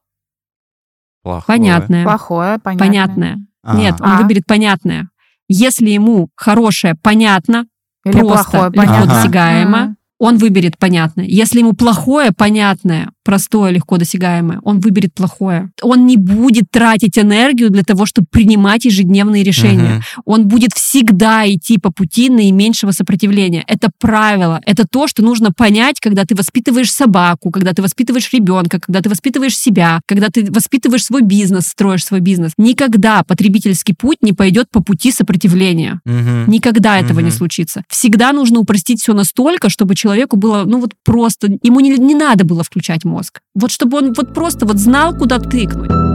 Плохое. 1.24 1.58
Понятное. 1.58 2.04
Плохое, 2.04 2.60
понятно. 2.60 2.86
Понятное. 2.86 3.38
А. 3.66 3.76
Нет, 3.76 3.96
он 4.00 4.08
А. 4.12 4.18
выберет 4.22 4.46
понятное. 4.46 5.10
Если 5.48 5.90
ему 5.90 6.30
хорошее 6.36 6.96
понятно, 7.02 7.66
Или 8.06 8.20
Просто 8.20 8.52
плохое, 8.52 8.64
легко 8.72 8.78
понятно. 8.86 9.14
досягаемо. 9.16 9.95
Он 10.18 10.38
выберет 10.38 10.78
понятное. 10.78 11.26
Если 11.26 11.60
ему 11.60 11.74
плохое 11.74 12.32
понятное, 12.32 13.10
простое, 13.24 13.72
легко 13.72 13.98
досягаемое, 13.98 14.60
он 14.64 14.80
выберет 14.80 15.14
плохое. 15.14 15.72
Он 15.82 16.06
не 16.06 16.16
будет 16.16 16.66
тратить 16.72 17.18
энергию 17.18 17.70
для 17.70 17.84
того, 17.84 18.06
чтобы 18.06 18.28
принимать 18.30 18.86
ежедневные 18.86 19.44
решения. 19.44 19.96
Мгм. 19.96 20.04
Он 20.26 20.48
будет 20.48 20.72
всегда 20.74 21.52
идти 21.52 21.78
по 21.78 21.92
пути 21.92 22.30
наименьшего 22.30 22.92
сопротивления. 22.92 23.64
Это 23.68 23.90
правило. 24.00 24.62
Это 24.66 24.86
то, 24.90 25.08
что 25.08 25.24
нужно 25.24 25.52
понять, 25.52 26.00
когда 26.00 26.24
ты 26.24 26.36
воспитываешь 26.36 26.92
собаку, 26.92 27.52
когда 27.52 27.74
ты 27.74 27.82
воспитываешь 27.82 28.32
ребенка, 28.32 28.80
когда 28.80 29.02
ты 29.02 29.10
воспитываешь 29.10 29.58
себя, 29.58 30.02
когда 30.08 30.30
ты 30.30 30.50
воспитываешь 30.50 31.04
свой 31.04 31.24
бизнес, 31.24 31.68
строишь 31.68 32.06
свой 32.06 32.22
бизнес. 32.22 32.54
Никогда 32.58 33.24
потребительский 33.24 33.94
путь 33.94 34.20
не 34.22 34.32
пойдет 34.32 34.70
по 34.72 34.82
пути 34.82 35.12
сопротивления. 35.12 36.00
Мгм. 36.06 36.46
Никогда 36.48 37.00
этого 37.00 37.20
не 37.20 37.32
случится. 37.32 37.84
Всегда 37.90 38.32
нужно 38.32 38.60
упростить 38.60 39.02
все 39.02 39.14
настолько, 39.14 39.70
чтобы 39.70 39.96
человеку 40.06 40.38
было, 40.38 40.66
ну 40.66 40.80
вот 40.80 40.92
просто, 41.04 41.48
ему 41.64 41.80
не, 41.80 41.98
не 41.98 42.14
надо 42.14 42.46
было 42.46 42.64
включать 42.64 43.06
мозг. 43.06 43.42
Вот 43.56 43.72
чтобы 43.72 43.98
он 43.98 44.14
вот 44.14 44.34
просто 44.36 44.68
вот 44.68 44.78
знал, 44.78 45.18
куда 45.18 45.40
тыкнуть. 45.40 46.15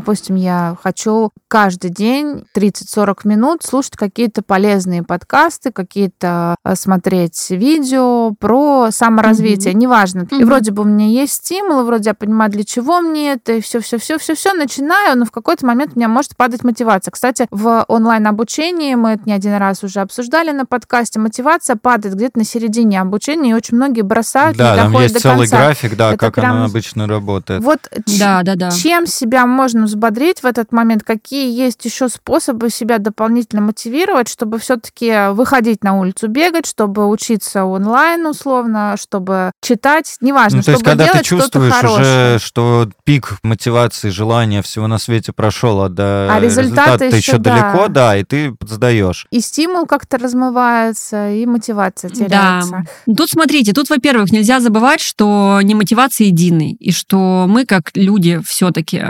Допустим, 0.00 0.36
я 0.36 0.76
хочу 0.82 1.30
каждый 1.48 1.88
день 1.88 2.44
30-40 2.54 3.20
минут 3.24 3.62
слушать 3.62 3.96
какие-то 3.96 4.42
полезные 4.42 5.02
подкасты, 5.02 5.72
какие-то 5.72 6.54
э, 6.66 6.74
смотреть 6.76 7.46
видео 7.50 8.32
про 8.38 8.90
саморазвитие, 8.90 9.72
неважно. 9.72 10.26
И 10.30 10.34
Мгм. 10.34 10.44
вроде 10.46 10.70
бы 10.72 10.82
у 10.82 10.84
меня 10.84 11.06
есть 11.06 11.32
стимулы, 11.32 11.84
вроде 11.84 12.10
я 12.10 12.14
понимаю, 12.14 12.50
для 12.50 12.62
чего 12.64 13.00
мне 13.00 13.32
это, 13.32 13.54
и 13.54 13.60
все-все-все-все-все 13.62 14.52
начинаю, 14.52 15.16
но 15.18 15.24
в 15.24 15.30
какой-то 15.30 15.64
момент 15.64 15.92
у 15.94 15.98
меня 15.98 16.08
может 16.08 16.36
падать 16.36 16.62
мотивация. 16.62 17.10
Кстати, 17.10 17.46
в 17.50 17.84
онлайн-обучении, 17.88 18.94
мы 18.96 19.12
это 19.12 19.22
не 19.24 19.32
один 19.32 19.54
раз 19.54 19.82
уже 19.82 20.00
обсуждали 20.00 20.50
на 20.50 20.66
подкасте, 20.66 21.18
мотивация 21.18 21.76
падает 21.76 22.16
где-то 22.16 22.38
на 22.38 22.44
середине 22.44 23.00
обучения, 23.00 23.52
и 23.52 23.54
очень 23.54 23.76
многие 23.78 24.02
бросают, 24.02 24.58
Да, 24.58 24.72
не 24.72 24.76
там 24.76 24.86
доходят 24.92 25.02
есть 25.10 25.14
до 25.14 25.20
целый 25.22 25.48
конца. 25.48 25.56
график, 25.56 25.96
да, 25.96 26.08
Это 26.10 26.18
как 26.18 26.34
прям- 26.34 26.56
оно 26.56 26.64
обычно 26.66 27.06
работает. 27.06 27.62
Вот 27.62 27.78
ч- 28.06 28.18
Да, 28.18 28.42
да, 28.42 28.56
да. 28.56 28.70
чем 28.70 29.06
себя 29.06 29.46
можно 29.46 29.85
взбодрить 29.86 30.42
в 30.42 30.46
этот 30.46 30.72
момент? 30.72 31.02
Какие 31.02 31.50
есть 31.56 31.84
еще 31.84 32.08
способы 32.08 32.70
себя 32.70 32.98
дополнительно 32.98 33.62
мотивировать, 33.62 34.28
чтобы 34.28 34.58
все-таки 34.58 35.30
выходить 35.32 35.82
на 35.82 35.98
улицу, 35.98 36.28
бегать, 36.28 36.66
чтобы 36.66 37.06
учиться 37.08 37.64
онлайн 37.64 38.26
условно, 38.26 38.96
чтобы 39.00 39.52
читать, 39.62 40.16
неважно, 40.20 40.58
Ну, 40.58 40.62
то 40.62 40.70
есть, 40.72 40.80
чтобы 40.82 40.90
когда 40.90 41.04
ты 41.06 41.12
делать 41.12 41.26
что-то 41.26 41.42
чувствуешь 41.42 41.72
хорошее. 41.74 42.00
уже, 42.36 42.38
что 42.44 42.88
пик 43.04 43.38
мотивации, 43.42 44.10
желания 44.10 44.62
всего 44.62 44.86
на 44.86 44.98
свете 44.98 45.32
прошел, 45.32 45.80
а 45.82 45.88
до 45.88 46.28
А 46.34 46.40
результаты 46.40 46.66
результата 46.66 47.04
еще, 47.06 47.16
еще 47.16 47.38
да. 47.38 47.50
далеко, 47.72 47.88
да, 47.88 48.16
и 48.16 48.24
ты 48.24 48.54
сдаешь. 48.66 49.26
И 49.30 49.40
стимул 49.40 49.86
как-то 49.86 50.18
размывается, 50.18 51.30
и 51.30 51.46
мотивация 51.46 52.10
Да. 52.10 52.14
теряется. 52.16 52.84
Тут 53.16 53.30
смотрите, 53.30 53.72
тут, 53.72 53.88
во-первых, 53.90 54.30
нельзя 54.32 54.60
забывать, 54.60 55.00
что 55.00 55.60
не 55.62 55.74
мотивация 55.74 56.26
единый, 56.26 56.72
и 56.72 56.92
что 56.92 57.46
мы, 57.48 57.64
как 57.64 57.90
люди, 57.94 58.40
все-таки 58.44 59.02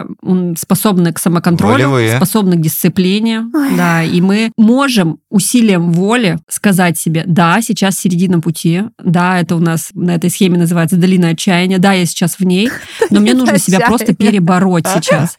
способны 0.56 1.12
к 1.12 1.18
самоконтролю, 1.18 1.90
Волевые. 1.90 2.16
способны 2.16 2.56
к 2.56 2.60
дисциплине, 2.60 3.44
Ой. 3.52 3.76
да, 3.76 4.02
и 4.02 4.20
мы 4.20 4.50
можем 4.56 5.18
усилием 5.30 5.92
воли 5.92 6.38
сказать 6.48 6.98
себе, 6.98 7.24
да, 7.26 7.60
сейчас 7.62 7.98
середина 7.98 8.40
пути, 8.40 8.82
да, 9.02 9.40
это 9.40 9.56
у 9.56 9.60
нас 9.60 9.90
на 9.94 10.14
этой 10.14 10.30
схеме 10.30 10.58
называется 10.58 10.96
долина 10.96 11.28
отчаяния, 11.28 11.78
да, 11.78 11.92
я 11.92 12.06
сейчас 12.06 12.38
в 12.38 12.44
ней, 12.44 12.70
но 13.10 13.20
мне 13.20 13.34
нужно 13.34 13.58
себя 13.58 13.80
просто 13.80 14.14
перебороть 14.14 14.86
сейчас. 14.86 15.38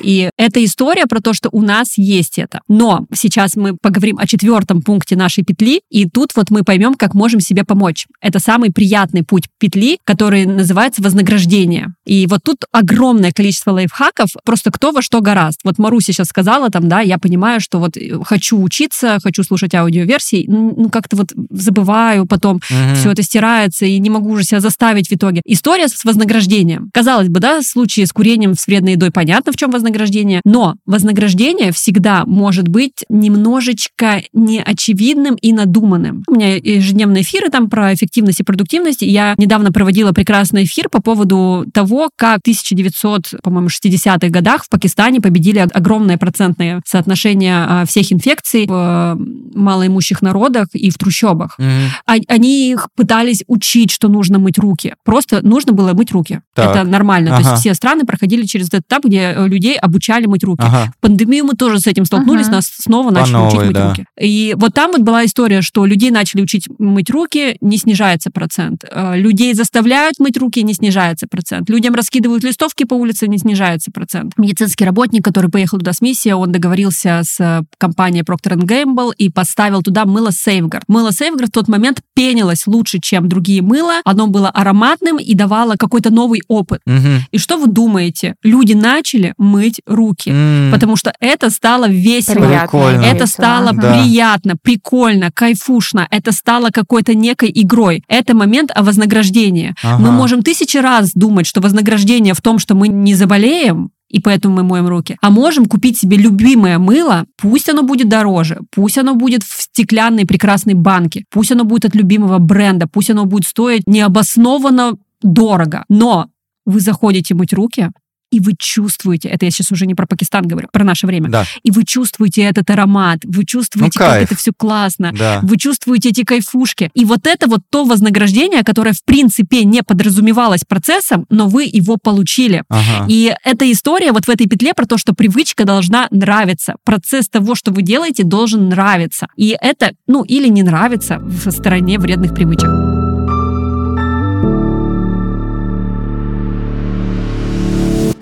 И 0.00 0.30
эта 0.36 0.64
история 0.64 1.06
про 1.06 1.20
то, 1.20 1.32
что 1.32 1.48
у 1.52 1.62
нас 1.62 1.96
есть 1.96 2.38
это. 2.38 2.60
Но 2.68 3.06
сейчас 3.14 3.56
мы 3.56 3.76
поговорим 3.76 4.18
о 4.18 4.26
четвертом 4.26 4.82
пункте 4.82 5.16
нашей 5.16 5.44
петли, 5.44 5.80
и 5.90 6.08
тут 6.08 6.30
вот 6.36 6.50
мы 6.50 6.62
поймем, 6.62 6.94
как 6.94 7.14
можем 7.14 7.40
себе 7.40 7.64
помочь. 7.64 8.06
Это 8.20 8.38
самый 8.38 8.72
приятный 8.72 9.24
путь 9.24 9.48
петли, 9.58 9.98
который 10.04 10.46
называется 10.46 11.02
вознаграждение. 11.02 11.94
И 12.04 12.26
вот 12.26 12.40
тут 12.44 12.64
огромное 12.72 13.32
количество 13.32 13.72
лайфхаков, 13.72 14.30
просто 14.44 14.57
кто 14.66 14.92
во 14.92 15.02
что 15.02 15.20
гораст. 15.20 15.60
Вот 15.64 15.78
Маруся 15.78 16.12
сейчас 16.12 16.28
сказала 16.28 16.70
там, 16.70 16.88
да, 16.88 17.00
я 17.00 17.18
понимаю, 17.18 17.60
что 17.60 17.78
вот 17.78 17.96
э, 17.96 18.18
хочу 18.24 18.60
учиться, 18.60 19.18
хочу 19.22 19.42
слушать 19.42 19.74
аудиоверсии, 19.74 20.44
ну 20.48 20.88
как-то 20.90 21.16
вот 21.16 21.32
забываю 21.50 22.26
потом, 22.26 22.60
Мгм. 22.70 22.94
все 22.94 23.12
это 23.12 23.22
стирается, 23.22 23.86
и 23.86 23.98
не 23.98 24.10
могу 24.10 24.30
уже 24.30 24.44
себя 24.44 24.60
заставить 24.60 25.08
в 25.08 25.12
итоге. 25.12 25.40
История 25.44 25.88
с 25.88 26.04
вознаграждением. 26.04 26.90
Казалось 26.92 27.28
бы, 27.28 27.40
да, 27.40 27.60
в 27.60 27.64
случае 27.64 28.06
с 28.06 28.12
курением, 28.12 28.54
с 28.54 28.66
вредной 28.66 28.92
едой 28.92 29.10
понятно, 29.10 29.52
в 29.52 29.56
чем 29.56 29.70
вознаграждение, 29.70 30.40
но 30.44 30.76
вознаграждение 30.86 31.72
всегда 31.72 32.24
может 32.26 32.68
быть 32.68 33.04
немножечко 33.08 34.22
неочевидным 34.32 35.36
и 35.36 35.52
надуманным. 35.52 36.24
У 36.26 36.32
меня 36.34 36.56
ежедневные 36.56 37.22
эфиры 37.22 37.48
там 37.48 37.70
про 37.70 37.94
эффективность 37.94 38.40
и 38.40 38.44
продуктивность. 38.44 39.02
Я 39.02 39.34
недавно 39.38 39.72
проводила 39.72 40.12
прекрасный 40.12 40.64
эфир 40.64 40.88
по 40.88 41.00
поводу 41.00 41.64
того, 41.72 42.10
как 42.16 42.38
в 42.38 42.42
1900, 42.42 43.40
по-моему, 43.42 43.68
60-х 43.68 44.28
годах 44.28 44.47
в 44.64 44.68
Пакистане 44.70 45.20
победили 45.20 45.58
огромное 45.58 46.16
процентное 46.16 46.80
соотношение 46.86 47.56
а, 47.68 47.84
всех 47.86 48.10
инфекций 48.12 48.66
в 48.66 48.72
э, 48.72 49.16
малоимущих 49.54 50.22
народах 50.22 50.68
и 50.72 50.90
в 50.90 50.94
трущобах. 50.94 51.58
А- 52.06 52.14
Они 52.28 52.70
их 52.72 52.88
пытались 52.96 53.44
учить, 53.46 53.90
что 53.90 54.08
нужно 54.08 54.38
мыть 54.38 54.58
руки. 54.58 54.94
Просто 55.04 55.40
нужно 55.46 55.72
было 55.72 55.92
мыть 55.92 56.12
руки. 56.12 56.40
Так. 56.54 56.70
Это 56.76 56.84
нормально. 56.84 57.30
То 57.30 57.36
Ага. 57.36 57.50
есть 57.50 57.60
все 57.60 57.74
страны 57.74 58.04
проходили 58.04 58.44
через 58.44 58.68
этот 58.68 58.82
этап, 58.86 59.04
где 59.04 59.34
э, 59.36 59.46
людей 59.48 59.76
обучали 59.76 60.26
мыть 60.26 60.44
руки. 60.44 60.62
Ага. 60.64 60.92
В 60.96 61.00
пандемию 61.00 61.44
мы 61.44 61.54
тоже 61.54 61.80
с 61.80 61.86
этим 61.86 62.04
столкнулись, 62.04 62.46
Ага. 62.46 62.56
нас 62.56 62.66
снова 62.78 63.08
По 63.08 63.14
начали 63.14 63.32
новой, 63.32 63.48
учить 63.48 63.60
мыть 63.62 63.72
да. 63.74 63.88
руки. 63.90 64.04
И 64.20 64.54
вот 64.56 64.74
там 64.74 64.92
вот 64.92 65.02
была 65.02 65.24
история, 65.24 65.62
что 65.62 65.84
людей 65.86 66.10
начали 66.10 66.42
учить 66.42 66.68
мыть 66.78 67.10
руки, 67.10 67.56
не 67.60 67.76
снижается 67.78 68.30
процент. 68.30 68.84
Э, 68.90 69.16
Людей 69.18 69.52
заставляют 69.54 70.18
мыть 70.20 70.36
руки, 70.36 70.62
не 70.62 70.74
снижается 70.74 71.26
процент. 71.26 71.68
Людям 71.70 71.94
раскидывают 71.94 72.44
листовки 72.44 72.84
по 72.84 72.94
улице, 72.94 73.26
не 73.26 73.38
снижается 73.38 73.90
процент. 73.90 74.32
Медицинский 74.38 74.84
работник, 74.84 75.24
который 75.24 75.50
поехал 75.50 75.78
туда 75.78 75.92
с 75.92 76.00
миссией, 76.00 76.34
он 76.34 76.52
договорился 76.52 77.22
с 77.24 77.40
э, 77.40 77.62
компанией 77.76 78.22
Procter 78.22 78.54
Gamble 78.56 79.12
и 79.16 79.30
поставил 79.30 79.82
туда 79.82 80.04
мыло 80.04 80.28
Safeguard. 80.28 80.82
Мыло 80.86 81.10
Safeguard 81.10 81.46
в 81.46 81.50
тот 81.50 81.68
момент 81.68 82.00
пенилось 82.14 82.66
лучше, 82.66 83.00
чем 83.00 83.28
другие 83.28 83.62
мыла. 83.62 84.00
Оно 84.04 84.28
было 84.28 84.48
ароматным 84.48 85.18
и 85.18 85.34
давало 85.34 85.74
какой-то 85.76 86.10
новый 86.10 86.40
опыт. 86.48 86.80
Мгм. 86.86 87.22
И 87.32 87.38
что 87.38 87.58
вы 87.58 87.66
думаете? 87.66 88.36
Люди 88.44 88.74
начали 88.74 89.34
мыть 89.38 89.80
руки. 89.86 90.30
М. 90.30 90.70
Потому 90.72 90.96
что 90.96 91.12
это 91.20 91.50
стало 91.50 91.88
весело. 91.88 92.46
Приятно. 92.46 92.68
Прикольно. 92.68 93.00
Это 93.02 93.24
весело. 93.24 93.26
стало. 93.26 93.72
Да. 93.72 93.92
приятно, 93.92 94.54
прикольно, 94.60 95.30
кайфушно. 95.32 96.06
Это 96.10 96.32
стало 96.32 96.70
какой-то 96.70 97.14
некой 97.14 97.50
игрой. 97.52 98.04
Это 98.08 98.34
момент 98.34 98.70
о 98.74 98.82
вознаграждении. 98.82 99.74
Ага. 99.82 100.02
Мы 100.02 100.12
можем 100.12 100.42
тысячи 100.42 100.76
раз 100.76 101.12
думать, 101.14 101.46
что 101.46 101.60
вознаграждение 101.60 102.34
в 102.34 102.40
том, 102.40 102.58
что 102.58 102.74
мы 102.74 102.88
не 102.88 103.14
заболеем, 103.14 103.90
и 104.08 104.20
поэтому 104.20 104.56
мы 104.56 104.62
моем 104.62 104.86
руки. 104.86 105.16
А 105.20 105.30
можем 105.30 105.66
купить 105.66 105.98
себе 105.98 106.16
любимое 106.16 106.78
мыло, 106.78 107.26
пусть 107.36 107.68
оно 107.68 107.82
будет 107.82 108.08
дороже, 108.08 108.60
пусть 108.70 108.98
оно 108.98 109.14
будет 109.14 109.42
в 109.42 109.62
стеклянной 109.62 110.26
прекрасной 110.26 110.74
банке, 110.74 111.24
пусть 111.30 111.52
оно 111.52 111.64
будет 111.64 111.84
от 111.84 111.94
любимого 111.94 112.38
бренда, 112.38 112.86
пусть 112.86 113.10
оно 113.10 113.24
будет 113.24 113.46
стоить 113.46 113.86
необоснованно 113.86 114.94
дорого. 115.22 115.84
Но 115.88 116.28
вы 116.64 116.80
заходите 116.80 117.34
мыть 117.34 117.52
руки, 117.52 117.90
и 118.30 118.40
вы 118.40 118.52
чувствуете, 118.58 119.28
это 119.28 119.44
я 119.44 119.50
сейчас 119.50 119.72
уже 119.72 119.86
не 119.86 119.94
про 119.94 120.06
Пакистан 120.06 120.46
говорю, 120.46 120.68
про 120.72 120.84
наше 120.84 121.06
время, 121.06 121.28
Да, 121.28 121.44
и 121.62 121.70
вы 121.70 121.84
чувствуете 121.84 122.42
этот 122.42 122.68
аромат, 122.70 123.20
вы 123.24 123.44
чувствуете, 123.44 123.98
Ну, 123.98 124.06
как 124.06 124.22
это 124.22 124.36
все 124.36 124.52
классно, 124.56 125.12
да. 125.12 125.40
вы 125.42 125.56
чувствуете 125.56 126.10
эти 126.10 126.24
кайфушки. 126.24 126.90
И 126.94 127.04
вот 127.04 127.26
это 127.26 127.48
вот 127.48 127.60
то 127.70 127.84
вознаграждение, 127.84 128.62
которое 128.64 128.92
в 128.92 129.04
принципе 129.04 129.64
не 129.64 129.82
подразумевалось 129.82 130.62
процессом, 130.66 131.26
но 131.30 131.48
вы 131.48 131.64
его 131.64 131.96
получили. 132.02 132.64
Ага. 132.68 133.06
И 133.08 133.34
эта 133.44 133.70
история 133.70 134.12
вот 134.12 134.26
в 134.26 134.30
этой 134.30 134.46
петле 134.46 134.74
про 134.74 134.86
то, 134.86 134.98
что 134.98 135.14
привычка 135.14 135.64
должна 135.64 136.08
нравиться. 136.10 136.74
Процесс 136.84 137.28
того, 137.28 137.54
что 137.54 137.70
вы 137.72 137.82
делаете, 137.82 138.24
должен 138.24 138.68
нравиться. 138.68 139.28
И 139.36 139.56
это, 139.60 139.92
ну, 140.06 140.22
или 140.22 140.48
не 140.48 140.62
нравится 140.62 141.18
в 141.18 141.50
стороне 141.50 141.98
вредных 141.98 142.34
привычек. 142.34 142.87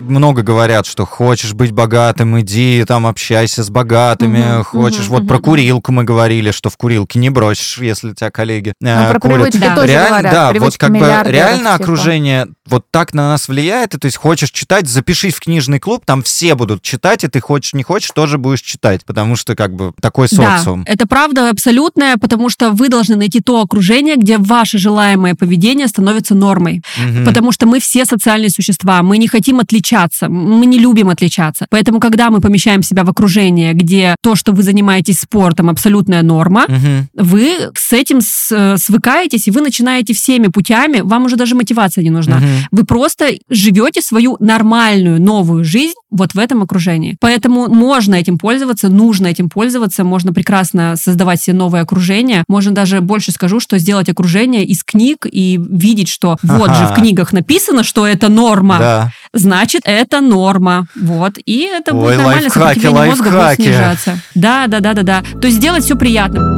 Много 0.08 0.42
говорят, 0.42 0.86
что 0.86 1.04
хочешь 1.06 1.52
быть 1.54 1.72
богатым, 1.72 2.40
иди 2.40 2.84
там 2.86 3.06
общайся 3.06 3.62
с 3.62 3.70
богатыми, 3.70 4.38
Мгм, 4.56 4.64
хочешь, 4.64 5.08
мгм, 5.08 5.18
вот 5.18 5.28
про 5.28 5.38
курилку 5.38 5.92
мы 5.92 6.04
говорили, 6.04 6.50
что 6.50 6.70
в 6.70 6.76
курилке 6.76 7.18
не 7.18 7.30
бросишь, 7.30 7.78
если 7.78 8.12
тебя 8.12 8.30
коллеги 8.30 8.72
Ну, 8.80 8.88
э, 8.88 9.10
про 9.10 9.20
курят. 9.20 9.36
привычки 9.38 9.58
Да. 9.58 9.74
тоже 9.74 9.88
реально, 9.88 10.08
говорят. 10.10 10.32
да, 10.32 10.60
вот 10.60 10.76
как 10.78 10.90
бы 10.92 10.98
реально 11.30 11.72
типа. 11.72 11.74
окружение 11.74 12.46
вот 12.66 12.84
так 12.90 13.14
на 13.14 13.28
нас 13.28 13.48
влияет, 13.48 13.94
и 13.94 13.98
то 13.98 14.06
есть 14.06 14.16
хочешь 14.16 14.50
читать, 14.50 14.88
запишись 14.88 15.34
в 15.34 15.40
книжный 15.40 15.78
клуб, 15.78 16.02
там 16.04 16.22
все 16.22 16.54
будут 16.54 16.82
читать, 16.82 17.22
и 17.24 17.28
ты 17.28 17.40
хочешь, 17.40 17.74
не 17.74 17.82
хочешь, 17.82 18.10
тоже 18.10 18.38
будешь 18.38 18.60
читать, 18.60 19.04
потому 19.04 19.36
что 19.36 19.54
как 19.54 19.74
бы 19.74 19.92
такой 20.00 20.28
социум. 20.28 20.84
Да, 20.84 20.92
это 20.92 21.06
правда 21.06 21.50
абсолютная, 21.50 22.16
потому 22.16 22.48
что 22.50 22.70
вы 22.72 22.88
должны 22.88 23.16
найти 23.16 23.40
то 23.40 23.60
окружение, 23.60 24.16
где 24.16 24.38
ваше 24.38 24.78
желаемое 24.78 25.34
поведение 25.34 25.86
становится 25.88 26.34
нормой. 26.34 26.82
Мгм. 26.98 27.24
Потому 27.24 27.52
что 27.52 27.66
мы 27.66 27.80
все 27.80 28.04
социальные 28.04 28.50
существа, 28.50 29.02
мы 29.02 29.18
не 29.18 29.28
хотим 29.28 29.60
отличаться, 29.60 29.95
мы 30.28 30.66
не 30.66 30.78
любим 30.78 31.08
отличаться. 31.08 31.66
Поэтому, 31.70 32.00
когда 32.00 32.30
мы 32.30 32.40
помещаем 32.40 32.82
себя 32.82 33.04
в 33.04 33.10
окружение, 33.10 33.72
где 33.72 34.14
то, 34.22 34.34
что 34.34 34.52
вы 34.52 34.62
занимаетесь 34.62 35.20
спортом, 35.20 35.68
абсолютная 35.70 36.22
норма, 36.22 36.64
Мгм. 36.68 37.08
вы 37.14 37.70
с 37.74 37.92
этим 37.92 38.18
э, 38.50 38.76
свыкаетесь, 38.78 39.48
и 39.48 39.50
вы 39.50 39.60
начинаете 39.60 40.14
всеми 40.14 40.48
путями, 40.48 41.00
вам 41.00 41.24
уже 41.24 41.36
даже 41.36 41.54
мотивация 41.54 42.02
не 42.04 42.10
нужна. 42.10 42.36
Мгм. 42.36 42.46
Вы 42.72 42.84
просто 42.84 43.26
живете 43.50 44.02
свою 44.02 44.36
нормальную 44.40 45.20
новую 45.20 45.64
жизнь 45.64 45.94
вот 46.10 46.34
в 46.34 46.38
этом 46.38 46.62
окружении. 46.62 47.16
Поэтому 47.20 47.68
можно 47.68 48.14
этим 48.14 48.38
пользоваться, 48.38 48.88
нужно 48.88 49.26
этим 49.28 49.48
пользоваться, 49.48 50.04
можно 50.04 50.32
прекрасно 50.32 50.96
создавать 50.96 51.42
себе 51.42 51.56
новое 51.56 51.82
окружение. 51.82 52.44
Можно 52.48 52.72
даже 52.72 53.00
больше 53.00 53.32
скажу, 53.32 53.60
что 53.60 53.78
сделать 53.78 54.08
окружение 54.08 54.64
из 54.64 54.82
книг 54.84 55.26
и 55.30 55.58
видеть, 55.70 56.08
что 56.08 56.36
вот 56.42 56.70
же 56.70 56.84
в 56.86 56.90
Ага. 56.92 56.94
книгах 56.96 57.32
написано, 57.32 57.82
что 57.84 58.06
это 58.06 58.28
норма, 58.28 58.76
Да. 58.78 59.12
Значит, 59.38 59.82
это 59.84 60.20
норма. 60.20 60.86
Вот. 60.94 61.34
И 61.44 61.60
это 61.62 61.94
Ой, 61.94 62.00
будет 62.00 62.16
нормально, 62.16 62.42
лайфхаки, 62.42 62.80
сопротивление 62.80 63.10
мозга 63.10 63.30
будет 63.30 63.54
снижаться. 63.54 64.18
Да, 64.34 64.66
да, 64.66 64.80
да, 64.80 64.92
да, 64.94 65.02
да. 65.02 65.22
То 65.40 65.46
есть 65.46 65.58
сделать 65.58 65.84
все 65.84 65.96
приятно. 65.96 66.55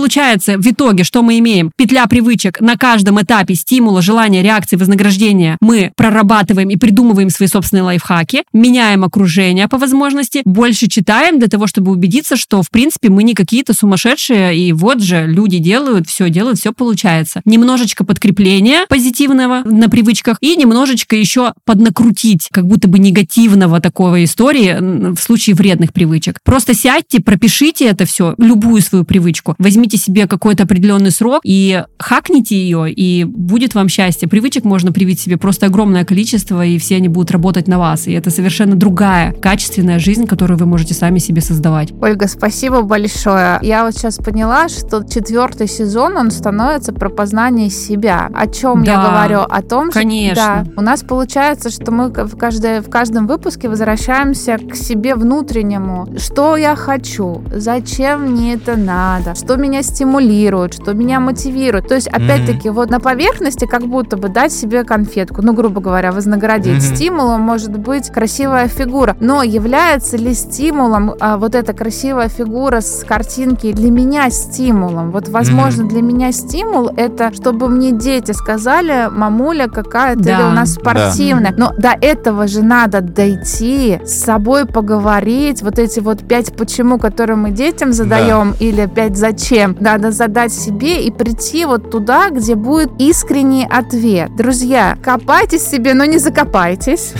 Получается, 0.00 0.56
в 0.56 0.66
итоге, 0.66 1.04
что 1.04 1.22
мы 1.22 1.38
имеем? 1.40 1.72
Петля 1.76 2.06
привычек 2.06 2.58
на 2.62 2.78
каждом 2.78 3.20
этапе 3.20 3.54
стимула, 3.54 4.00
желания, 4.00 4.42
реакции, 4.42 4.76
вознаграждения. 4.76 5.58
Мы 5.60 5.92
прорабатываем 5.94 6.70
и 6.70 6.76
придумываем 6.76 7.28
свои 7.28 7.48
собственные 7.48 7.82
лайфхаки, 7.82 8.44
меняем 8.54 9.04
окружение 9.04 9.68
по 9.68 9.76
возможности, 9.76 10.40
больше 10.46 10.88
читаем 10.88 11.38
для 11.38 11.48
того, 11.48 11.66
чтобы 11.66 11.92
убедиться, 11.92 12.36
что, 12.36 12.62
в 12.62 12.70
принципе, 12.70 13.10
мы 13.10 13.24
не 13.24 13.34
какие-то 13.34 13.74
сумасшедшие, 13.74 14.56
и 14.56 14.72
вот 14.72 15.02
же 15.02 15.26
люди 15.26 15.58
делают, 15.58 16.08
все 16.08 16.30
делают, 16.30 16.58
все 16.58 16.72
получается. 16.72 17.42
Немножечко 17.44 18.02
подкрепления 18.02 18.86
позитивного 18.88 19.60
на 19.66 19.90
привычках 19.90 20.38
и 20.40 20.56
немножечко 20.56 21.14
еще 21.14 21.52
поднакрутить, 21.66 22.48
как 22.50 22.66
будто 22.66 22.88
бы 22.88 22.98
негативного 22.98 23.80
такого 23.80 24.24
истории 24.24 25.14
в 25.14 25.20
случае 25.20 25.56
вредных 25.56 25.92
привычек. 25.92 26.38
Просто 26.42 26.72
сядьте, 26.72 27.20
пропишите 27.20 27.84
это 27.84 28.06
все, 28.06 28.34
любую 28.38 28.80
свою 28.80 29.04
привычку, 29.04 29.56
возьмите 29.58 29.89
себе 29.96 30.26
какой-то 30.26 30.64
определенный 30.64 31.10
срок 31.10 31.40
и 31.44 31.84
хакните 31.98 32.56
ее, 32.56 32.92
и 32.92 33.24
будет 33.24 33.74
вам 33.74 33.88
счастье. 33.88 34.28
Привычек 34.28 34.64
можно 34.64 34.92
привить 34.92 35.20
себе 35.20 35.36
просто 35.36 35.66
огромное 35.66 36.04
количество, 36.04 36.64
и 36.64 36.78
все 36.78 36.96
они 36.96 37.08
будут 37.08 37.30
работать 37.30 37.68
на 37.68 37.78
вас. 37.78 38.06
И 38.06 38.12
это 38.12 38.30
совершенно 38.30 38.76
другая, 38.76 39.32
качественная 39.32 39.98
жизнь, 39.98 40.26
которую 40.26 40.58
вы 40.58 40.66
можете 40.66 40.94
сами 40.94 41.18
себе 41.18 41.40
создавать. 41.40 41.92
Ольга, 42.00 42.28
спасибо 42.28 42.82
большое. 42.82 43.58
Я 43.62 43.84
вот 43.84 43.94
сейчас 43.94 44.16
поняла, 44.16 44.68
что 44.68 45.02
четвертый 45.02 45.68
сезон, 45.68 46.16
он 46.16 46.30
становится 46.30 46.92
про 46.92 47.08
познание 47.08 47.70
себя. 47.70 48.28
О 48.34 48.46
чем 48.46 48.82
я 48.82 48.96
Да, 48.96 49.08
говорю? 49.10 49.40
О 49.48 49.62
том, 49.62 49.90
конечно. 49.90 50.34
что 50.64 50.72
да, 50.74 50.80
у 50.80 50.82
нас 50.82 51.02
получается, 51.02 51.70
что 51.70 51.90
мы 51.92 52.08
в, 52.08 52.36
каждой, 52.36 52.80
в 52.80 52.88
каждом 52.90 53.26
выпуске 53.26 53.68
возвращаемся 53.68 54.58
к 54.58 54.74
себе 54.74 55.14
внутреннему. 55.14 56.08
Что 56.18 56.56
я 56.56 56.76
хочу? 56.76 57.42
Зачем 57.54 58.32
мне 58.32 58.54
это 58.54 58.76
надо? 58.76 59.34
Что 59.34 59.56
меня 59.56 59.79
стимулирует? 59.82 60.74
Что 60.74 60.92
меня 60.94 61.20
мотивирует? 61.20 61.88
То 61.88 61.94
есть, 61.94 62.08
опять-таки, 62.08 62.70
вот 62.70 62.90
на 62.90 63.00
поверхности 63.00 63.66
как 63.66 63.86
будто 63.86 64.16
бы 64.16 64.28
дать 64.28 64.52
себе 64.52 64.84
конфетку, 64.84 65.42
ну, 65.42 65.52
грубо 65.52 65.80
говоря, 65.80 66.12
вознаградить. 66.12 66.84
Мгм. 66.84 66.94
Стимулом 66.96 67.40
может 67.40 67.76
быть 67.76 68.10
красивая 68.10 68.68
фигура. 68.68 69.16
Но 69.20 69.42
является 69.42 70.16
ли 70.16 70.34
стимулом 70.34 71.14
а, 71.20 71.36
вот 71.36 71.54
эта 71.54 71.72
красивая 71.72 72.28
фигура 72.28 72.80
с 72.80 73.04
картинки 73.06 73.72
для 73.72 73.90
меня 73.90 74.30
стимулом? 74.30 75.10
Вот, 75.10 75.28
возможно, 75.28 75.88
для 75.88 76.02
меня 76.02 76.32
стимул 76.32 76.88
это, 76.96 77.32
чтобы 77.34 77.68
мне 77.68 77.92
дети 77.92 78.32
сказали, 78.32 79.08
мамуля, 79.10 79.68
какая 79.68 80.16
ты 80.16 80.22
Да. 80.24 80.48
у 80.48 80.50
нас 80.52 80.74
спортивная. 80.74 81.54
Но 81.56 81.72
до 81.76 81.90
этого 82.00 82.46
же 82.46 82.62
надо 82.62 83.00
дойти, 83.00 84.00
с 84.04 84.24
собой 84.24 84.66
поговорить. 84.66 85.62
Вот 85.62 85.78
эти 85.78 86.00
вот 86.00 86.20
пять 86.26 86.54
почему, 86.56 86.98
которые 86.98 87.36
мы 87.36 87.50
детям 87.50 87.92
задаем, 87.92 88.54
или 88.60 88.86
пять 88.86 89.16
зачем, 89.16 89.69
надо 89.78 90.10
задать 90.10 90.52
себе 90.52 91.04
и 91.04 91.10
прийти 91.10 91.64
вот 91.64 91.90
туда, 91.90 92.30
где 92.30 92.54
будет 92.54 92.90
искренний 92.98 93.66
ответ. 93.66 94.34
Друзья, 94.36 94.96
копайтесь 95.02 95.66
себе, 95.66 95.94
но 95.94 96.04
не 96.04 96.18
закопайтесь. 96.18 97.12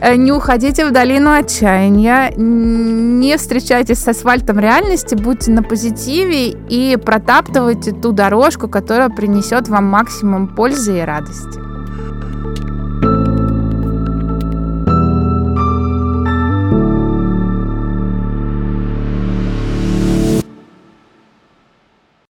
Э, 0.00 0.16
Не 0.16 0.32
уходите 0.32 0.86
в 0.86 0.92
долину 0.92 1.32
отчаяния, 1.32 2.30
не 2.36 3.36
встречайтесь 3.36 3.98
с 3.98 4.08
асфальтом 4.08 4.58
реальности, 4.58 5.14
будьте 5.14 5.50
на 5.50 5.62
позитиве 5.62 6.50
и 6.50 6.96
протаптывайте 6.96 7.92
ту 7.92 8.12
дорожку, 8.12 8.68
которая 8.68 9.08
принесет 9.08 9.68
вам 9.68 9.84
максимум 9.84 10.48
пользы 10.48 10.98
и 10.98 11.00
радости. 11.00 11.73